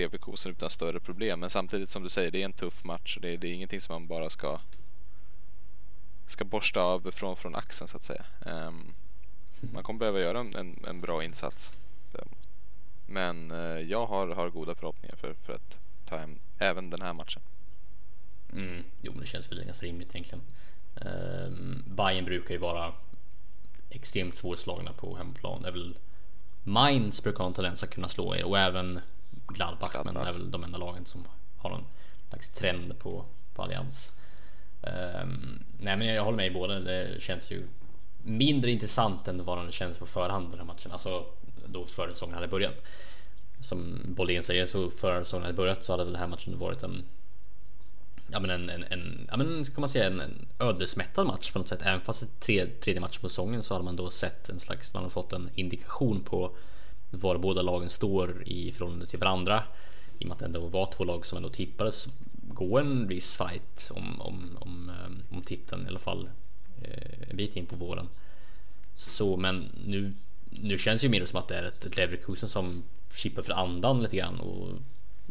Leverkusen 0.00 0.52
utan 0.52 0.70
större 0.70 1.00
problem. 1.00 1.40
Men 1.40 1.50
samtidigt 1.50 1.90
som 1.90 2.02
du 2.02 2.08
säger, 2.08 2.30
det 2.30 2.40
är 2.40 2.44
en 2.44 2.52
tuff 2.52 2.84
match. 2.84 3.18
Det 3.22 3.28
är, 3.28 3.38
det 3.38 3.48
är 3.48 3.52
ingenting 3.52 3.80
som 3.80 3.92
man 3.92 4.06
bara 4.06 4.30
ska 4.30 4.60
ska 6.26 6.44
borsta 6.44 6.82
av 6.82 7.10
från, 7.10 7.36
från 7.36 7.54
axeln 7.54 7.88
så 7.88 7.96
att 7.96 8.04
säga. 8.04 8.24
Um, 8.40 8.94
man 9.60 9.82
kommer 9.82 9.98
behöva 9.98 10.20
göra 10.20 10.40
en, 10.40 10.84
en 10.88 11.00
bra 11.00 11.24
insats. 11.24 11.72
Men 13.06 13.52
uh, 13.52 13.80
jag 13.80 14.06
har, 14.06 14.28
har 14.28 14.50
goda 14.50 14.74
förhoppningar 14.74 15.16
för, 15.16 15.34
för 15.34 15.52
att 15.52 15.78
ta 16.06 16.18
hem 16.18 16.38
även 16.58 16.90
den 16.90 17.02
här 17.02 17.12
matchen. 17.12 17.42
Mm, 18.52 18.84
jo, 19.02 19.12
men 19.12 19.20
det 19.20 19.26
känns 19.26 19.50
väl 19.50 19.64
ganska 19.64 19.86
rimligt 19.86 20.14
egentligen. 20.14 20.42
Um, 20.94 21.84
Bayern 21.86 22.24
brukar 22.24 22.54
ju 22.54 22.60
vara 22.60 22.92
extremt 23.90 24.36
svårslagna 24.36 24.92
på 24.92 25.16
hemmaplan. 25.16 25.62
Det 25.62 25.68
är 25.68 25.72
väl 25.72 25.98
Mainz 26.64 27.22
brukar 27.22 27.38
ha 27.38 27.46
en 27.46 27.52
tendens 27.52 27.82
att 27.82 27.90
kunna 27.90 28.08
slå 28.08 28.36
er 28.36 28.44
och 28.44 28.58
även 28.58 29.00
Gladbach, 29.54 29.92
Gladbach. 29.92 30.14
men 30.14 30.26
är 30.26 30.32
väl 30.32 30.50
de 30.50 30.64
enda 30.64 30.78
lagen 30.78 31.06
som 31.06 31.24
har 31.58 31.70
någon 31.70 31.84
slags 32.28 32.48
trend 32.48 32.98
på, 32.98 33.24
på 33.54 33.62
allians. 33.62 34.12
Um, 34.82 35.64
nej, 35.78 35.96
men 35.96 36.06
jag 36.06 36.24
håller 36.24 36.36
med 36.36 36.46
i 36.46 36.50
båda. 36.50 36.80
Det 36.80 37.22
känns 37.22 37.50
ju 37.50 37.68
mindre 38.22 38.70
intressant 38.70 39.28
än 39.28 39.44
vad 39.44 39.66
det 39.66 39.72
känns 39.72 39.98
på 39.98 40.06
förhand 40.06 40.50
den 40.50 40.58
här 40.58 40.66
matchen, 40.66 40.92
alltså 40.92 41.24
då 41.66 41.86
före 41.86 42.12
säsongen 42.12 42.34
hade 42.34 42.48
börjat 42.48 42.84
som 43.60 44.00
Bolén 44.04 44.42
säger 44.42 44.66
så 44.66 44.90
förra 44.90 45.24
säsongen 45.24 45.44
hade 45.44 45.56
börjat 45.56 45.84
så 45.84 45.92
hade 45.92 46.04
den 46.04 46.14
här 46.14 46.26
matchen 46.26 46.58
varit 46.58 46.82
en 46.82 47.04
Ja 48.32 48.40
men 48.40 48.50
en, 48.50 48.70
en, 48.70 48.82
en 48.82 49.28
ja 49.30 49.36
men 49.36 49.64
ska 49.64 49.80
man 49.80 49.88
säga 49.88 50.06
en, 50.06 50.20
en 50.20 50.46
ödesmättad 50.58 51.26
match 51.26 51.52
på 51.52 51.58
något 51.58 51.68
sätt. 51.68 51.82
Även 51.82 52.00
fast 52.00 52.20
det 52.20 52.40
tre, 52.40 52.66
tredje 52.66 53.00
matchen 53.00 53.20
på 53.20 53.28
säsongen 53.28 53.62
så 53.62 53.74
hade 53.74 53.84
man 53.84 53.96
då 53.96 54.10
sett 54.10 54.48
en 54.48 54.58
slags, 54.58 54.94
man 54.94 55.02
har 55.02 55.10
fått 55.10 55.32
en 55.32 55.50
indikation 55.54 56.20
på 56.20 56.56
var 57.10 57.38
båda 57.38 57.62
lagen 57.62 57.90
står 57.90 58.42
i 58.46 58.72
förhållande 58.72 59.06
till 59.06 59.18
varandra. 59.18 59.62
I 60.18 60.24
och 60.24 60.28
med 60.28 60.32
att 60.32 60.38
det 60.38 60.44
ändå 60.44 60.66
var 60.66 60.92
två 60.92 61.04
lag 61.04 61.26
som 61.26 61.36
ändå 61.36 61.48
tippades 61.48 62.08
gå 62.54 62.78
en 62.78 63.08
viss 63.08 63.36
fight 63.36 63.90
om, 63.94 64.20
om, 64.20 64.58
om, 64.60 64.90
eh, 64.90 65.36
om 65.36 65.42
titeln 65.42 65.84
i 65.84 65.88
alla 65.88 65.98
fall 65.98 66.28
eh, 66.82 67.30
en 67.30 67.36
bit 67.36 67.56
in 67.56 67.66
på 67.66 67.76
våren. 67.76 68.08
Så 68.94 69.36
men 69.36 69.68
nu, 69.84 70.14
nu 70.50 70.78
känns 70.78 71.00
det 71.00 71.06
ju 71.06 71.10
mer 71.10 71.24
som 71.24 71.38
att 71.38 71.48
det 71.48 71.54
är 71.54 71.64
ett, 71.64 71.84
ett 71.84 71.96
Leverkusen 71.96 72.48
som 72.48 72.82
chippar 73.14 73.42
för 73.42 73.52
andan 73.52 74.02
lite 74.02 74.16
grann 74.16 74.40
och 74.40 74.68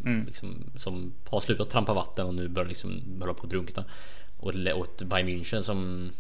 mm. 0.06 0.26
liksom, 0.26 0.64
som 0.76 1.14
har 1.26 1.40
slutat 1.40 1.70
trampa 1.70 1.94
vatten 1.94 2.28
och 2.28 2.34
nu 2.34 2.48
börjar 2.48 2.70
liksom 2.70 3.02
hålla 3.20 3.34
på 3.34 3.44
att 3.44 3.50
drunkna. 3.50 3.86
Och, 4.38 4.54
och 4.56 4.86
ett 4.86 5.02
Bayern 5.04 5.28
München 5.28 5.62
som 5.62 6.12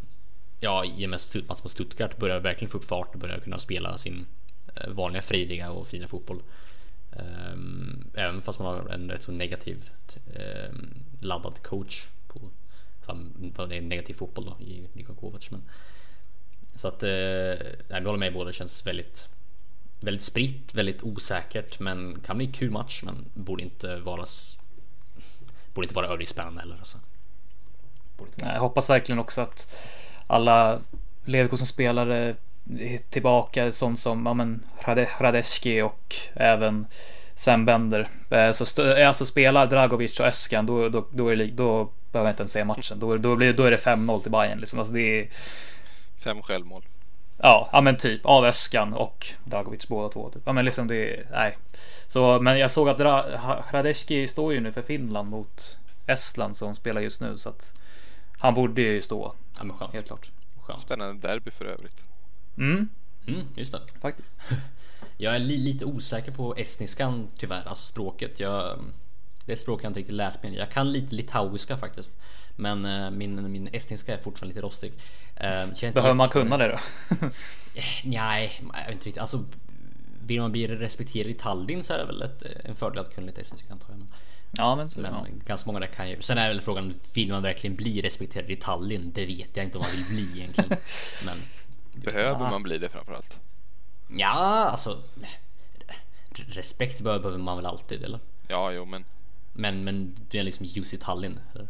ja, 0.59 0.85
i 0.85 1.05
och 1.05 1.09
med 1.09 1.19
match 1.47 1.63
mot 1.63 1.71
Stuttgart 1.71 2.17
börjar 2.17 2.39
verkligen 2.39 2.71
få 2.71 2.77
upp 2.77 2.85
fart 2.85 3.13
och 3.13 3.19
börjar 3.19 3.39
kunna 3.39 3.59
spela 3.59 3.97
sin 3.97 4.25
Eh, 4.79 4.89
vanliga 4.89 5.21
frediga 5.21 5.71
och 5.71 5.87
fina 5.87 6.07
fotboll. 6.07 6.41
Ehm, 7.11 8.07
även 8.13 8.41
fast 8.41 8.59
man 8.59 8.75
har 8.75 8.89
en 8.89 9.11
rätt 9.11 9.23
så 9.23 9.31
negativt 9.31 10.17
ehm, 10.35 10.93
laddad 11.19 11.63
coach 11.63 12.07
på 12.27 12.39
negativ 13.65 14.13
fotboll 14.13 14.45
då 14.45 14.65
i 14.65 14.87
Niko 14.93 15.15
Kovac. 15.15 15.51
Men, 15.51 15.61
så 16.75 16.87
att 16.87 17.01
jag 17.01 17.57
nej, 17.87 18.03
håller 18.03 18.17
med 18.17 18.33
båda. 18.33 18.45
Det 18.45 18.53
känns 18.53 18.87
väldigt 18.87 19.29
väldigt 19.99 20.23
spritt, 20.23 20.75
väldigt 20.75 21.03
osäkert, 21.03 21.79
men 21.79 22.19
kan 22.25 22.37
bli 22.37 22.45
en 22.45 22.51
kul 22.51 22.71
match, 22.71 23.01
men 23.03 23.25
borde 23.33 23.63
inte 23.63 23.95
vara 23.95 24.25
borde 25.73 25.85
inte 25.85 25.95
vara 25.95 26.07
övrigt 26.07 26.29
spännande 26.29 26.61
heller. 26.61 26.75
Alltså. 26.75 26.97
Jag 28.37 28.59
hoppas 28.59 28.89
verkligen 28.89 29.19
också 29.19 29.41
att 29.41 29.75
alla 30.27 30.81
Leverkusen 31.25 31.67
spelare 31.67 32.35
tillbaka, 33.09 33.71
sånt 33.71 33.99
som 33.99 34.25
ja, 34.25 34.33
men, 34.33 34.63
Radeski 35.19 35.81
och 35.81 36.15
även 36.33 36.87
Sven 37.35 37.65
Bender. 37.65 38.07
Eh, 38.29 38.51
så 38.51 38.83
alltså 39.07 39.25
spelar 39.25 39.67
Dragovic 39.67 40.19
och 40.19 40.25
Öskan 40.25 40.65
då, 40.65 40.89
då, 40.89 41.05
då, 41.11 41.29
är 41.29 41.35
det, 41.35 41.45
då 41.45 41.89
behöver 42.11 42.29
jag 42.29 42.33
inte 42.33 42.41
ens 42.41 42.51
se 42.51 42.65
matchen. 42.65 42.99
Då, 42.99 43.17
då, 43.17 43.35
blir, 43.35 43.53
då 43.53 43.63
är 43.63 43.71
det 43.71 43.77
5-0 43.77 44.21
till 44.21 44.31
Bayern 44.31 44.59
liksom. 44.59 44.79
Alltså 44.79 44.93
det 44.93 45.19
är... 45.19 45.29
Fem 46.17 46.41
självmål. 46.41 46.83
Ja, 47.37 47.69
ja 47.71 47.81
men 47.81 47.97
typ 47.97 48.25
av 48.25 48.45
Öskan 48.45 48.93
och 48.93 49.27
Dagovic 49.43 49.87
båda 49.87 50.09
två. 50.09 50.29
Typ. 50.29 50.41
Ja 50.45 50.53
men 50.53 50.65
liksom 50.65 50.87
det, 50.87 51.25
nej. 51.31 51.57
Så, 52.07 52.39
men 52.39 52.59
jag 52.59 52.71
såg 52.71 52.89
att 52.89 52.99
Hradeski 53.65 54.27
står 54.27 54.53
ju 54.53 54.59
nu 54.59 54.71
för 54.71 54.81
Finland 54.81 55.29
mot 55.29 55.77
Estland 56.07 56.57
som 56.57 56.75
spelar 56.75 57.01
just 57.01 57.21
nu 57.21 57.37
så 57.37 57.49
att 57.49 57.73
han 58.39 58.53
borde 58.53 58.81
ju 58.81 59.01
stå. 59.01 59.33
Ja 59.57 59.63
men 59.63 59.77
skönt. 59.77 59.93
Helt 59.93 60.07
klart. 60.07 60.29
Skönt. 60.61 60.81
Spännande 60.81 61.27
derby 61.27 61.51
för 61.51 61.65
övrigt. 61.65 62.03
Mm. 62.59 62.89
Mm, 63.27 63.47
just 63.55 63.71
det. 63.71 63.81
Faktiskt. 64.01 64.33
jag 65.17 65.35
är 65.35 65.39
li 65.39 65.57
lite 65.57 65.85
osäker 65.85 66.31
på 66.31 66.55
estniskan 66.55 67.27
tyvärr, 67.37 67.63
alltså 67.67 67.85
språket. 67.85 68.39
Jag, 68.39 68.79
det 69.45 69.55
språk 69.55 69.83
jag 69.83 69.89
inte 69.89 69.99
riktigt 69.99 70.15
lärt 70.15 70.43
mig. 70.43 70.55
Jag 70.55 70.71
kan 70.71 70.91
lite 70.91 71.15
litauiska 71.15 71.77
faktiskt. 71.77 72.19
Men 72.55 72.85
uh, 72.85 73.11
min, 73.11 73.51
min 73.51 73.69
estniska 73.73 74.13
är 74.13 74.17
fortfarande 74.17 74.55
lite 74.55 74.65
rostig. 74.65 74.91
Uh, 74.91 75.91
Behöver 75.93 76.13
man 76.13 76.29
kunna 76.29 76.57
det 76.57 76.67
då? 76.67 76.79
nej, 78.03 78.61
jag 78.61 78.85
vet 78.85 78.91
inte 78.91 79.05
riktigt. 79.05 79.17
Alltså, 79.17 79.43
vill 80.25 80.41
man 80.41 80.51
bli 80.51 80.67
respekterad 80.67 81.27
i 81.27 81.33
Tallinn 81.33 81.83
så 81.83 81.93
är 81.93 81.97
det 81.97 82.05
väl 82.05 82.21
ett, 82.21 82.43
en 82.63 82.75
fördel 82.75 82.99
att 82.99 83.15
kunna 83.15 83.27
lite 83.27 83.41
estniska 83.41 83.73
antar 83.73 83.89
jag. 83.89 84.07
Ja 84.51 84.75
men 84.75 84.89
så, 84.89 84.99
men 84.99 85.13
ja. 85.13 85.25
ganska 85.45 85.67
många 85.67 85.79
där 85.79 85.87
kan 85.87 86.09
ju. 86.09 86.21
Sen 86.21 86.37
är 86.37 86.49
väl 86.49 86.61
frågan, 86.61 86.93
vill 87.13 87.31
man 87.31 87.43
verkligen 87.43 87.75
bli 87.75 88.01
respekterad 88.01 88.49
i 88.49 88.55
Tallinn? 88.55 89.11
Det 89.15 89.25
vet 89.25 89.57
jag 89.57 89.65
inte 89.65 89.77
om 89.77 89.81
man 89.81 89.91
vill 89.91 90.05
bli 90.05 90.39
egentligen. 90.39 90.69
Men 91.25 91.37
Behöver 92.05 92.39
man 92.49 92.63
bli 92.63 92.77
det 92.77 92.89
framförallt? 92.89 93.39
ja, 94.17 94.69
alltså. 94.71 95.01
Respekt 96.47 97.01
behöver 97.01 97.37
man 97.37 97.57
väl 97.57 97.65
alltid 97.65 98.03
eller? 98.03 98.19
Ja, 98.47 98.71
jo, 98.71 98.85
men 98.85 99.05
Men, 99.53 99.83
men 99.83 100.15
det 100.29 100.39
är 100.39 100.43
liksom 100.43 100.65
just 100.69 100.93
i 100.93 100.97
Tallinn. 100.97 101.39
Eller? 101.55 101.67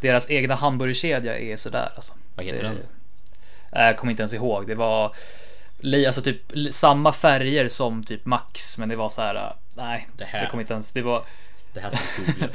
Deras 0.00 0.30
egna 0.30 0.54
hamburgerkedja 0.54 1.38
är 1.38 1.56
sådär 1.56 1.92
alltså. 1.96 2.14
Vad 2.36 2.46
heter 2.46 2.62
det, 2.62 2.68
den? 2.68 2.78
Jag 3.72 3.98
kommer 3.98 4.10
inte 4.10 4.22
ens 4.22 4.34
ihåg. 4.34 4.66
Det 4.66 4.74
var 4.74 5.16
alltså 6.06 6.22
typ 6.22 6.42
samma 6.70 7.12
färger 7.12 7.68
som 7.68 8.04
typ 8.04 8.24
Max, 8.24 8.78
men 8.78 8.88
det 8.88 8.96
var 8.96 9.08
så 9.08 9.22
här. 9.22 9.34
äh, 9.34 9.52
Nej, 9.76 10.08
Det 10.16 10.24
det, 10.24 10.28
här. 10.30 10.46
kommer 10.46 10.60
inte 10.60 10.72
ens. 10.74 10.92
Det 10.92 11.02
var. 11.02 11.24
Det 11.72 11.80
här 11.80 11.90
som. 11.90 12.00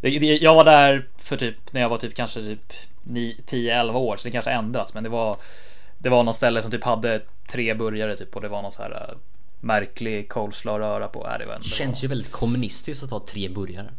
Det, 0.00 0.18
det, 0.18 0.26
jag 0.26 0.54
var 0.54 0.64
där 0.64 1.08
för 1.16 1.36
typ 1.36 1.72
när 1.72 1.80
jag 1.80 1.88
var 1.88 1.98
typ 1.98 2.14
kanske 2.14 2.40
typ 2.40 2.72
10-11 3.04 3.92
år, 3.94 4.16
så 4.16 4.24
det 4.28 4.32
kanske 4.32 4.50
ändrats, 4.50 4.94
men 4.94 5.02
det 5.02 5.08
var. 5.08 5.36
Det 5.98 6.08
var 6.08 6.22
någon 6.24 6.34
ställe 6.34 6.62
som 6.62 6.70
typ 6.70 6.84
hade 6.84 7.22
tre 7.48 7.74
burgare 7.74 8.16
typ 8.16 8.36
och 8.36 8.42
det 8.42 8.48
var 8.48 8.62
någon 8.62 8.72
så 8.72 8.82
här 8.82 8.90
äh, 9.10 9.16
märklig 9.60 10.28
coleslaw 10.28 10.84
röra 10.86 11.08
på. 11.08 11.26
Äh, 11.28 11.38
det 11.38 11.46
var, 11.46 11.54
det 11.54 11.64
Känns 11.64 12.04
ju 12.04 12.08
väldigt 12.08 12.30
kommunistiskt 12.32 13.04
att 13.04 13.10
ha 13.10 13.20
tre 13.26 13.48
burgare. 13.48 13.90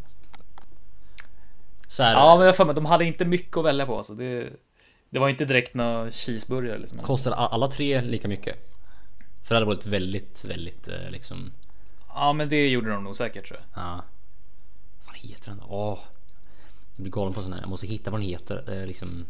Så 1.87 2.03
här, 2.03 2.13
Ja, 2.13 2.37
men 2.37 2.45
jag 2.45 2.55
för 2.55 2.65
mig 2.65 2.75
de 2.75 2.85
hade 2.85 3.05
inte 3.05 3.25
mycket 3.25 3.57
att 3.57 3.65
välja 3.65 3.85
på, 3.85 4.03
så 4.03 4.13
det. 4.13 4.49
Det 5.09 5.19
var 5.19 5.29
inte 5.29 5.45
direkt 5.45 5.73
några 5.73 6.11
cheeseburgare 6.11 6.77
liksom. 6.77 6.99
Kostar 6.99 7.31
a- 7.31 7.49
alla 7.51 7.67
tre 7.67 8.01
lika 8.01 8.27
mycket? 8.27 8.55
För 9.43 9.55
det 9.55 9.59
hade 9.61 9.65
varit 9.65 9.85
väldigt, 9.85 10.45
väldigt 10.45 10.87
eh, 10.87 11.09
liksom... 11.11 11.51
Ja, 12.13 12.33
men 12.33 12.49
det 12.49 12.67
gjorde 12.69 12.89
de 12.91 13.03
nog 13.03 13.15
säkert 13.15 13.47
tror 13.47 13.59
jag. 13.59 13.83
Ja. 13.83 14.01
Vad 15.07 15.17
heter 15.17 15.49
den? 15.51 15.61
Åh. 15.67 15.99
Jag 16.95 17.03
blir 17.03 17.11
galen 17.11 17.33
på 17.33 17.41
sån 17.41 17.53
här. 17.53 17.59
Jag 17.61 17.69
måste 17.69 17.87
hitta 17.87 18.11
vad 18.11 18.19
den 18.19 18.27
heter. 18.27 18.85
Liksom... 18.87 19.25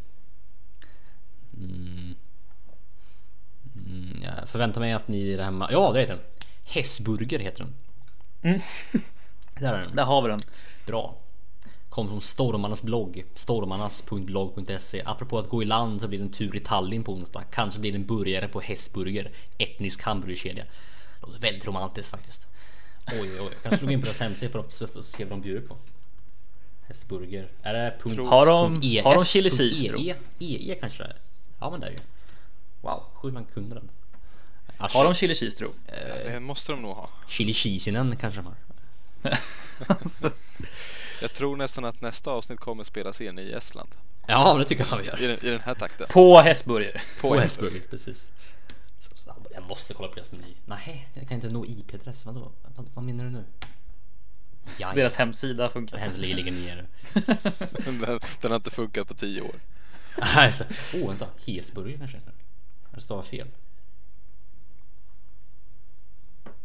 Mm. 1.57 2.15
Mm, 3.75 4.23
jag 4.23 4.49
förväntar 4.49 4.81
mig 4.81 4.91
att 4.93 5.07
ni 5.07 5.31
är 5.31 5.39
hemma. 5.39 5.69
Ja, 5.71 5.91
det 5.93 5.99
heter 5.99 6.13
den. 6.15 6.23
Hessburger 6.63 7.39
heter 7.39 7.63
den. 7.63 7.73
Där 9.59 9.73
är 9.73 9.81
den. 9.81 9.95
Där 9.95 10.03
har 10.05 10.21
vi 10.21 10.29
den. 10.29 10.39
Bra. 10.85 11.17
Kom 11.89 12.09
från 12.09 12.21
Stormarnas 12.21 12.81
blogg. 12.81 13.25
Stormarnas.blogg.se. 13.35 15.01
Apropå 15.05 15.39
att 15.39 15.49
gå 15.49 15.61
i 15.63 15.65
land 15.65 16.01
så 16.01 16.07
blir 16.07 16.19
det 16.19 16.25
en 16.25 16.31
tur 16.31 16.55
i 16.55 16.59
Tallinn 16.59 17.03
på 17.03 17.13
onsdag. 17.13 17.43
Kanske 17.51 17.79
blir 17.79 17.91
det 17.91 17.97
en 17.97 18.05
burgare 18.05 18.47
på 18.47 18.61
Hästburger. 18.61 19.31
Etnisk 19.57 20.01
hamburgerkedja. 20.03 20.63
Låter 21.21 21.39
väldigt 21.39 21.65
romantiskt 21.67 22.11
faktiskt. 22.11 22.47
Oj, 23.07 23.19
oj, 23.21 23.39
oj. 23.39 23.49
Jag 23.63 23.71
kan 23.71 23.79
slå 23.79 23.89
in 23.91 23.99
på 23.99 24.05
deras 24.05 24.19
hemsida 24.19 24.51
för 24.51 24.59
att 24.59 24.71
se- 24.71 24.87
för 24.87 24.99
att 24.99 25.05
se 25.05 25.23
vad 25.23 25.31
de 25.31 25.41
bjuder 25.41 25.67
på. 25.67 25.77
Hästburger. 26.91 27.51
Är 27.63 27.73
det 27.73 27.97
punkt, 28.03 28.29
Har 28.29 28.45
de- 28.45 28.71
punkt 28.71 28.85
ES, 28.85 29.03
har 29.03 29.15
de 29.15 29.23
chili 29.25 29.49
punkt 29.49 29.57
cheese, 29.75 29.87
tro? 29.89 29.99
EE, 29.99 30.15
EE 30.39 30.75
kanske 30.75 31.03
det 31.03 31.09
är. 31.09 31.15
Ja 31.59 31.69
men 31.69 31.79
det 31.79 31.87
är 31.87 31.91
ju. 31.91 31.97
Wow, 32.81 33.03
sjukt 33.13 33.33
man 33.33 33.45
kunde 33.45 33.75
den. 33.75 33.89
Asch, 34.77 34.93
Har 34.95 35.03
de 35.03 35.13
chili 35.13 35.35
cheese 35.35 35.57
tro? 35.57 35.69
det 36.25 36.39
måste 36.39 36.71
de 36.71 36.81
nog 36.81 36.95
ha. 36.95 37.09
Chili 37.27 37.53
cheesinen 37.53 38.15
kanske 38.15 38.41
de 38.41 38.45
har. 38.45 38.55
Alltså, 39.87 40.31
Jag 41.21 41.33
tror 41.33 41.55
nästan 41.57 41.85
att 41.85 42.01
nästa 42.01 42.31
avsnitt 42.31 42.59
kommer 42.59 42.83
spelas 42.83 43.21
in 43.21 43.39
i 43.39 43.51
Estland. 43.51 43.89
Ja, 44.27 44.53
det 44.57 44.65
tycker 44.65 44.87
jag 44.91 44.97
vi 44.97 45.05
gör. 45.05 45.21
I 45.21 45.27
den, 45.27 45.45
i 45.45 45.49
den 45.49 45.59
här 45.59 45.73
takten. 45.75 46.07
På 46.09 46.37
hästburgare. 46.39 47.01
På 47.21 47.35
Hästburger, 47.35 47.79
precis. 47.89 48.27
Jag 49.53 49.63
måste 49.63 49.93
kolla 49.93 50.09
på 50.09 50.15
deras 50.15 50.31
meny. 50.31 50.53
Nej, 50.65 51.09
jag 51.13 51.27
kan 51.27 51.35
inte 51.35 51.49
nå 51.49 51.65
IP-adress. 51.65 52.25
Vadå? 52.25 52.51
Vad, 52.75 52.89
vad 52.93 53.05
menar 53.05 53.23
du 53.23 53.29
nu? 53.29 53.43
Ja, 54.79 54.93
Deras 54.95 55.15
hemsida 55.15 55.69
funkar. 55.69 55.97
här 55.97 56.11
ligger, 56.17 56.35
ligger 56.35 56.51
ner. 56.51 56.87
Den, 57.85 58.19
den 58.41 58.51
har 58.51 58.55
inte 58.55 58.69
funkat 58.69 59.07
på 59.07 59.13
tio 59.13 59.41
år. 59.41 59.55
Nej, 60.35 60.51
så- 60.51 60.63
Åh, 60.95 61.07
vänta. 61.07 61.27
Hesburger 61.47 61.97
kanske 61.97 62.17
heter. 62.17 62.33
Det 62.95 63.01
stavar 63.01 63.23
fel. 63.23 63.47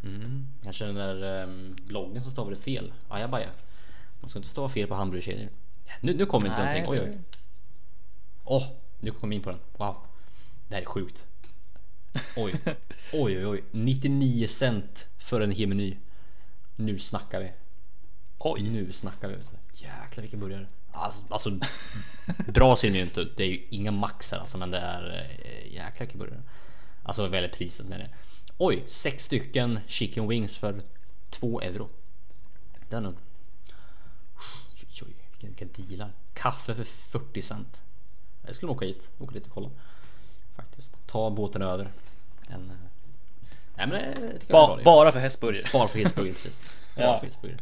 Mm, 0.03 0.47
kanske 0.63 0.85
den 0.85 0.95
där 0.95 1.43
um, 1.43 1.75
bloggen 1.87 2.21
som 2.21 2.31
stavade 2.31 2.55
fel. 2.55 2.93
Ajabaja. 3.07 3.49
Man 4.19 4.29
ska 4.29 4.39
inte 4.39 4.49
stava 4.49 4.69
fel 4.69 4.87
på 4.87 4.95
hamburgerkedjor. 4.95 5.49
Nu, 6.01 6.13
nu 6.13 6.25
kommer 6.25 6.47
inte 6.47 6.63
Nej, 6.63 6.81
någonting. 6.83 7.07
Oj, 7.07 7.11
oj. 7.15 7.21
Åh, 8.43 8.67
nu 8.99 9.11
kom 9.11 9.31
jag 9.31 9.35
in 9.37 9.43
på 9.43 9.49
den. 9.49 9.59
Wow. 9.77 9.97
Det 10.67 10.75
här 10.75 10.81
är 10.81 10.85
sjukt. 10.85 11.25
Oj, 12.35 12.53
oj, 13.13 13.37
oj, 13.37 13.45
oj. 13.45 13.63
99 13.71 14.47
cent 14.47 15.09
för 15.17 15.41
en 15.41 15.51
hel 15.51 15.67
meny. 15.69 15.97
Nu 16.75 16.99
snackar 16.99 17.39
vi. 17.39 17.51
Oj. 18.53 18.61
Nu 18.61 18.93
snackar 18.93 19.27
vi. 19.27 19.35
Jäklar 19.73 20.21
vilka 20.21 20.37
burgare. 20.37 20.65
Alltså, 20.91 21.23
alltså 21.29 21.49
bra 22.47 22.75
ser 22.75 22.87
den 22.87 22.97
ju 22.97 23.03
inte 23.03 23.21
ut. 23.21 23.37
Det 23.37 23.43
är 23.43 23.47
ju 23.47 23.67
inga 23.69 23.91
max 23.91 24.31
här 24.31 24.39
alltså, 24.39 24.57
men 24.57 24.71
det 24.71 24.77
är 24.77 25.29
äh, 25.45 25.73
jäklar 25.73 25.99
vilka 26.07 26.17
burgare. 26.17 26.41
Alltså 27.03 27.21
vad 27.21 27.33
gäller 27.35 27.47
priset 27.47 27.85
med 27.85 27.99
det. 27.99 28.09
Oj, 28.57 28.83
sex 28.87 29.23
stycken 29.25 29.79
chicken 29.87 30.27
wings 30.27 30.57
för 30.57 30.81
2 31.29 31.61
euro. 31.61 31.89
Den 32.89 33.05
är 33.05 33.09
Oj, 33.09 34.87
oj, 35.05 35.15
vilka, 35.31 35.47
vilka 35.65 35.81
dealar. 35.83 36.13
Kaffe 36.33 36.75
för 36.75 36.83
40 36.83 37.41
cent. 37.41 37.81
Jag 38.45 38.55
skulle 38.55 38.67
nog 38.67 38.75
åka 38.77 38.85
hit, 38.85 39.11
åka 39.19 39.33
dit 39.33 39.45
och 39.45 39.51
kolla. 39.51 39.69
Faktiskt. 40.55 40.97
Ta 41.05 41.29
båten 41.29 41.61
över. 41.61 41.91
En, 42.49 42.71
eh, 42.71 42.77
nej 43.75 43.87
men 43.87 43.91
det 44.39 44.47
bra. 44.47 44.67
Ba, 44.67 44.75
det. 44.77 44.83
bara 44.83 45.11
för 45.11 45.19
hästburgare. 45.19 45.67
Bara 45.73 45.87
för 45.87 45.99
Hillsburger 45.99 46.33
precis. 46.33 46.61
Bara 46.95 47.05
Ja. 47.05 47.17
för 47.17 47.25
Hillsburger. 47.25 47.61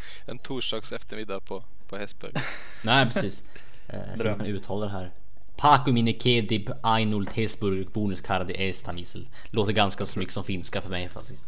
En 0.26 0.38
torsdags 0.38 0.92
eftermiddag 0.92 1.40
på, 1.40 1.64
på 1.88 1.96
Hästberg. 1.96 2.32
Nej 2.82 3.06
precis. 3.06 3.42
Eh, 3.88 4.00
så 4.16 4.24
man 4.28 4.38
kan 4.38 4.46
uttala 4.46 4.86
det 4.86 4.92
här. 4.92 5.10
Pakumine 5.56 6.12
kedib 6.12 6.70
ainult 6.82 7.32
Hesburg 7.32 7.90
bonuskardi 7.90 8.54
estamisel. 8.68 9.26
Låter 9.50 9.72
ganska 9.72 10.06
mycket 10.16 10.34
som 10.34 10.44
finska 10.44 10.82
för 10.82 10.90
mig 10.90 11.08
faktiskt. 11.08 11.46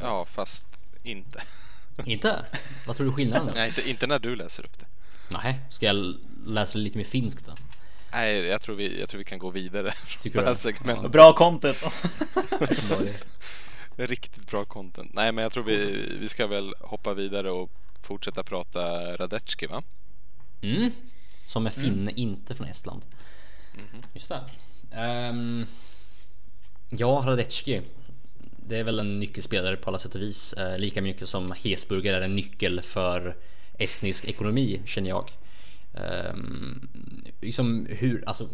Ja, 0.00 0.26
fast 0.30 0.64
inte. 1.02 1.42
Inte? 2.04 2.44
Vad 2.86 2.96
tror 2.96 3.06
du 3.06 3.12
skillnaden 3.12 3.48
är? 3.48 3.52
Nej, 3.52 3.68
inte, 3.68 3.90
inte 3.90 4.06
när 4.06 4.18
du 4.18 4.36
läser 4.36 4.62
upp 4.64 4.78
det. 4.78 4.86
Nej, 5.28 5.60
ska 5.68 5.86
jag 5.86 6.14
läsa 6.46 6.78
lite 6.78 6.98
mer 6.98 7.04
finskt 7.04 7.46
då? 7.46 7.52
Nej, 8.12 8.46
jag 8.46 8.62
tror 8.62 8.74
vi, 8.74 9.00
jag 9.00 9.08
tror 9.08 9.18
vi 9.18 9.24
kan 9.24 9.38
gå 9.38 9.50
vidare 9.50 9.92
Tycker 10.22 10.38
du 10.38 10.44
det 10.44 10.46
här 10.46 10.54
det? 10.54 10.60
segmentet. 10.60 11.12
Bra 11.12 11.32
content. 11.32 11.76
Riktigt 14.06 14.50
bra 14.50 14.64
content. 14.64 15.14
Nej, 15.14 15.32
men 15.32 15.42
jag 15.42 15.52
tror 15.52 15.64
vi, 15.64 16.06
vi 16.20 16.28
ska 16.28 16.46
väl 16.46 16.74
hoppa 16.80 17.14
vidare 17.14 17.50
och 17.50 17.70
fortsätta 18.00 18.42
prata 18.42 18.80
Radetski, 19.16 19.66
va? 19.66 19.82
Mm. 20.60 20.90
Som 21.44 21.66
är 21.66 21.70
finne, 21.70 22.12
inte 22.12 22.54
från 22.54 22.66
Estland. 22.66 23.02
Just 24.12 24.28
det. 24.28 24.40
Ehm, 24.92 25.66
ja, 26.88 27.22
Radecki. 27.26 27.82
Det 28.56 28.78
är 28.78 28.84
väl 28.84 28.98
en 28.98 29.20
nyckelspelare 29.20 29.76
på 29.76 29.90
alla 29.90 29.98
sätt 29.98 30.14
och 30.14 30.20
vis. 30.20 30.52
Eh, 30.52 30.78
lika 30.78 31.02
mycket 31.02 31.28
som 31.28 31.52
Hesburger 31.52 32.14
är 32.14 32.20
en 32.20 32.36
nyckel 32.36 32.82
för 32.82 33.36
estnisk 33.78 34.24
ekonomi, 34.24 34.80
känner 34.84 35.08
jag. 35.08 35.30
Um, 36.32 36.88
liksom 37.40 37.86
hur, 37.90 38.24
alltså 38.26 38.48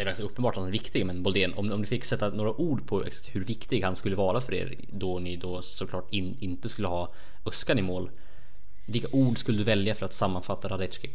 det 0.00 0.04
är 0.04 0.06
ganska 0.06 0.24
uppenbart 0.24 0.54
att 0.54 0.58
han 0.58 0.68
är 0.68 0.72
viktig, 0.72 1.06
men 1.06 1.22
Boldén, 1.22 1.54
om, 1.54 1.72
om 1.72 1.80
du 1.80 1.86
fick 1.86 2.04
sätta 2.04 2.28
några 2.28 2.60
ord 2.60 2.86
på 2.86 3.02
hur 3.32 3.44
viktig 3.44 3.82
han 3.82 3.96
skulle 3.96 4.16
vara 4.16 4.40
för 4.40 4.54
er 4.54 4.74
då 4.92 5.18
ni 5.18 5.36
då 5.36 5.62
såklart 5.62 6.06
in, 6.10 6.36
inte 6.40 6.68
skulle 6.68 6.88
ha 6.88 7.08
Öskan 7.46 7.78
i 7.78 7.82
mål. 7.82 8.10
Vilka 8.86 9.08
ord 9.12 9.38
skulle 9.38 9.58
du 9.58 9.64
välja 9.64 9.94
för 9.94 10.06
att 10.06 10.14
sammanfatta 10.14 10.68
Radecki? 10.68 11.10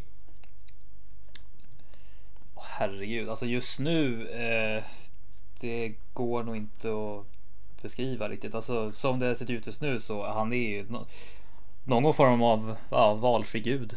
Åh, 2.55 2.63
Herregud, 2.65 3.29
alltså 3.29 3.45
just 3.45 3.79
nu. 3.79 4.27
Eh, 4.27 4.83
det 5.61 5.93
går 6.13 6.43
nog 6.43 6.55
inte 6.55 6.89
att 6.89 7.25
beskriva 7.81 8.29
riktigt. 8.29 8.55
Alltså 8.55 8.91
som 8.91 9.19
det 9.19 9.35
ser 9.35 9.51
ut 9.51 9.65
just 9.65 9.81
nu 9.81 9.99
så 9.99 10.27
han 10.27 10.53
är 10.53 10.69
ju 10.69 10.85
no 10.89 11.07
någon 11.83 12.13
form 12.13 12.41
av 12.41 12.75
ja, 12.89 13.13
valfri 13.13 13.59
gud. 13.59 13.95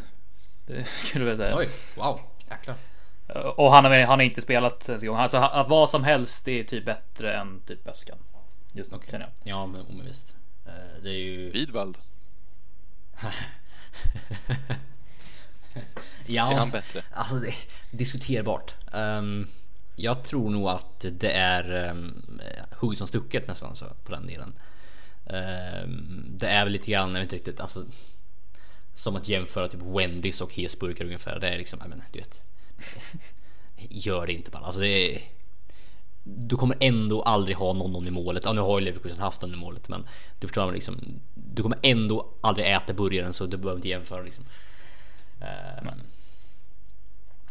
Det 0.66 0.84
skulle 0.89 1.24
jag 1.24 1.36
säga. 1.36 1.57
Oj, 1.57 1.68
wow, 1.97 2.20
jäklar. 2.51 2.76
Och 3.34 3.72
han 3.72 3.84
har, 3.84 3.98
han 3.98 4.18
har 4.18 4.22
inte 4.22 4.40
spelat 4.40 4.88
ens 4.88 5.02
en 5.02 5.08
gång. 5.08 5.18
Alltså 5.18 5.36
att 5.36 5.68
vad 5.68 5.90
som 5.90 6.04
helst 6.04 6.44
det 6.44 6.60
är 6.60 6.64
typ 6.64 6.84
bättre 6.84 7.36
än 7.36 7.60
typ 7.66 7.88
Öskan. 7.88 8.18
Just 8.72 8.90
nu 8.90 8.96
Okej. 8.96 9.10
känner 9.10 9.24
jag. 9.24 9.52
Ja, 9.52 9.66
men, 9.66 9.84
men 9.88 10.06
visst. 10.06 10.36
Eh, 10.66 11.02
Det 11.02 11.08
är 11.10 11.14
ju... 11.14 11.50
Widvald, 11.50 11.98
Ja, 16.26 16.52
är 16.52 16.56
han 16.58 16.70
bättre? 16.70 17.02
Alltså, 17.12 17.34
det 17.34 17.48
är 17.48 17.54
diskuterbart. 17.90 18.74
Ehm, 18.92 19.46
jag 19.96 20.24
tror 20.24 20.50
nog 20.50 20.68
att 20.68 21.06
det 21.12 21.32
är 21.32 21.90
um, 21.90 22.22
hugget 22.70 22.98
som 22.98 23.06
stucket 23.06 23.48
nästan 23.48 23.76
så 23.76 23.86
på 24.04 24.12
den 24.12 24.26
delen. 24.26 24.52
Ehm, 25.26 26.24
det 26.28 26.46
är 26.48 26.64
väl 26.64 26.72
lite 26.72 26.90
grann, 26.90 27.08
jag 27.08 27.14
vet 27.14 27.22
inte 27.22 27.36
riktigt, 27.36 27.60
alltså 27.60 27.84
som 28.94 29.16
att 29.16 29.28
jämföra 29.28 29.68
typ 29.68 29.82
Wendys 29.82 30.40
och 30.40 30.54
Hesburger 30.54 31.04
ungefär. 31.04 31.40
Det 31.40 31.48
är 31.48 31.58
liksom, 31.58 31.78
jag 31.82 31.88
men 31.88 32.02
du 32.12 32.18
vet. 32.18 32.42
Gör 33.76 34.26
det 34.26 34.32
inte 34.32 34.50
bara. 34.50 34.64
Alltså 34.64 34.80
det 34.80 34.88
är, 34.88 35.20
du 36.24 36.56
kommer 36.56 36.76
ändå 36.80 37.22
aldrig 37.22 37.56
ha 37.56 37.72
någon 37.72 38.06
i 38.06 38.10
målet. 38.10 38.44
Ja, 38.44 38.52
nu 38.52 38.60
har 38.60 38.78
ju 38.78 38.84
Leverkusen 38.84 39.20
haft 39.20 39.42
någon 39.42 39.54
i 39.54 39.56
målet, 39.56 39.88
men 39.88 40.06
du 40.38 40.46
förstår 40.46 40.66
mig 40.66 40.74
liksom. 40.74 41.00
Du 41.34 41.62
kommer 41.62 41.78
ändå 41.82 42.28
aldrig 42.40 42.72
äta 42.72 42.92
burgaren 42.92 43.32
så 43.32 43.46
du 43.46 43.56
behöver 43.56 43.78
inte 43.78 43.88
jämföra 43.88 44.22
liksom. 44.22 44.44
Eh, 45.40 45.82
men. 45.82 46.02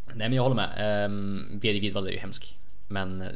Nej, 0.06 0.30
men 0.30 0.34
jag 0.34 0.44
håller 0.44 0.56
med. 0.56 0.74
Ehm, 0.78 1.48
um, 1.52 1.60
Vedi 1.60 1.80
Vidvall 1.80 2.08
är 2.08 2.12
ju 2.12 2.18
hemsk, 2.18 2.58
men 2.88 3.22
eh, 3.22 3.28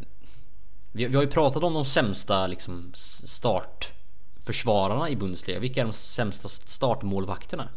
vi, 0.92 1.08
vi 1.08 1.16
har 1.16 1.24
ju 1.24 1.30
pratat 1.30 1.64
om 1.64 1.74
de 1.74 1.86
sämsta 1.86 2.48
liksom 2.48 2.92
startförsvararna 2.94 5.10
i 5.10 5.16
Bundesliga. 5.16 5.60
Vilka 5.60 5.82
är 5.82 5.86
de 5.86 5.94
sämsta 5.94 6.48
startmålvakterna? 6.48 7.70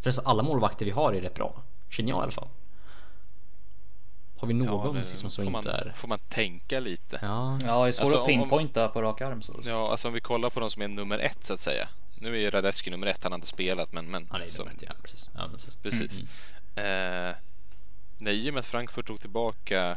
Förresten, 0.00 0.26
alla 0.26 0.42
målvakter 0.42 0.84
vi 0.84 0.90
har 0.90 1.12
är 1.12 1.20
rätt 1.20 1.34
bra. 1.34 1.62
Känner 1.90 2.10
jag 2.10 2.18
i 2.18 2.22
alla 2.22 2.32
fall. 2.32 2.48
Har 4.36 4.48
vi 4.48 4.54
någon 4.54 4.96
liksom 4.96 5.30
som 5.30 5.44
får, 5.44 5.50
man, 5.50 5.60
inte 5.60 5.70
är... 5.70 5.92
får 5.96 6.08
man 6.08 6.18
tänka 6.28 6.80
lite. 6.80 7.18
Ja, 7.22 7.58
Ja, 7.64 7.82
det 7.82 7.88
är 7.88 7.92
svårt 7.92 8.00
Alltså, 8.02 8.16
att 8.16 8.22
om- 8.22 8.26
pinpointa 8.28 8.88
på 8.88 9.02
rak 9.02 9.20
arm 9.20 9.42
så. 9.42 9.60
Ja, 9.64 9.90
alltså 9.90 10.08
om 10.08 10.14
vi 10.14 10.20
kollar 10.20 10.50
på 10.50 10.60
de 10.60 10.70
som 10.70 10.82
är 10.82 10.88
nummer 10.88 11.18
ett 11.18 11.44
så 11.44 11.52
att 11.54 11.60
säga. 11.60 11.88
Nu 12.14 12.34
är 12.36 12.40
ju 12.40 12.50
Radetski 12.50 12.90
nummer 12.90 13.06
ett, 13.06 13.22
han 13.22 13.32
har 13.32 13.36
inte 13.36 13.46
spelat 13.48 13.92
men... 13.92 14.06
men 14.10 14.26
han 14.30 14.42
är 14.42 14.48
så- 14.48 14.62
nummer 14.62 14.74
ett, 14.74 14.82
ja 14.82 14.92
precis. 15.02 15.30
Ja, 15.34 15.48
precis. 15.52 15.76
Precis. 15.76 16.20
Eh, 16.76 17.34
när 18.18 18.30
i 18.32 18.50
och 18.50 18.54
med 18.54 18.60
att 18.60 18.66
Frankfurt 18.66 19.06
tog 19.06 19.20
tillbaka 19.20 19.96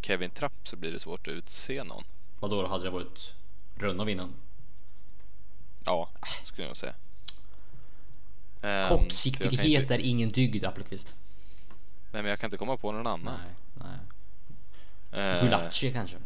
Kevin 0.00 0.30
Trapp 0.30 0.52
så 0.68 0.76
blir 0.76 0.92
det 0.92 1.00
svårt 1.00 1.28
att 1.28 1.34
utse 1.34 1.84
någon. 1.84 2.04
Vadå, 2.40 2.66
hade 2.66 2.84
det 2.84 2.90
varit 2.90 3.34
Rönnov 3.76 4.10
innan? 4.10 4.32
Ja, 5.84 6.08
skulle 6.44 6.66
jag 6.68 6.76
säga. 6.76 6.94
Ehm, 8.62 8.88
kan 8.88 8.98
Kortsiktighet 8.98 9.82
inte, 9.82 9.94
är 9.94 9.98
ingen 9.98 10.28
dygd, 10.28 10.64
Appelqvist. 10.64 11.16
Nej, 12.12 12.22
men 12.22 12.30
jag 12.30 12.38
kan 12.38 12.46
inte 12.46 12.56
komma 12.56 12.76
på 12.76 12.92
någon 12.92 13.06
annan. 13.06 13.38
Nej, 13.38 13.96
nej. 15.10 15.34
Eh, 15.34 15.42
Gulaci 15.42 15.92
kanske? 15.92 16.16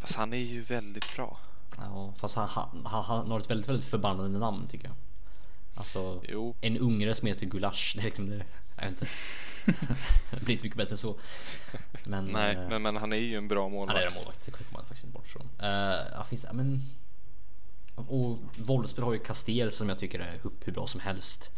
Fast 0.00 0.16
han 0.16 0.32
är 0.32 0.36
ju 0.36 0.62
väldigt 0.62 1.16
bra. 1.16 1.38
Ja, 1.78 2.12
fast 2.16 2.36
han, 2.36 2.48
han, 2.48 2.86
han, 2.86 3.04
han 3.04 3.30
har 3.30 3.40
ett 3.40 3.50
väldigt, 3.50 3.68
väldigt 3.68 3.86
förbannande 3.86 4.38
namn 4.38 4.66
tycker 4.66 4.86
jag. 4.86 4.94
Alltså, 5.74 6.22
Jo. 6.28 6.54
en 6.60 6.78
ungare 6.78 7.14
som 7.14 7.28
heter 7.28 7.46
Gulasch, 7.46 7.92
det 7.96 8.00
är 8.00 8.04
liksom 8.04 8.30
det. 8.30 8.44
Jag 8.76 8.90
vet 8.90 8.90
inte. 8.90 9.06
det 10.30 10.44
blir 10.44 10.52
inte 10.52 10.64
mycket 10.64 10.76
bättre 10.76 10.92
än 10.92 10.98
så. 10.98 11.16
Men, 12.04 12.26
Nej, 12.26 12.54
eh, 12.56 12.68
men, 12.68 12.82
men 12.82 12.96
han 12.96 13.12
är 13.12 13.16
ju 13.16 13.36
en 13.36 13.48
bra 13.48 13.62
han 13.62 13.72
målvakt. 13.72 13.98
är 14.00 14.06
en 14.06 14.14
målvakt, 14.14 14.44
det 14.44 14.50
kommer 14.50 14.72
man 14.72 14.82
faktiskt 14.82 15.04
inte 15.04 15.14
bort 15.14 15.28
från. 15.28 15.48
Uh, 15.62 16.24
finns 16.24 16.42
det, 16.42 16.52
men... 16.52 16.82
Och 17.94 18.38
Wolfsburg 18.56 19.04
har 19.04 19.12
ju 19.12 19.18
Castells 19.18 19.76
som 19.76 19.88
jag 19.88 19.98
tycker 19.98 20.20
är 20.20 20.38
hur, 20.42 20.50
hur 20.64 20.72
bra 20.72 20.86
som 20.86 21.00
helst. 21.00 21.50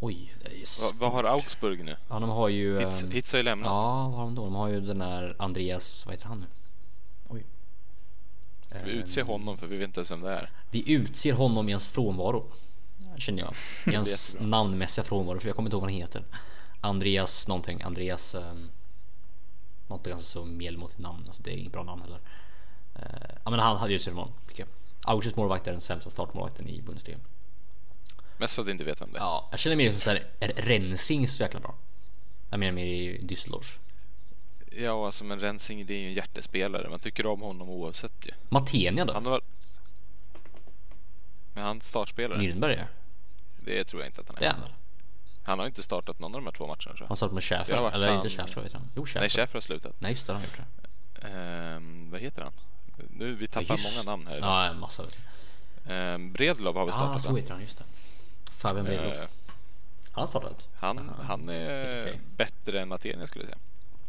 Oj, 0.00 0.34
det 0.42 0.48
är 0.48 0.54
ju 0.54 0.64
Va, 0.82 0.92
vad 0.98 1.12
har 1.12 1.24
Augsburg 1.24 1.84
nu? 1.84 1.96
Ja, 2.08 2.20
de 2.20 2.30
har 2.30 2.48
ju... 2.48 2.80
Hitz, 2.80 3.02
ehm, 3.02 3.10
Hitz 3.10 3.32
har 3.32 3.38
ju 3.38 3.42
lämnat. 3.42 3.66
Ja, 3.66 4.08
vad 4.08 4.18
har 4.18 4.24
de 4.24 4.34
då? 4.34 4.44
De 4.44 4.54
har 4.54 4.68
ju 4.68 4.80
den 4.80 4.98
där 4.98 5.36
Andreas, 5.38 6.06
vad 6.06 6.14
heter 6.14 6.26
han 6.26 6.40
nu? 6.40 6.46
Oj. 7.28 7.44
Ska 8.68 8.82
vi 8.84 8.90
utse 8.90 9.22
honom 9.22 9.56
för 9.58 9.66
vi 9.66 9.76
vet 9.76 9.86
inte 9.86 10.00
ens 10.00 10.10
vem 10.10 10.20
det 10.20 10.30
är. 10.30 10.50
Vi 10.70 10.92
utser 10.92 11.32
honom 11.32 11.68
i 11.68 11.72
hans 11.72 11.88
frånvaro. 11.88 12.44
Känner 13.16 13.42
jag. 13.42 13.54
I 13.94 13.96
hans 13.96 14.36
namnmässiga 14.40 15.04
frånvaro, 15.04 15.40
för 15.40 15.48
jag 15.48 15.56
kommer 15.56 15.66
inte 15.66 15.74
ihåg 15.74 15.82
vad 15.82 15.90
han 15.90 16.00
heter. 16.00 16.24
Andreas 16.80 17.48
någonting, 17.48 17.82
Andreas... 17.82 18.34
Um, 18.34 18.70
något 19.92 20.06
ganska 20.06 20.26
så 20.26 20.44
medelmåttigt 20.44 21.00
namn, 21.00 21.24
alltså 21.26 21.42
det 21.42 21.50
är 21.50 21.56
inget 21.56 21.72
bra 21.72 21.82
namn 21.82 22.02
heller. 22.02 22.20
Eh, 22.94 23.36
ja 23.44 23.50
men 23.50 23.60
han 23.60 23.76
hade 23.76 23.94
utser 23.94 24.12
honom, 24.12 24.32
tycker 24.48 24.62
jag. 24.62 24.68
Augsburgs 25.04 25.36
målvakt 25.36 25.66
är 25.66 25.72
den 25.72 25.80
sämsta 25.80 26.10
startmålvakten 26.10 26.68
i 26.68 26.82
Bundesliga. 26.82 27.18
Mest 28.36 28.54
för 28.54 28.62
att 28.62 28.68
vi 28.68 28.72
inte 28.72 28.84
vet 28.84 29.00
vem 29.00 29.12
det 29.12 29.18
är. 29.18 29.22
Ja, 29.22 29.48
jag 29.50 29.60
känner 29.60 29.76
mer 29.76 29.90
som 29.90 30.00
såhär, 30.00 30.26
är 30.40 30.48
Rensing 30.48 31.28
så 31.28 31.42
jäkla 31.42 31.60
bra? 31.60 31.74
Jag 32.50 32.60
menar 32.60 32.72
mer 32.72 32.86
i 32.86 33.18
Düsseldorf. 33.22 33.78
Ja, 34.70 35.06
alltså 35.06 35.24
men 35.24 35.40
Rensing 35.40 35.86
det 35.86 35.94
är 35.94 35.98
ju 35.98 36.06
en 36.06 36.12
hjärtespelare. 36.12 36.88
Man 36.88 36.98
tycker 37.00 37.26
om 37.26 37.40
honom 37.40 37.70
oavsett 37.70 38.26
ju. 38.26 38.30
Matenia 38.48 39.04
då? 39.04 39.12
Han 39.12 39.26
har... 39.26 39.40
Men 41.54 41.64
han 41.64 41.80
startspelare? 41.80 42.38
Nürnberg 42.38 42.76
ja. 42.78 42.84
Det 43.64 43.84
tror 43.84 44.02
jag 44.02 44.08
inte 44.08 44.20
att 44.20 44.28
han 44.28 44.36
är. 44.36 44.40
Det 44.40 44.46
är 44.46 44.50
han 44.52 44.60
väl? 44.60 44.70
Han 45.44 45.58
har 45.58 45.66
inte 45.66 45.82
startat 45.82 46.18
någon 46.18 46.34
av 46.34 46.40
de 46.40 46.44
här 46.46 46.52
två 46.52 46.66
matcherna 46.66 46.76
tror 46.78 46.96
jag. 47.00 47.06
Han 47.06 47.16
startade 47.16 47.34
med 47.34 47.42
har 47.42 47.64
Schäfer, 47.64 47.90
eller 47.94 48.06
han- 48.06 48.16
inte 48.16 48.28
Schäfer 48.28 48.60
vet 48.60 48.72
han. 48.72 48.88
Jo 48.96 49.06
Schäfer. 49.06 49.20
Nej, 49.20 49.28
Schäfer 49.30 49.54
har 49.54 49.60
slutat. 49.60 49.94
Nej 49.98 50.10
just 50.10 50.26
det, 50.26 50.32
har 50.32 50.40
han 50.40 50.48
gjort 50.48 50.60
det. 51.20 51.28
Ehm, 51.28 52.10
vad 52.10 52.20
heter 52.20 52.42
han? 52.42 52.52
Nu, 53.10 53.34
vi 53.34 53.46
tappar 53.46 53.74
just- 53.74 53.96
många 53.96 54.10
namn 54.10 54.26
här 54.26 54.36
idag. 54.36 54.48
Ja, 54.50 54.64
en 54.70 54.78
massa. 54.80 55.02
Ehm, 55.88 56.32
Bredlov 56.32 56.76
har 56.76 56.84
vi 56.84 56.88
Ja, 56.90 56.92
startat. 56.94 57.16
ah, 57.16 57.18
så 57.18 57.36
heter 57.36 57.52
han, 57.52 57.60
just 57.60 57.78
det. 57.78 57.84
Fabian 58.50 58.84
Bredloff. 58.84 59.16
Eh, 59.16 59.28
Han 60.12 60.22
har 60.22 60.26
startat. 60.26 60.68
han, 60.74 60.96
Ja, 61.18 61.24
han 61.24 61.48
är 61.48 62.00
okej. 62.00 62.20
bättre 62.36 62.80
än 62.80 62.88
Matenia 62.88 63.26
skulle 63.26 63.44
jag 63.44 63.48
säga. 63.52 63.58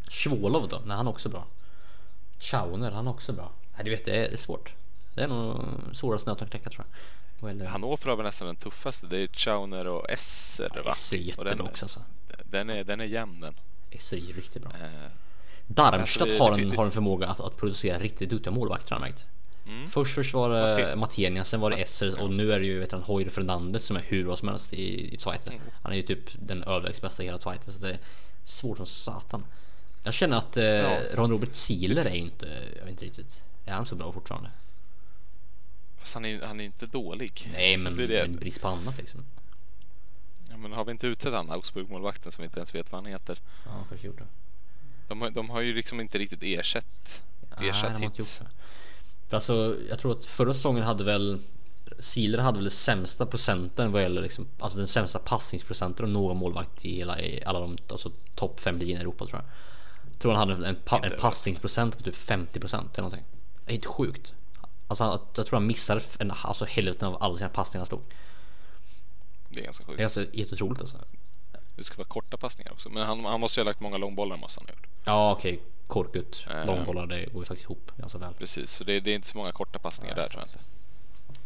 Schwolov 0.09 0.67
då? 0.67 0.81
Nej, 0.85 0.97
han 0.97 1.07
är 1.07 1.11
också 1.11 1.29
bra. 1.29 1.45
Chauner, 2.39 2.91
han 2.91 3.07
är 3.07 3.11
också 3.11 3.33
bra. 3.33 3.51
Nej, 3.75 3.83
du 3.85 3.91
vet, 3.91 4.05
det 4.05 4.27
är 4.33 4.37
svårt. 4.37 4.73
Det 5.13 5.21
är 5.21 5.27
nog 5.27 5.65
svåraste 5.91 6.29
nöten 6.29 6.43
att 6.45 6.49
knäcka 6.51 6.69
tror 6.69 6.85
jag. 7.39 7.49
Eller, 7.51 7.65
Hannover 7.65 8.05
har 8.09 8.15
väl 8.15 8.25
nästan 8.25 8.47
den 8.47 8.55
tuffaste. 8.55 9.07
Det 9.07 9.17
är 9.17 9.27
Chauner 9.27 9.87
och 9.87 10.09
Esser 10.09 10.81
va? 10.85 10.91
Esser 10.91 11.17
är 11.17 11.21
jättebra 11.21 11.49
den, 11.49 11.61
också 11.61 11.85
alltså. 11.85 11.99
Den 12.43 12.69
är, 12.69 12.83
den 12.83 13.01
är 13.01 13.05
jämn 13.05 13.41
den. 13.41 13.55
Esser 13.91 14.17
är 14.17 14.33
riktigt 14.33 14.61
bra. 14.63 14.71
Eh, 14.71 14.89
Darmstadt 15.67 16.27
alltså, 16.29 16.43
har, 16.43 16.59
en, 16.59 16.71
har 16.77 16.85
en 16.85 16.91
förmåga 16.91 17.27
att, 17.27 17.39
att 17.39 17.57
producera 17.57 17.97
riktigt 17.99 18.29
duktiga 18.29 18.51
målvakter 18.51 18.93
har 18.95 18.99
märkt. 19.01 19.25
Mm. 19.67 19.87
Först, 19.87 20.15
först 20.15 20.33
var 20.33 20.49
det 20.49 20.55
Mate- 20.75 20.95
Matenia, 20.95 21.43
sen 21.43 21.59
var 21.59 21.69
det 21.69 21.75
Esser 21.81 22.21
och 22.21 22.33
nu 22.33 22.51
är 22.53 22.59
det 22.59 22.65
ju 22.65 22.79
vet 22.79 22.89
du, 22.89 22.97
Hoyer 22.97 23.29
Fernandez 23.29 23.85
som 23.85 23.95
är 23.97 24.01
hur 24.01 24.23
bra 24.25 24.35
som 24.35 24.47
helst 24.47 24.73
i, 24.73 25.15
i 25.15 25.17
Zweite. 25.19 25.49
Mm. 25.53 25.61
Han 25.81 25.91
är 25.91 25.97
ju 25.97 26.01
typ 26.03 26.19
den 26.33 26.63
överlägset 26.63 27.01
bästa 27.01 27.23
i 27.23 27.25
hela 27.25 27.39
Zweite 27.39 27.71
så 27.71 27.79
det 27.85 27.89
är 27.91 27.99
svårt 28.43 28.77
som 28.77 28.85
satan. 28.85 29.45
Jag 30.03 30.13
känner 30.13 30.37
att 30.37 30.57
eh, 30.57 30.63
Ja. 30.65 30.97
Ron 31.15 31.31
Robert 31.31 31.53
Zieler 31.55 32.05
är 32.05 32.13
ju 32.15 32.19
inte, 32.21 32.47
jag 32.75 32.81
vet 32.81 32.89
inte 32.91 33.05
riktigt, 33.05 33.43
är 33.65 33.73
han 33.73 33.85
så 33.85 33.95
bra 33.95 34.11
fortfarande? 34.11 34.49
Fast 35.99 36.13
han 36.13 36.25
är 36.25 36.45
han 36.45 36.59
är 36.59 36.63
inte 36.65 36.85
dålig. 36.85 37.49
Nej 37.53 37.77
men, 37.77 37.97
Det 37.97 38.03
är 38.03 38.07
det. 38.07 38.27
men 38.27 38.35
brist 38.39 38.61
på 38.61 38.67
annat 38.67 38.97
liksom. 38.97 39.25
Ja, 40.49 40.57
men 40.57 40.73
har 40.73 40.85
vi 40.85 40.91
inte 40.91 41.07
utsett 41.07 41.33
han 41.33 41.49
Augsburg-målvakten 41.51 42.31
som 42.31 42.41
vi 42.41 42.45
inte 42.45 42.59
ens 42.59 42.75
vet 42.75 42.91
vad 42.91 43.01
han 43.01 43.11
heter? 43.11 43.39
Ja, 43.65 43.71
kanske 43.89 44.07
gjort 44.07 44.17
det. 44.17 44.25
De 45.07 45.21
har, 45.21 45.29
de 45.29 45.49
har 45.49 45.61
ju 45.61 45.73
liksom 45.73 45.99
inte 46.01 46.17
riktigt 46.17 46.43
ersatt, 46.43 47.21
Nej, 47.59 47.69
ersatt 47.69 48.01
inte 48.01 48.17
hits. 48.17 48.41
För 49.27 49.35
alltså, 49.37 49.75
jag 49.89 49.99
tror 49.99 50.11
att 50.11 50.25
förra 50.25 50.53
säsongen 50.53 50.83
hade 50.83 51.03
väl 51.03 51.39
Siler 51.99 52.37
hade 52.37 52.55
väl 52.57 52.63
den 52.63 52.71
sämsta 52.71 53.25
procenten 53.25 53.91
vad 53.91 54.01
gäller 54.01 54.21
liksom, 54.21 54.47
alltså 54.59 54.77
den 54.77 54.87
sämsta 54.87 55.19
passningsprocenten 55.19 56.05
av 56.05 56.11
någon 56.11 56.37
målvakt 56.37 56.85
i 56.85 56.95
hela, 56.95 57.21
i 57.21 57.43
alla 57.45 57.59
de 57.59 57.77
alltså, 57.89 58.11
topp 58.35 58.59
5 58.59 58.77
ligorna 58.77 58.99
i 58.99 59.01
Europa 59.01 59.25
tror 59.25 59.41
jag. 59.41 59.49
Jag 60.13 60.19
tror 60.19 60.33
han 60.33 60.49
hade 60.49 60.67
en, 60.67 60.75
pa, 60.85 60.97
en 61.03 61.11
passningsprocent 61.19 61.97
på 61.97 62.03
typ 62.03 62.15
50 62.15 62.59
procent 62.59 62.93
eller 62.97 63.01
någonting. 63.03 63.25
Det 63.65 63.71
är 63.71 63.73
helt 63.73 63.85
sjukt. 63.85 64.33
Alltså 64.87 65.03
han- 65.03 65.19
jag 65.35 65.45
tror 65.45 65.59
han 65.59 65.67
missade 65.67 66.01
en, 66.19 66.31
alltså 66.31 66.65
hälften 66.65 67.07
av 67.07 67.23
alla 67.23 67.37
sina 67.37 67.49
passningar 67.49 67.79
han 67.79 67.87
slog. 67.87 68.01
Det 69.49 69.59
är 69.59 69.63
ganska 69.63 69.83
Det 69.83 69.91
är 69.91 69.91
sjukt. 69.91 70.03
alltså 70.03 70.37
helt 70.37 70.53
otroligt 70.53 70.79
alltså. 70.81 70.97
Det 71.75 71.83
ska 71.83 71.97
vara 71.97 72.07
korta 72.07 72.37
passningar 72.37 72.71
också. 72.71 72.89
Men 72.89 73.05
han, 73.05 73.25
han 73.25 73.39
måste 73.39 73.59
ju 73.59 73.63
ha 73.63 73.69
lagt 73.69 73.79
många 73.79 73.97
långbollar 73.97 74.37
måste 74.37 74.59
han 74.59 74.67
ha 74.67 74.73
gjort. 74.73 74.87
Ja 75.03 75.31
okej, 75.31 75.59
korkut, 75.87 76.45
Eh. 76.49 76.65
långbollar 76.65 77.07
det 77.07 77.25
går 77.33 77.41
ju 77.41 77.45
faktiskt 77.45 77.65
ihop 77.65 77.91
ganska 77.97 78.17
väl. 78.17 78.33
Precis, 78.33 78.71
så 78.71 78.83
det, 78.83 78.99
det 78.99 79.11
är 79.11 79.15
inte 79.15 79.27
så 79.27 79.37
många 79.37 79.51
korta 79.51 79.79
passningar 79.79 80.15
Nej, 80.15 80.23
där 80.23 80.29
tror 80.29 80.41
jag 80.41 80.47
inte. 80.47 80.59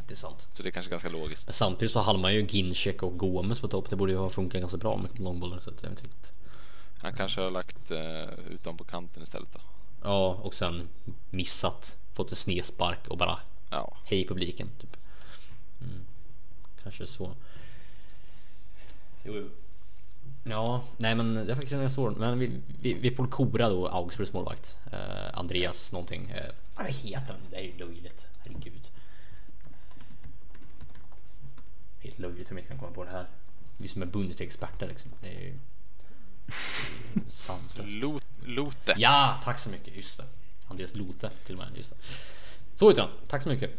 Det 0.08 0.14
är 0.14 0.16
sant. 0.16 0.48
Så 0.54 0.64
det 0.64 0.70
är 0.70 0.72
kanske 0.72 0.92
ganska 0.92 1.10
logiskt. 1.10 1.48
Men 1.48 1.54
Samtidigt 1.54 1.92
så 1.92 2.00
hade 2.00 2.20
man 2.20 2.34
ju 2.34 2.46
Ginchek 2.50 3.04
och 3.04 3.18
Gomes 3.18 3.62
på 3.62 3.68
topp. 3.68 3.90
Det 3.90 3.96
borde 3.96 4.12
ju 4.12 4.18
ha 4.18 4.30
funkat 4.30 4.62
ganska 4.62 4.78
bra 4.78 4.98
med 4.98 5.20
långbollar 5.20 5.60
så 5.60 5.70
att 5.70 5.84
jag. 5.84 5.92
Han 7.02 7.14
kanske 7.14 7.42
har 7.42 7.52
lagt 7.52 7.92
uh, 7.92 8.00
ut 8.50 8.64
dem 8.64 8.78
på 8.78 8.84
kanten 8.84 9.24
istället 9.24 9.54
då. 9.54 9.60
Ja, 10.04 10.34
och 10.34 10.54
sen 10.54 10.90
missat, 11.30 11.98
fått 12.14 12.30
en 12.30 12.36
snedspark 12.36 13.08
och 13.08 13.18
bara 13.18 13.40
Ja, 13.70 13.98
hej 14.06 14.28
publiken. 14.28 14.70
Typ. 14.82 14.98
Mm. 15.82 16.06
Kanske 16.84 17.08
så. 17.08 17.32
Jo, 19.24 19.34
jo. 19.36 19.50
Ja, 20.50 20.84
nej 20.98 21.16
men 21.16 21.34
det 21.34 21.42
är 21.42 21.56
faktiskt 21.56 21.72
ganska 21.72 21.96
svårt. 21.96 22.18
Men 22.18 22.40
vi, 22.40 22.52
vi, 22.82 22.94
vi 22.94 23.12
får 23.12 23.28
kora 23.28 23.70
då 23.70 23.88
Augsburgs 23.88 24.34
målvakt. 24.34 24.78
Eh, 24.92 25.38
Andreas 25.38 25.92
någonting. 25.92 26.30
Eh, 26.30 26.50
vad 26.76 26.86
heter 26.86 27.34
han? 27.34 27.42
Det 27.50 27.56
är 27.58 27.64
ju 27.64 27.78
löjligt. 27.78 28.28
Herregud. 28.40 28.90
Helt 32.00 32.20
löjligt 32.20 32.50
hur 32.50 32.56
man 32.56 32.64
kan 32.64 32.78
komma 32.78 32.92
på 32.92 33.04
det 33.04 33.12
här. 33.12 33.28
Vi 33.78 33.88
som 33.88 34.02
är 34.02 34.06
Bundesliga-experter 34.06 34.88
liksom. 34.88 35.12
Det 35.22 35.28
är 35.28 35.40
ju 35.42 35.54
sanslöst. 37.28 37.96
Lot, 37.96 38.24
Lote. 38.46 38.96
Ja, 38.98 39.40
tack 39.44 39.60
så 39.60 39.70
mycket. 39.70 39.96
Just 39.96 40.18
det. 40.18 40.24
Andreas 40.68 40.96
Lothe 40.96 41.30
till 41.46 41.56
och 41.56 41.60
med. 41.60 41.78
Just 41.78 41.90
det. 41.90 41.96
Så 42.76 42.90
heter 42.90 43.02
han. 43.02 43.12
Tack 43.28 43.44
så 43.44 43.50
mycket. 43.50 43.72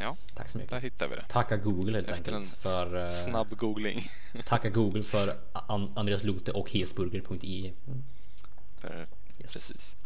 Ja, 0.00 0.16
Tack 0.34 0.48
så 0.48 0.58
mycket. 0.58 0.70
där 0.70 0.80
hittar 0.80 1.08
vi 1.08 1.16
det. 1.16 1.24
Tacka 1.28 1.56
Google 1.56 1.92
helt 1.96 2.08
Efter 2.10 2.32
en 2.32 2.38
enkelt 2.38 2.56
för 2.58 3.04
eh, 3.04 3.10
Snabb 3.10 3.56
googling. 3.56 4.02
Tacka 4.46 4.70
Google 4.70 5.02
för 5.02 5.38
An- 5.52 5.92
Andreas 5.96 6.22
Lothe 6.24 6.52
och 6.52 6.70
hesburger.i. 6.72 7.72
Där, 8.82 9.06
Yes. 9.40 9.52
Precis. 9.52 9.96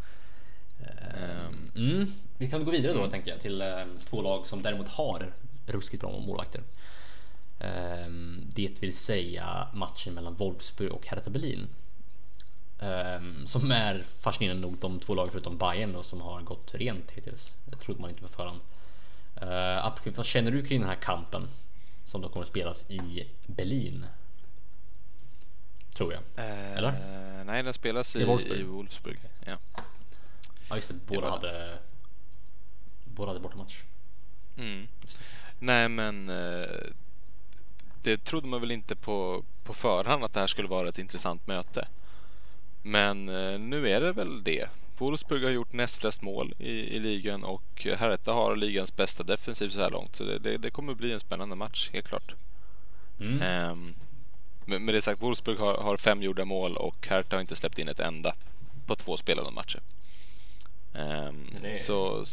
Ehm, 0.80 1.70
Mm. 1.76 2.07
Vi 2.38 2.51
kan 2.51 2.64
gå 2.64 2.70
vidare 2.70 2.92
då 2.92 3.07
tänker 3.07 3.30
jag 3.30 3.40
till 3.40 3.61
eh, 3.62 3.68
två 4.05 4.22
lag 4.22 4.47
som 4.47 4.62
däremot 4.62 4.88
har 4.88 5.32
ruskigt 5.66 6.01
bra 6.01 6.20
målvakter. 6.20 6.62
Ehm, 7.61 8.45
det 8.55 8.82
vill 8.82 8.97
säga 8.97 9.68
matchen 9.74 10.14
mellan 10.14 10.34
Wolfsburg 10.34 10.92
och 10.92 11.07
Hertha 11.07 11.30
Berlin. 11.30 11.66
Ehm, 12.80 13.47
som 13.47 13.70
är 13.70 14.03
fascinerande 14.20 14.62
nog 14.62 14.76
de 14.78 15.01
två 15.01 15.14
lagen 15.14 15.30
förutom 15.32 15.59
Bayern 15.59 15.92
då, 15.92 16.03
som 16.03 16.20
har 16.20 16.42
gått 16.42 16.74
rent 16.74 17.11
hittills. 17.11 17.57
Det 17.64 17.76
trodde 17.76 18.01
man 18.01 18.11
inte 18.11 18.22
på 18.22 18.28
förhand. 18.28 18.61
Uh, 19.45 20.12
vad 20.16 20.26
känner 20.26 20.51
du 20.51 20.62
kring 20.62 20.80
den 20.80 20.88
här 20.88 20.97
kampen? 20.97 21.49
Som 22.05 22.20
då 22.20 22.28
kommer 22.28 22.42
att 22.42 22.49
spelas 22.49 22.90
i 22.90 23.28
Berlin? 23.47 24.07
Tror 25.95 26.12
jag. 26.12 26.22
Eh, 26.36 26.76
Eller? 26.76 26.92
Nej, 27.45 27.62
den 27.62 27.74
spelas 27.74 28.16
i, 28.16 28.20
I 28.20 28.24
Wolfsburg. 28.24 28.61
i 28.61 28.62
Wolfsburg. 28.62 29.18
Ja. 29.47 29.57
Ja 30.68 30.76
just 30.76 30.88
det, 30.88 30.95
båda 31.07 31.30
hade 31.30 31.78
Båda 33.05 33.30
hade 33.30 33.40
bortamatch. 33.40 33.82
Mm. 34.57 34.88
Nej, 35.59 35.88
men 35.88 36.28
eh, 36.28 36.68
det 38.03 38.24
trodde 38.24 38.47
man 38.47 38.61
väl 38.61 38.70
inte 38.70 38.97
på, 38.97 39.45
på 39.64 39.74
förhand 39.74 40.24
att 40.24 40.32
det 40.32 40.40
här 40.40 40.47
skulle 40.47 40.68
vara 40.68 40.88
ett 40.88 40.99
intressant 40.99 41.47
möte. 41.47 41.88
Men 42.82 43.24
nu 43.70 43.88
är 43.88 44.01
det 44.01 44.12
väl 44.12 44.45
det. 44.45 44.68
Wolfsburg 44.99 45.42
har 45.45 45.51
gjort 45.51 45.72
näst 45.72 45.97
flest 45.97 46.22
mål 46.22 46.55
i, 46.59 46.70
i 46.70 47.01
ligan 47.01 47.45
och 47.45 47.86
Hertha 47.99 48.32
har 48.32 48.57
ligans 48.57 48.97
bästa 48.97 49.22
defensiv 49.22 49.68
så 49.70 49.80
här 49.80 49.90
långt. 49.90 50.16
Så 50.16 50.24
det, 50.24 50.38
det, 50.38 50.57
det 50.57 50.70
kommer 50.70 50.95
bli 50.95 51.12
en 51.12 51.20
spännande 51.20 51.57
match, 51.57 51.90
helt 51.92 52.09
klart. 52.09 52.34
Mm. 53.20 53.42
Ehm, 53.42 53.95
men 54.66 54.84
med 54.84 54.95
det 54.95 55.03
sagt, 55.03 55.22
Wolfsburg 55.22 55.59
har, 55.59 55.74
har 55.74 55.97
fem 55.97 56.22
gjorda 56.22 56.45
mål 56.45 56.76
och 56.76 57.07
Hertha 57.11 57.36
har 57.36 57.40
inte 57.40 57.57
släppt 57.57 57.78
in 57.78 57.88
ett 57.88 58.01
enda 58.01 58.34
på 58.86 58.97
två 58.97 59.16
spelade 59.16 59.51
matcher. 59.51 59.80
Ehm, 60.95 61.51
det 61.62 61.72
är- 61.72 61.76
Så 61.76 62.24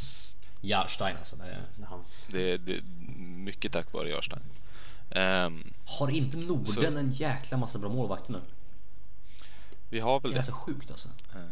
Jarstein 0.62 1.18
alltså, 1.18 1.36
det 1.36 1.43
är, 1.43 1.62
det 1.78 1.84
är 1.84 1.88
hans. 1.88 2.28
det, 2.32 2.57
det 2.57 2.74
är 2.74 2.82
mycket 3.20 3.72
tack 3.72 3.93
vare 3.93 4.09
Jarstein. 4.09 4.41
Ehm, 5.12 5.74
Har 5.86 6.09
inte 6.09 6.38
Norden 6.38 6.66
Så- 6.66 6.84
en 6.86 7.12
jäkla 7.12 7.57
massa 7.57 7.80
bra 7.80 7.89
målvakter 7.89 8.32
nu? 8.34 8.41
vi 9.89 9.99
har 9.99 10.20
Det 10.20 10.28
väl 10.28 10.38
är 10.38 10.39
det. 10.41 10.45
så 10.45 10.51
sjukt 10.51 10.91
alltså. 10.91 11.09
Ehm, 11.36 11.51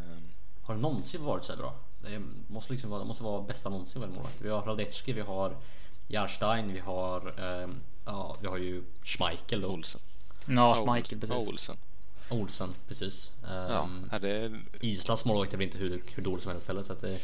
Har 0.70 0.76
det 0.76 0.82
någonsin 0.82 1.24
varit 1.24 1.44
så 1.46 1.52
här 1.54 1.58
bra? 1.60 1.76
Det 2.02 2.22
måste 2.48 2.74
liksom 2.74 2.90
vara, 2.90 3.00
det 3.00 3.06
måste 3.08 3.24
vara 3.24 3.42
bästa 3.42 3.70
någonsin 3.70 4.00
med 4.02 4.10
målvakt. 4.10 4.42
Vi 4.42 4.50
har 4.50 4.62
Radetski, 4.62 5.14
vi 5.14 5.22
har 5.22 5.56
Jarstein, 6.08 6.74
vi 6.74 6.80
har 6.80 7.40
ehm, 7.40 7.76
ja, 8.06 8.38
vi 8.42 8.48
har 8.48 8.58
ju 8.58 8.84
Schmeichel 9.04 9.62
då. 9.62 9.68
Olsen. 9.68 10.02
Ja, 10.46 10.54
Ja, 10.56 10.86
Schmeichel 10.86 11.20
Ja, 11.22 11.28
precis. 11.28 11.50
Olsen. 11.50 11.78
Olsen, 12.30 12.70
precis. 12.88 13.34
Ja, 13.48 13.82
Um, 13.84 14.10
är 14.12 14.20
det, 14.20 14.62
Islands 14.82 15.26
målvakt 15.26 15.54
är 15.54 15.58
väl 15.58 15.66
inte 15.66 15.78
hur, 15.78 16.02
hur 16.16 16.24
dålig 16.24 16.42
som 16.44 16.52
helst 16.52 16.68
heller 16.68 16.84
så 16.84 16.94
att 16.94 17.02
det, 17.02 17.20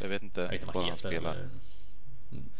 jag 0.00 0.08
vet 0.08 0.22
inte 0.22 0.40
jag 0.40 0.48
vet 0.48 0.54
inte 0.60 0.66
vad 0.66 0.74
han 0.74 0.82
han 0.84 0.90
heter. 0.92 1.08
spelar. 1.10 1.34
eller- 1.34 1.48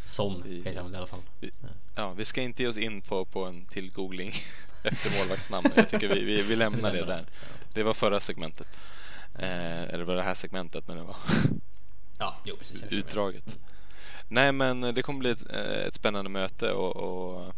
Son 0.06 0.42
Vi- 0.46 0.62
heter 0.62 0.82
han 0.82 0.94
i 0.94 0.96
alla 0.96 1.06
fall. 1.06 1.20
Vi, 1.40 1.50
ja, 1.96 2.12
vi 2.12 2.24
ska 2.24 2.42
inte 2.42 2.62
ge 2.62 2.68
oss 2.68 2.76
in 2.78 3.00
på, 3.02 3.24
på 3.24 3.44
en 3.44 3.64
till 3.64 3.92
googling 3.92 4.32
efter 4.82 5.18
målvaktsnamn. 5.18 5.70
Jag 5.76 5.88
tycker 5.90 6.14
vi, 6.14 6.24
vi, 6.24 6.42
vi 6.42 6.56
lämnar 6.56 6.92
det 6.92 7.04
där. 7.04 7.26
Det 7.72 7.82
var 7.82 7.94
förra 7.94 8.20
segmentet. 8.20 8.68
Eh, 9.38 9.82
eller 9.82 10.04
var 10.04 10.14
det 10.14 10.22
här 10.22 10.34
segmentet, 10.34 10.88
men 10.88 10.96
det 10.96 11.02
var 11.02 11.16
Ja, 12.18 12.36
jo 12.44 12.56
precis. 12.56 12.84
utdraget. 12.90 13.58
Nej, 14.28 14.52
men 14.52 14.80
det 14.80 15.02
kommer 15.02 15.18
bli 15.20 15.30
ett, 15.30 15.50
eh, 15.50 15.86
ett 15.86 15.94
spännande 15.94 16.30
möte 16.30 16.72
och, 16.72 16.96
och 16.96 17.54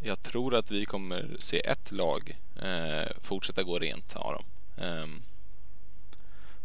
jag 0.00 0.22
tror 0.22 0.54
att 0.54 0.70
vi 0.70 0.84
kommer 0.84 1.36
se 1.38 1.60
ett 1.66 1.92
lag 1.92 2.38
eh, 2.62 3.08
fortsätta 3.20 3.62
gå 3.62 3.78
rent 3.78 4.16
av 4.16 4.32
dem. 4.32 4.44
Ehm, 4.78 5.22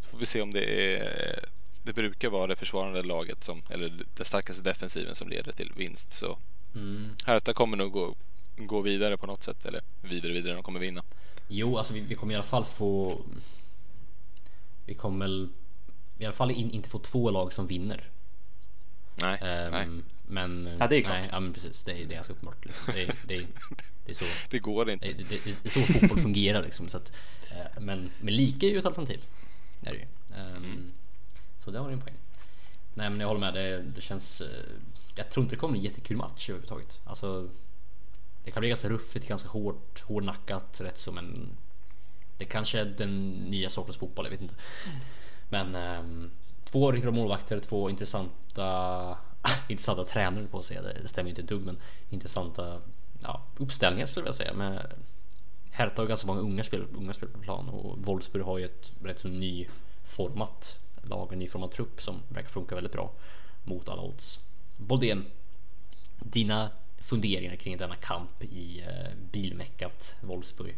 så 0.02 0.08
får 0.12 0.18
vi 0.18 0.26
se 0.26 0.42
om 0.42 0.54
det 0.54 0.96
är 0.98 1.50
det 1.84 1.94
brukar 1.94 2.30
vara 2.30 2.48
det 2.48 2.56
försvarande 2.56 3.04
laget 3.04 3.44
som, 3.44 3.62
eller 3.70 4.06
den 4.16 4.26
starkaste 4.26 4.64
defensiven 4.64 5.16
som 5.16 5.30
leder 5.30 5.52
till 5.52 5.72
vinst. 5.76 6.14
Så 6.14 6.38
Mm. 6.76 7.16
Hertha 7.26 7.54
kommer 7.54 7.78
nog 7.78 7.92
gå, 7.92 8.16
gå 8.58 8.82
vidare 8.82 9.18
på 9.18 9.28
något 9.28 9.44
sätt, 9.44 9.66
eller 9.66 9.82
vidare 10.02 10.34
vidare, 10.34 10.54
de 10.54 10.64
kommer 10.64 10.80
vinna. 10.80 11.04
Jo, 11.48 11.78
alltså 11.78 11.94
vi, 11.94 12.00
vi 12.00 12.16
kommer 12.16 12.34
i 12.34 12.36
alla 12.36 12.44
fall 12.44 12.66
få... 12.66 13.22
Vi 14.90 14.96
kommer 14.96 15.26
väl 15.26 15.50
i 16.18 16.26
alla 16.26 16.34
fall 16.34 16.52
in, 16.52 16.72
inte 16.72 16.90
få 16.90 17.00
två 17.00 17.30
lag 17.32 17.54
som 17.54 17.68
vinner. 17.68 18.10
Nej, 19.16 19.40
Ehm, 19.42 19.72
nej, 19.72 20.04
Men... 20.28 20.76
Ja, 20.80 20.88
det 20.88 20.96
är 20.96 21.02
klart. 21.02 21.14
Nej, 21.20 21.30
ja, 21.32 21.40
men 21.40 21.54
precis. 21.54 21.84
Det 21.84 21.92
är, 21.92 21.96
det 21.96 22.04
är 22.04 22.16
ganska 22.16 22.34
uppenbart. 22.34 22.66
Liksom. 22.66 22.94
Det, 22.94 23.02
är- 23.04 23.16
det, 23.28 23.38
det 24.06 24.12
är 24.12 24.14
så. 24.14 24.26
det 24.50 24.60
går 24.60 24.90
inte. 24.90 25.06
det, 25.08 25.14
det, 25.14 25.44
det 25.46 25.66
är 25.66 25.70
så 25.70 25.94
fotboll 25.94 26.20
fungerar 26.20 26.62
liksom. 26.64 26.88
Så 26.88 26.98
att, 26.98 27.18
eh, 27.52 27.82
men, 27.82 28.10
men 28.22 28.36
lika 28.36 28.66
är 28.66 28.70
ju 28.72 28.80
ett 28.80 28.86
alternativ. 28.86 29.28
Det 29.82 29.90
är 29.90 29.94
det 29.94 30.00
ju. 30.00 30.06
Ehm, 30.42 30.92
Så 31.64 31.72
det 31.72 31.80
har 31.80 31.88
du 31.88 31.94
en 31.94 32.02
poäng. 32.02 32.16
Nej 32.94 33.10
men 33.10 33.20
jag 33.20 33.28
håller 33.28 33.40
med. 33.40 33.54
Det, 33.54 33.82
det 33.82 34.02
känns... 34.02 34.42
eh, 34.42 34.48
Jag 35.16 35.30
tror 35.30 35.44
inte 35.44 35.56
det 35.56 35.60
kommer 35.60 35.78
en 35.78 35.84
jättekul 35.84 36.18
match 36.18 36.50
överhuvudtaget. 36.50 37.00
Alltså... 37.06 37.50
Det 38.44 38.52
kan 38.52 38.60
bli 38.62 38.70
ganska 38.70 38.90
ruffigt, 38.90 39.28
ganska 39.28 39.50
hårt, 39.50 40.02
hårdnackat 40.02 40.82
rätt 40.82 40.98
så 40.98 41.12
men... 41.12 41.50
Det 42.40 42.46
kanske 42.46 42.80
är 42.80 42.86
den 42.86 43.30
nya 43.30 43.70
sortens 43.70 43.98
fotboll, 43.98 44.26
jag 44.26 44.32
vet 44.32 44.42
inte. 44.42 44.56
Men 45.50 45.76
ehm, 45.76 46.32
två 46.64 46.92
riktigt 46.92 47.12
bra 47.12 47.22
målvakter, 47.22 47.60
två 47.60 47.90
intressanta 47.90 49.18
intressanta 49.68 50.04
tränare 50.04 50.48
på 50.48 50.62
sig. 50.62 50.78
Det, 50.78 50.98
det 51.02 51.08
stämmer 51.08 51.30
inte 51.30 51.42
ett 51.42 51.48
dugg, 51.48 51.66
men 51.66 51.78
intressanta 52.10 52.82
ja, 53.24 53.42
uppställningar 53.58 54.08
skulle 54.08 54.26
jag 54.26 54.36
säga. 54.36 54.54
Med 54.54 54.86
Hertha 55.72 56.02
har 56.02 56.08
ganska 56.08 56.28
många 56.28 56.40
unga 56.40 56.64
spelare, 56.64 56.88
unga 56.98 57.14
spelare 57.14 57.34
på 57.34 57.44
plan 57.44 57.70
och 57.70 57.98
Wolfsburg 57.98 58.46
har 58.46 58.58
ju 58.58 58.66
ett 58.66 58.94
rätt 59.04 59.20
så 59.20 59.28
nyformat 59.28 60.80
lag, 61.02 61.34
en 61.34 61.40
nyformad 61.40 61.72
trupp 61.72 62.02
som 62.02 62.22
verkar 62.30 62.50
funka 62.50 62.76
väldigt 62.76 62.94
bra 62.94 63.12
mot 63.64 63.90
alla 63.90 64.02
odds. 64.02 64.40
Boldén, 64.78 65.26
dina 66.20 66.70
funderingar 66.98 67.56
kring 67.56 67.78
denna 67.78 67.96
kamp 67.96 68.44
i 68.44 68.82
eh, 68.82 69.12
bilmäckat 69.32 70.16
Wolfsburg? 70.22 70.76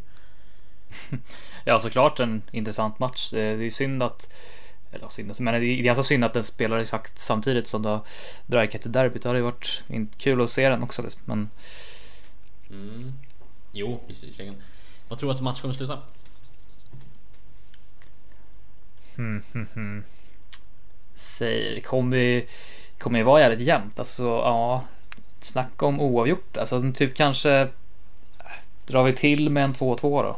Ja, 1.65 1.79
såklart 1.79 2.19
en 2.19 2.41
intressant 2.51 2.99
match. 2.99 3.29
Det, 3.31 3.55
det 3.55 3.65
är 3.65 3.69
synd 3.69 4.03
att 4.03 4.33
eller 4.91 5.09
synd, 5.09 5.33
men 5.39 5.61
det 5.61 5.67
är 5.67 5.83
ganska 5.83 6.03
synd 6.03 6.25
att 6.25 6.33
den 6.33 6.43
spelar 6.43 6.79
exakt 6.79 7.19
samtidigt 7.19 7.67
som 7.67 7.81
då 7.81 8.05
Dreieckette-derbyt. 8.45 9.23
Det 9.23 9.29
hade 9.29 9.39
ju 9.39 9.45
varit 9.45 9.83
kul 10.17 10.41
att 10.41 10.49
se 10.49 10.69
den 10.69 10.83
också. 10.83 11.01
liksom. 11.01 11.21
Men 11.25 11.49
Mm. 12.71 13.13
Jo, 13.71 14.01
visserligen. 14.07 14.55
Vad 15.07 15.19
tror 15.19 15.29
du 15.29 15.35
att 15.35 15.41
matchen 15.41 15.61
kommer 15.61 15.73
att 15.73 15.77
sluta? 15.77 15.99
säger, 21.15 21.75
det 21.75 21.81
kommer 21.81 22.17
ju 22.17 22.47
kommer 22.97 23.19
ju 23.19 23.25
vara 23.25 23.41
jävligt 23.41 23.67
jämnt. 23.67 23.99
Alltså, 23.99 24.23
ja. 24.23 24.83
Snacka 25.39 25.85
om 25.85 25.99
oavgjort. 26.01 26.57
Alltså, 26.57 26.91
typ 26.95 27.15
kanske 27.15 27.67
drar 28.85 29.03
vi 29.03 29.13
till 29.13 29.49
med 29.49 29.63
en 29.63 29.73
2-2 29.73 30.23
då. 30.23 30.37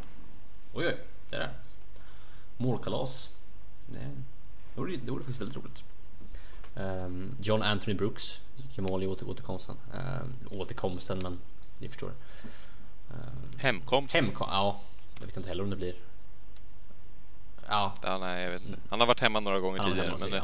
Oj, 0.74 0.88
oj, 0.88 0.98
det 1.30 1.36
är 1.36 1.40
det. 1.40 1.50
Målkalas. 2.58 3.36
Det, 3.88 4.00
vore, 4.76 4.96
det 4.96 5.12
vore 5.12 5.24
faktiskt 5.24 5.42
väldigt 5.42 5.58
roligt. 5.58 5.84
Ehm, 6.76 7.38
John 7.42 7.62
Anthony 7.62 7.94
Brooks 7.94 8.42
gör 8.74 8.84
mål 8.84 9.04
i 9.04 9.08
åter, 9.08 9.30
återkomsten. 9.30 9.76
Um, 9.94 10.60
återkomsten, 10.60 11.20
men 11.20 11.40
ni 11.80 11.88
förstår. 11.90 12.12
Um, 13.12 13.52
Hemkomst? 13.60 14.16
hemkom, 14.16 14.48
ja. 14.52 14.82
Jag 15.20 15.26
vet 15.26 15.38
inte 15.38 15.50
heller 15.50 15.64
om 15.64 15.70
det 15.70 15.76
blir. 15.76 15.96
Ja, 17.68 17.94
Ja, 18.04 18.18
nej, 18.18 18.44
jag 18.44 18.52
vet 18.52 18.62
inte. 18.62 18.80
Han 18.90 19.00
har 19.00 19.08
varit 19.08 19.20
hemma 19.20 19.40
några 19.40 19.60
gånger 19.60 19.84
tidigare. 19.84 20.16
Men 20.20 20.30
ja, 20.32 20.36
det, 20.36 20.44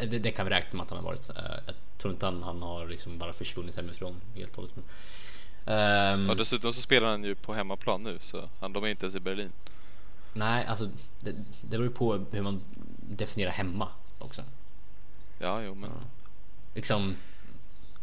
men 0.00 0.10
det, 0.10 0.18
det 0.18 0.30
kan 0.30 0.46
vi 0.46 0.52
räkna 0.52 0.76
med 0.76 0.84
att 0.84 0.90
han 0.90 0.98
har 0.98 1.04
varit. 1.04 1.28
Eh, 1.28 1.34
jag 1.66 1.74
tror 1.98 2.12
inte 2.12 2.26
han, 2.26 2.42
han 2.42 2.62
har 2.62 2.86
liksom 2.86 3.18
bara 3.18 3.32
försvunnit 3.32 3.76
hemifrån 3.76 4.20
helt 4.34 4.50
och 4.50 4.56
hållet. 4.56 4.76
Men, 4.76 4.84
Ehm, 5.68 6.30
och 6.30 6.36
dessutom 6.36 6.72
så 6.72 6.82
spelar 6.82 7.08
han 7.10 7.24
ju 7.24 7.34
på 7.34 7.54
hemmaplan 7.54 8.02
nu, 8.02 8.18
så 8.20 8.48
han, 8.60 8.72
de 8.72 8.84
är 8.84 8.88
inte 8.88 9.06
ens 9.06 9.16
i 9.16 9.20
Berlin. 9.20 9.52
Nej, 10.32 10.66
alltså 10.66 10.90
det, 11.20 11.32
det 11.32 11.46
beror 11.60 11.84
ju 11.84 11.90
på 11.90 12.26
hur 12.30 12.42
man 12.42 12.60
definierar 13.00 13.50
hemma 13.50 13.88
också. 14.18 14.42
Ja, 15.38 15.62
jo, 15.62 15.74
men 15.74 15.90
Liksom 16.74 17.16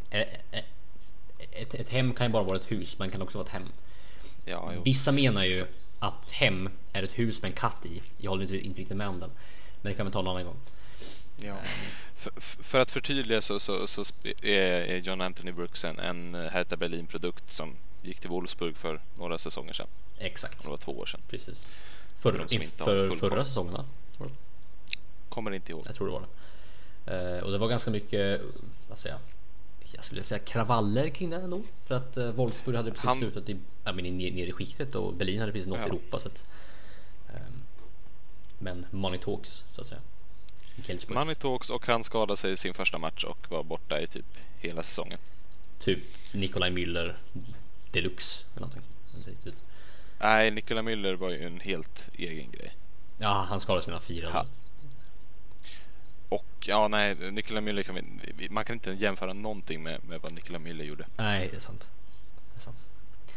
eh, 0.10 0.22
eh, 0.52 0.64
ett, 1.52 1.74
ett 1.74 1.90
hem 1.90 2.14
kan 2.14 2.28
ju 2.28 2.34
bara 2.34 2.44
vara 2.44 2.58
ett 2.58 2.72
hus, 2.72 3.00
men 3.00 3.12
kan 3.12 3.22
också 3.22 3.38
vara 3.38 3.48
ett 3.48 3.54
hem. 3.54 3.68
ja, 4.46 4.72
jo. 4.76 4.82
Vissa 4.86 5.12
menar 5.12 5.44
ju 5.44 5.66
att 6.00 6.32
hem 6.32 6.70
är 6.94 7.04
ett 7.04 7.20
hus 7.20 7.42
med 7.42 7.50
en 7.50 7.58
katt 7.58 7.86
i. 7.86 8.02
Jag 8.18 8.32
håller 8.32 8.44
inte, 8.44 8.58
inte 8.58 8.82
riktigt 8.82 8.98
med 8.98 9.08
om 9.08 9.20
den, 9.20 9.32
men 9.82 9.92
det 9.92 9.98
kan 9.98 10.06
vi 10.06 10.12
ta 10.12 10.20
en 10.20 10.28
annan 10.28 10.46
gång. 10.46 10.58
Ja. 11.38 11.56
För, 12.26 12.64
för 12.64 12.80
att 12.80 12.92
förtydliga 12.92 13.42
så, 13.42 13.60
så, 13.60 13.88
så 13.88 14.04
är 14.42 14.98
John 14.98 15.22
Anthony 15.22 15.52
Brooks 15.52 15.86
en, 15.86 16.00
en 16.00 16.36
Hertha 16.36 16.76
Berlin-produkt 16.78 17.52
som 17.54 17.76
gick 18.04 18.20
till 18.20 18.30
Wolfsburg 18.30 18.78
för 18.78 19.02
några 19.18 19.38
säsonger 19.38 19.74
sedan. 19.74 19.88
Exakt, 20.18 20.64
Det 20.64 20.70
var 20.70 20.78
två 20.78 20.92
år 20.92 21.06
sedan. 21.06 21.22
precis. 21.30 21.72
För 22.20 22.32
För, 22.32 22.38
de 22.38 23.10
för, 23.18 23.30
förra 23.30 23.46
säsongen? 23.46 23.82
Kommer 25.30 25.52
inte 25.52 25.72
ihåg. 25.72 25.84
Jag 25.88 25.96
tror 25.96 26.08
det 26.08 26.14
var 26.14 26.22
det. 27.06 27.38
Eh, 27.38 27.44
och 27.44 27.52
det 27.52 27.58
var 27.58 27.68
ganska 27.68 27.92
mycket, 27.92 28.42
vad 28.90 28.98
säger 28.98 29.16
jag? 29.16 29.22
Jag 29.96 30.04
skulle 30.04 30.24
säga 30.24 30.40
kravaller 30.40 31.10
kring 31.10 31.30
det 31.30 31.36
ändå. 31.36 31.62
För 31.84 31.96
att 31.96 32.18
eh, 32.18 32.32
Wolfsburg 32.32 32.76
hade 32.78 32.92
precis 32.92 33.06
Han- 33.06 33.18
slutat 33.18 33.50
i, 33.50 33.58
ja, 33.84 33.92
men 33.94 34.06
i, 34.06 34.12
ner 34.12 34.48
i 34.48 34.52
skiktet 34.52 34.96
och 34.96 35.14
Berlin 35.14 35.40
hade 35.40 35.52
precis 35.52 35.68
nått 35.68 35.80
Ja. 35.80 35.86
Europa. 35.86 36.20
Så 36.20 36.28
att, 36.28 36.46
ehm, 37.30 37.62
men 38.60 38.86
money 38.92 39.20
talks 39.20 39.64
så 39.72 39.82
att 39.82 39.88
säga. 39.88 40.02
Money 41.08 41.36
talks 41.36 41.70
och 41.70 41.88
han 41.88 42.04
skadade 42.04 42.38
sig 42.38 42.52
i 42.54 42.58
sin 42.58 42.74
första 42.74 42.98
match 42.98 43.24
och 43.24 43.52
var 43.52 43.64
borta 43.64 44.02
i 44.02 44.08
typ 44.08 44.26
hela 44.60 44.84
säsongen. 44.84 45.20
Typ 45.80 46.00
Nikolaj 46.34 46.72
Müller 46.72 47.16
deluxe 47.92 48.46
eller 48.52 48.62
någonting. 48.62 48.84
Riktigt. 49.26 49.64
Nej, 50.20 50.52
Nikola 50.52 50.82
Müller 50.82 51.16
var 51.16 51.30
ju 51.30 51.46
en 51.46 51.60
helt 51.60 52.10
egen 52.14 52.52
grej. 52.52 52.76
Ja, 53.18 53.46
han 53.50 53.60
skadade 53.60 53.86
sina 53.86 54.00
fyra. 54.00 54.32
Ha. 54.32 54.46
Och 56.30 56.46
ja, 56.60 56.88
nej, 56.88 57.16
Nikola 57.32 57.62
Müller 57.62 57.84
kan 57.84 58.20
vi, 58.38 58.50
man 58.50 58.66
kan 58.66 58.74
inte 58.74 58.92
jämföra 58.92 59.34
någonting 59.34 59.84
med, 59.84 60.04
med 60.04 60.22
vad 60.22 60.34
Nikola 60.34 60.60
Müller 60.60 60.84
gjorde. 60.84 61.06
Nej, 61.18 61.48
det 61.52 61.56
är 61.56 61.60
sant. 61.60 61.92
Det 62.54 62.60
är 62.60 62.62
sant. 62.62 62.90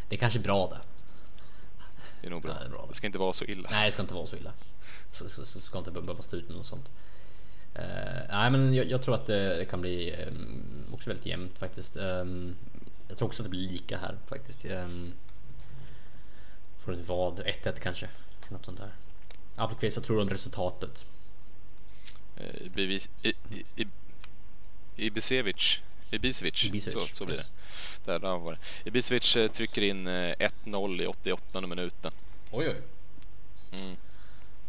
Det 0.08 0.16
är 0.16 0.18
kanske 0.18 0.38
bra 0.38 0.68
det. 0.68 0.80
Det 2.20 2.26
är 2.26 2.30
nog 2.30 2.42
bra. 2.42 2.52
Ja, 2.52 2.58
det 2.58 2.66
är 2.66 2.70
bra. 2.70 2.86
Det 2.88 2.94
ska 2.94 3.06
inte 3.06 3.18
vara 3.18 3.32
så 3.32 3.44
illa. 3.44 3.68
Nej, 3.70 3.86
det 3.86 3.92
ska 3.92 4.02
inte 4.02 4.14
vara 4.14 4.26
så 4.26 4.36
illa. 4.36 4.52
Så, 5.12 5.28
så, 5.28 5.46
så 5.46 5.60
ska 5.60 5.78
inte 5.78 5.90
behöva 5.90 6.22
stå 6.22 6.36
ut 6.36 6.48
med 6.48 6.56
något 6.56 6.66
sånt. 6.66 6.90
Eh, 7.78 8.22
nej, 8.30 8.50
men 8.50 8.74
jag, 8.74 8.90
jag 8.90 9.02
tror 9.02 9.14
att 9.14 9.26
det, 9.26 9.56
det 9.56 9.64
kan 9.64 9.80
bli 9.80 10.14
um, 10.28 10.84
också 10.92 11.10
väldigt 11.10 11.26
jämnt 11.26 11.58
faktiskt. 11.58 11.96
Ehm, 11.96 12.56
jag 13.08 13.18
tror 13.18 13.28
också 13.28 13.42
att 13.42 13.46
det 13.46 13.50
blir 13.50 13.68
lika 13.68 13.98
här 13.98 14.16
faktiskt. 14.26 14.64
Um, 14.64 15.12
får 16.78 16.94
inte 16.94 17.08
vad, 17.08 17.40
1-1 17.40 17.80
kanske. 17.80 18.08
Något 18.48 18.64
sånt 18.64 18.78
där. 18.78 18.90
Appelqvist, 19.56 19.96
jag 19.96 20.04
tror 20.04 20.20
om 20.20 20.30
resultatet. 20.30 21.06
Eh, 22.36 22.66
Ibisevic. 22.66 23.08
Ibisevic. 24.96 25.80
Ibisevic, 26.10 26.84
Så, 26.84 27.00
så 27.00 27.24
blir 27.24 27.36
yes. 27.36 27.52
det. 28.04 28.12
Där, 28.12 28.18
där 28.18 28.38
var 28.38 28.52
det. 28.52 28.88
Ibisevic 28.88 29.36
eh, 29.36 29.50
trycker 29.50 29.82
in 29.82 30.06
eh, 30.06 30.34
1-0 30.64 31.02
i 31.02 31.06
88 31.06 31.60
minuten. 31.60 32.12
Oj, 32.50 32.68
oj. 32.68 32.82
Mm. 33.80 33.96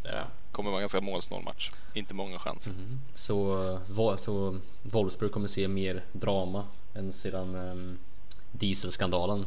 Där. 0.03 0.25
Kommer 0.59 0.71
vara 0.71 0.79
en 0.79 0.83
ganska 0.83 1.01
målsnål 1.01 1.43
match. 1.43 1.71
Inte 1.93 2.13
många 2.13 2.39
chanser. 2.39 2.71
Mm. 2.71 2.99
Så, 3.15 3.67
eh, 3.97 4.17
så 4.17 4.59
Wolfsburg 4.81 5.31
kommer 5.31 5.47
se 5.47 5.67
mer 5.67 6.03
drama 6.11 6.65
än 6.93 7.13
sedan 7.13 7.55
um, 7.55 7.97
dieselskandalen 8.51 9.45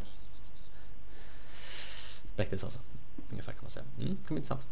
väcktes 2.37 2.65
alltså. 2.65 2.81
Ungefär 3.31 3.53
kan 3.53 3.63
man 3.63 3.71
säga. 3.71 3.85
Mm, 4.01 4.19
det 4.23 4.29
kommer 4.29 4.39
intressant. 4.39 4.67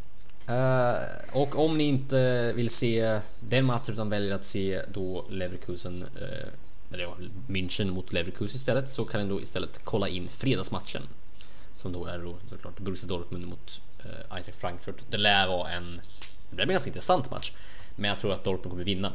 Eh, 0.46 1.36
och 1.36 1.64
om 1.64 1.78
ni 1.78 1.84
inte 1.84 2.52
vill 2.52 2.70
se 2.70 3.20
den 3.40 3.64
matchen 3.64 3.94
utan 3.94 4.10
väljer 4.10 4.34
att 4.34 4.46
se 4.46 4.82
då 4.92 5.24
Leverkusen 5.30 6.02
uh, 6.02 6.92
eller 6.92 7.04
ja, 7.04 7.16
München 7.46 7.90
mot 7.90 8.12
Leverkusen 8.12 8.56
istället 8.56 8.92
så 8.92 9.04
kan 9.04 9.22
ni 9.22 9.28
då 9.28 9.40
istället 9.40 9.80
kolla 9.84 10.08
in 10.08 10.28
fredagsmatchen 10.28 11.02
som 11.76 11.92
då 11.92 12.06
är 12.06 12.18
då 12.18 12.34
såklart 12.50 12.78
Borussia 12.78 13.08
Dortmund 13.08 13.46
mot 13.46 13.80
uh, 14.04 14.34
Eintracht 14.34 14.60
Frankfurt. 14.60 15.04
Det 15.10 15.18
lär 15.18 15.48
vara 15.48 15.70
en 15.70 16.00
det 16.50 16.56
blir 16.56 16.62
en 16.66 16.68
ganska 16.72 16.88
intressant 16.90 17.30
match, 17.30 17.52
men 17.96 18.10
jag 18.10 18.20
tror 18.20 18.32
att 18.32 18.44
Dortmund 18.44 18.70
kommer 18.70 18.84
vinna. 18.84 19.12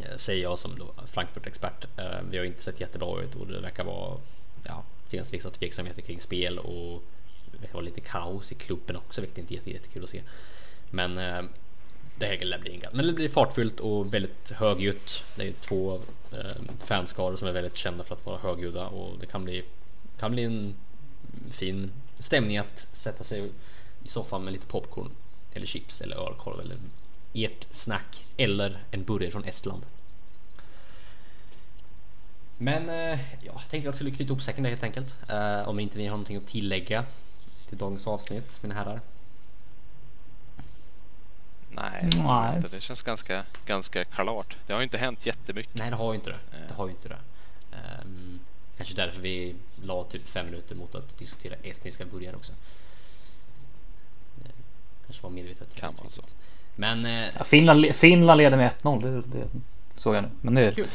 Eh, 0.00 0.16
säger 0.16 0.42
jag 0.42 0.58
som 0.58 0.82
Frankfurt-expert. 1.06 1.86
Eh, 1.96 2.20
vi 2.30 2.38
har 2.38 2.44
inte 2.44 2.62
sett 2.62 2.80
jättebra 2.80 3.22
ut 3.22 3.34
och 3.34 3.46
det 3.46 3.60
verkar 3.60 3.84
vara, 3.84 4.18
ja, 4.64 4.84
finns 5.08 5.32
vissa 5.32 5.50
tveksamheter 5.50 6.02
kring 6.02 6.20
spel 6.20 6.58
och 6.58 7.02
det 7.52 7.58
verkar 7.60 7.74
vara 7.74 7.84
lite 7.84 8.00
kaos 8.00 8.52
i 8.52 8.54
klubben 8.54 8.96
också, 8.96 9.20
vilket 9.20 9.38
inte 9.38 9.54
är 9.54 9.56
jätte- 9.56 9.70
jättekul 9.70 10.04
att 10.04 10.10
se. 10.10 10.22
Men 10.90 11.18
eh, 11.18 11.42
det 12.18 12.26
här 12.26 12.44
lär 12.44 12.58
bli 12.58 12.74
en 12.74 12.96
Men 12.96 13.06
det 13.06 13.12
blir 13.12 13.28
fartfyllt 13.28 13.80
och 13.80 14.14
väldigt 14.14 14.50
högljutt. 14.50 15.24
Det 15.36 15.48
är 15.48 15.52
två 15.52 16.00
fanskaror 16.78 17.36
som 17.36 17.48
är 17.48 17.52
väldigt 17.52 17.76
kända 17.76 18.04
för 18.04 18.14
att 18.14 18.26
vara 18.26 18.38
högljudda 18.38 18.86
och 18.86 19.18
det 19.18 19.26
kan 19.26 19.44
bli, 19.44 19.64
kan 20.18 20.32
bli 20.32 20.44
en 20.44 20.74
fin 21.50 21.90
stämning 22.18 22.58
att 22.58 22.78
sätta 22.78 23.24
sig 23.24 23.50
i 24.04 24.08
soffan 24.08 24.44
med 24.44 24.52
lite 24.52 24.66
popcorn 24.66 25.10
eller 25.56 25.66
chips 25.66 26.00
eller 26.00 26.16
ölkorv 26.16 26.60
eller 26.60 26.76
ert 27.32 27.66
snack 27.70 28.26
eller 28.36 28.84
en 28.90 29.04
burgare 29.04 29.30
från 29.30 29.44
Estland. 29.44 29.86
Men 32.58 32.88
eh, 32.88 33.20
ja, 33.20 33.36
jag 33.40 33.60
tänkte 33.60 33.76
att 33.76 33.84
jag 33.84 33.94
skulle 33.94 34.10
knyta 34.10 34.24
ihop 34.24 34.42
säcken 34.42 34.62
där 34.62 34.70
helt 34.70 34.82
enkelt. 34.82 35.18
Eh, 35.28 35.68
om 35.68 35.80
inte 35.80 35.98
ni 35.98 36.04
har 36.04 36.10
någonting 36.10 36.36
att 36.36 36.46
tillägga 36.46 37.04
till 37.68 37.78
dagens 37.78 38.06
avsnitt, 38.06 38.58
mina 38.62 38.74
herrar. 38.74 39.00
Nej, 41.70 42.10
Nej. 42.14 42.62
det 42.70 42.80
känns 42.80 43.02
ganska, 43.02 43.44
ganska 43.66 44.04
klart. 44.04 44.56
Det 44.66 44.72
har 44.72 44.80
ju 44.80 44.84
inte 44.84 44.98
hänt 44.98 45.26
jättemycket. 45.26 45.74
Nej, 45.74 45.90
det 45.90 45.96
har 45.96 46.12
ju 46.12 46.14
inte 46.14 46.30
det. 46.30 46.38
Det 46.68 46.74
har 46.74 46.86
ju 46.86 46.90
inte 46.90 47.08
det. 47.08 47.18
Ehm, 47.72 48.40
kanske 48.76 48.96
därför 48.96 49.20
vi 49.20 49.54
la 49.82 50.04
typ 50.04 50.28
fem 50.28 50.46
minuter 50.46 50.74
mot 50.74 50.94
att 50.94 51.18
diskutera 51.18 51.54
estniska 51.62 52.04
burgare 52.04 52.36
också. 52.36 52.52
Kanske 55.06 55.22
var 55.22 55.30
medvetet. 55.30 55.74
Kan 55.74 55.94
vara 55.94 56.10
så. 56.10 56.22
Men 56.76 57.06
eh, 57.06 57.28
Ja, 57.38 57.44
Finland, 57.44 57.94
Finland 57.94 58.38
leder 58.38 58.56
med 58.56 58.72
1-0. 58.82 59.02
Det, 59.02 59.38
det 59.38 59.48
såg 59.96 60.14
jag 60.14 60.24
nu. 60.24 60.30
Men 60.40 60.54
det 60.54 60.60
är 60.62 60.72
kul. 60.72 60.86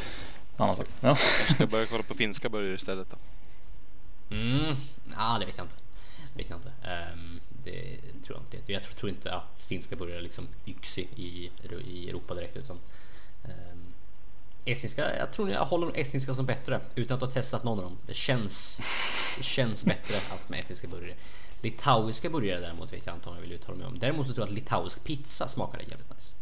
en 0.58 0.64
annan 0.64 0.76
sak. 0.76 0.88
Ja. 1.00 1.16
Kanske 1.16 1.54
ska 1.54 1.68
börja 1.68 1.86
kolla 1.86 2.04
på 2.04 2.14
finska 2.14 2.50
burgare 2.50 2.74
istället 2.74 3.08
då. 3.10 3.18
Mm, 4.36 4.76
ah, 5.16 5.40
det 5.40 5.46
vet 5.46 5.58
jag 5.58 5.66
inte. 5.66 5.76
Det 6.34 6.44
vet 6.44 6.50
jag 6.50 6.58
inte. 6.60 6.72
Ehm, 6.84 7.40
det 7.64 7.98
tror 8.26 8.38
jag 8.38 8.58
inte. 8.60 8.72
Jag 8.74 8.84
tror, 8.84 8.94
tror 8.94 9.10
inte 9.10 9.34
att 9.34 9.64
finska 9.64 9.96
burgare 9.96 10.22
liksom 10.22 10.48
yxi 10.66 11.08
i, 11.16 11.52
i 11.88 12.10
Europa 12.10 12.34
direkt 12.36 12.56
utan 12.56 12.80
um, 13.44 13.94
estniska. 14.66 15.18
Jag 15.18 15.34
tror 15.34 15.50
jag 15.50 15.66
håller 15.66 16.00
estniska 16.00 16.34
som 16.34 16.46
bättre 16.46 16.82
utan 16.96 17.16
att 17.16 17.22
ha 17.22 17.30
testat 17.32 17.64
någon 17.64 17.78
av 17.78 17.84
dem. 17.84 17.98
Det 18.08 18.14
känns. 18.14 18.82
Det 19.38 19.44
känns 19.44 19.86
bättre 19.86 20.16
att 20.16 20.50
med 20.50 20.60
estniska 20.60 20.88
burgare. 20.88 21.14
Litauiska 21.62 22.30
burgare 22.30 22.60
däremot 22.60 22.94
vet 22.94 23.06
jag 23.06 23.16
inte 23.16 23.30
om 23.30 23.36
jag 23.36 23.42
vill 23.42 23.52
uttala 23.52 23.78
mig 23.78 23.88
om. 23.88 24.00
Däremot 24.00 24.28
så 24.28 24.34
tror 24.34 24.48
jag 24.48 24.50
att 24.50 24.56
litauisk 24.56 25.04
pizza 25.04 25.48
smakar 25.48 25.80
jävligt 25.80 26.10
nice. 26.16 26.34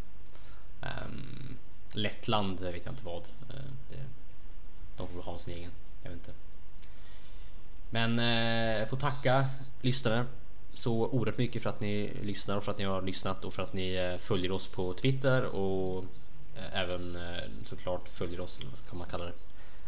Um, 0.81 1.57
Lettland 1.93 2.59
vet 2.59 2.85
jag 2.85 2.93
inte 2.93 3.05
vad. 3.05 3.23
Ehm, 3.49 4.05
de 4.97 5.07
får 5.07 5.15
väl 5.15 5.23
ha 5.23 5.37
sin 5.37 5.53
egen. 5.53 5.71
Jag 6.03 6.09
vet 6.09 6.19
inte. 6.19 6.31
Men 7.89 8.19
eh, 8.19 8.79
jag 8.79 8.89
får 8.89 8.97
tacka 8.97 9.49
lyssnare 9.81 10.25
så 10.73 10.93
oerhört 10.93 11.37
mycket 11.37 11.63
för 11.63 11.69
att 11.69 11.81
ni 11.81 12.13
lyssnar 12.23 12.57
och 12.57 12.63
för 12.63 12.71
att 12.71 12.77
ni 12.77 12.83
har 12.83 13.01
lyssnat 13.01 13.45
och 13.45 13.53
för 13.53 13.63
att 13.63 13.73
ni 13.73 13.95
eh, 13.95 14.17
följer 14.17 14.51
oss 14.51 14.67
på 14.67 14.93
Twitter 14.93 15.45
och 15.45 16.03
eh, 16.55 16.81
även 16.81 17.15
eh, 17.15 17.43
såklart 17.65 18.09
följer 18.09 18.39
oss, 18.39 18.59
eller 18.59 18.69
vad 18.69 18.79
ska 18.79 18.95
man 18.95 19.07
kalla 19.07 19.25
det, 19.25 19.33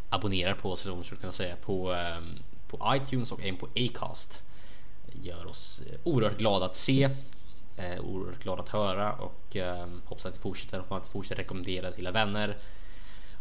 abonnerar 0.10 0.54
på 0.54 0.72
oss 0.72 0.82
eller 0.82 0.92
vad 0.92 0.98
man 0.98 1.06
skulle 1.06 1.22
kunna 1.22 1.34
säga 1.34 1.56
på, 1.56 1.94
ehm, 1.94 2.30
på 2.68 2.96
iTunes 2.96 3.32
och 3.32 3.40
även 3.40 3.58
på 3.58 3.68
Acast. 3.76 4.44
Gör 5.14 5.46
oss 5.46 5.82
eh, 5.90 6.00
oerhört 6.04 6.38
glada 6.38 6.66
att 6.66 6.76
se, 6.76 7.04
eh, 7.78 8.00
oerhört 8.00 8.44
glada 8.44 8.62
att 8.62 8.70
höra 8.70 9.14
och 9.14 9.56
eh, 9.56 9.88
hoppas 10.06 10.26
att 10.26 10.34
ni 10.34 10.40
fortsätter 10.40 10.84
och 10.88 10.98
att 10.98 11.04
ni 11.04 11.10
fortsätter 11.10 11.42
rekommendera 11.42 11.92
till 11.92 12.04
era 12.06 12.12
vänner 12.12 12.58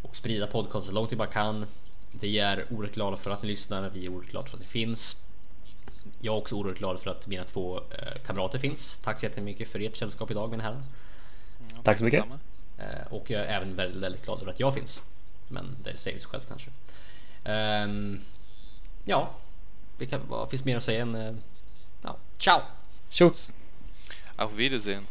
och 0.02 0.16
sprida 0.16 0.46
podcasten 0.46 0.82
så 0.82 0.92
långt 0.92 1.12
vi 1.12 1.16
bara 1.16 1.28
kan. 1.28 1.66
Vi 2.10 2.38
är 2.38 2.66
oerhört 2.70 2.94
glada 2.94 3.16
för 3.16 3.30
att 3.30 3.42
ni 3.42 3.48
lyssnar. 3.48 3.90
Vi 3.90 4.06
är 4.06 4.08
oerhört 4.08 4.30
glada 4.30 4.46
för 4.46 4.56
att 4.56 4.62
det 4.62 4.68
finns. 4.68 5.24
Jag 6.20 6.34
är 6.34 6.38
också 6.38 6.54
oerhört 6.54 6.78
glad 6.78 7.00
för 7.00 7.10
att 7.10 7.26
mina 7.26 7.44
två 7.44 7.76
eh, 7.76 8.22
kamrater 8.26 8.58
finns. 8.58 8.98
Tack 9.02 9.20
så 9.20 9.26
jättemycket 9.26 9.68
för 9.68 9.80
ert 9.80 9.96
sällskap 9.96 10.30
idag 10.30 10.50
mina 10.50 10.62
herrar. 10.62 10.82
Ja, 11.58 11.82
Tack 11.82 11.98
så 11.98 12.04
mycket. 12.04 12.24
och 13.10 13.30
jag 13.30 13.40
är 13.40 13.56
även 13.56 13.76
väldigt, 13.76 14.02
väldigt 14.02 14.24
glad 14.24 14.40
över 14.40 14.52
att 14.52 14.60
jag 14.60 14.74
finns. 14.74 15.02
Men 15.48 15.76
det 15.84 15.96
säger 15.96 16.18
sig 16.18 16.28
självt 16.28 16.48
kanske. 16.48 16.70
Ehm, 17.44 18.20
ja, 19.04 19.30
det 19.98 20.06
kan, 20.06 20.20
vad 20.28 20.50
finns 20.50 20.64
mer 20.64 20.76
att 20.76 20.82
säga 20.84 21.02
än 21.02 21.40
ciao! 22.40 22.62
Shoots! 23.10 23.52
Auf 24.38 24.56
Wiedersehen. 24.56 25.06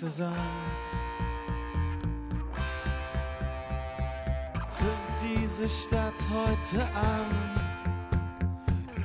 fängt 0.00 0.12
es 0.12 0.20
an. 0.20 0.34
Zünd 4.64 5.22
diese 5.22 5.68
Stadt 5.68 6.14
heute 6.32 6.82
an. 6.94 7.30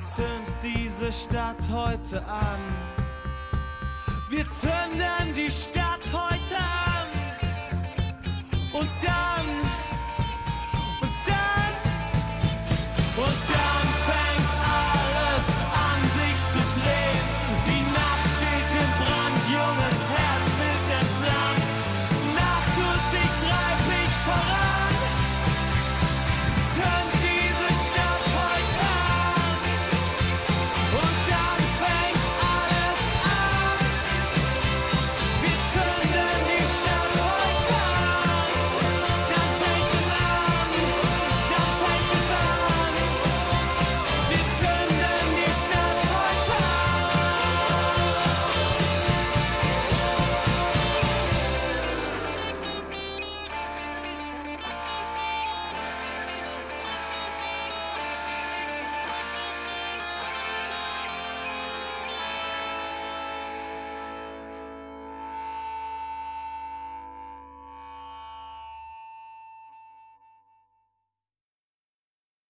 Zünd 0.00 0.54
diese 0.62 1.12
Stadt 1.12 1.68
heute 1.70 2.24
an. 2.26 2.60
Wir 4.30 4.48
zünden 4.48 5.34
die 5.34 5.50
Stadt 5.50 6.10
heute 6.12 6.56
an. 6.56 7.08
Und 8.72 8.90
dann 9.04 9.46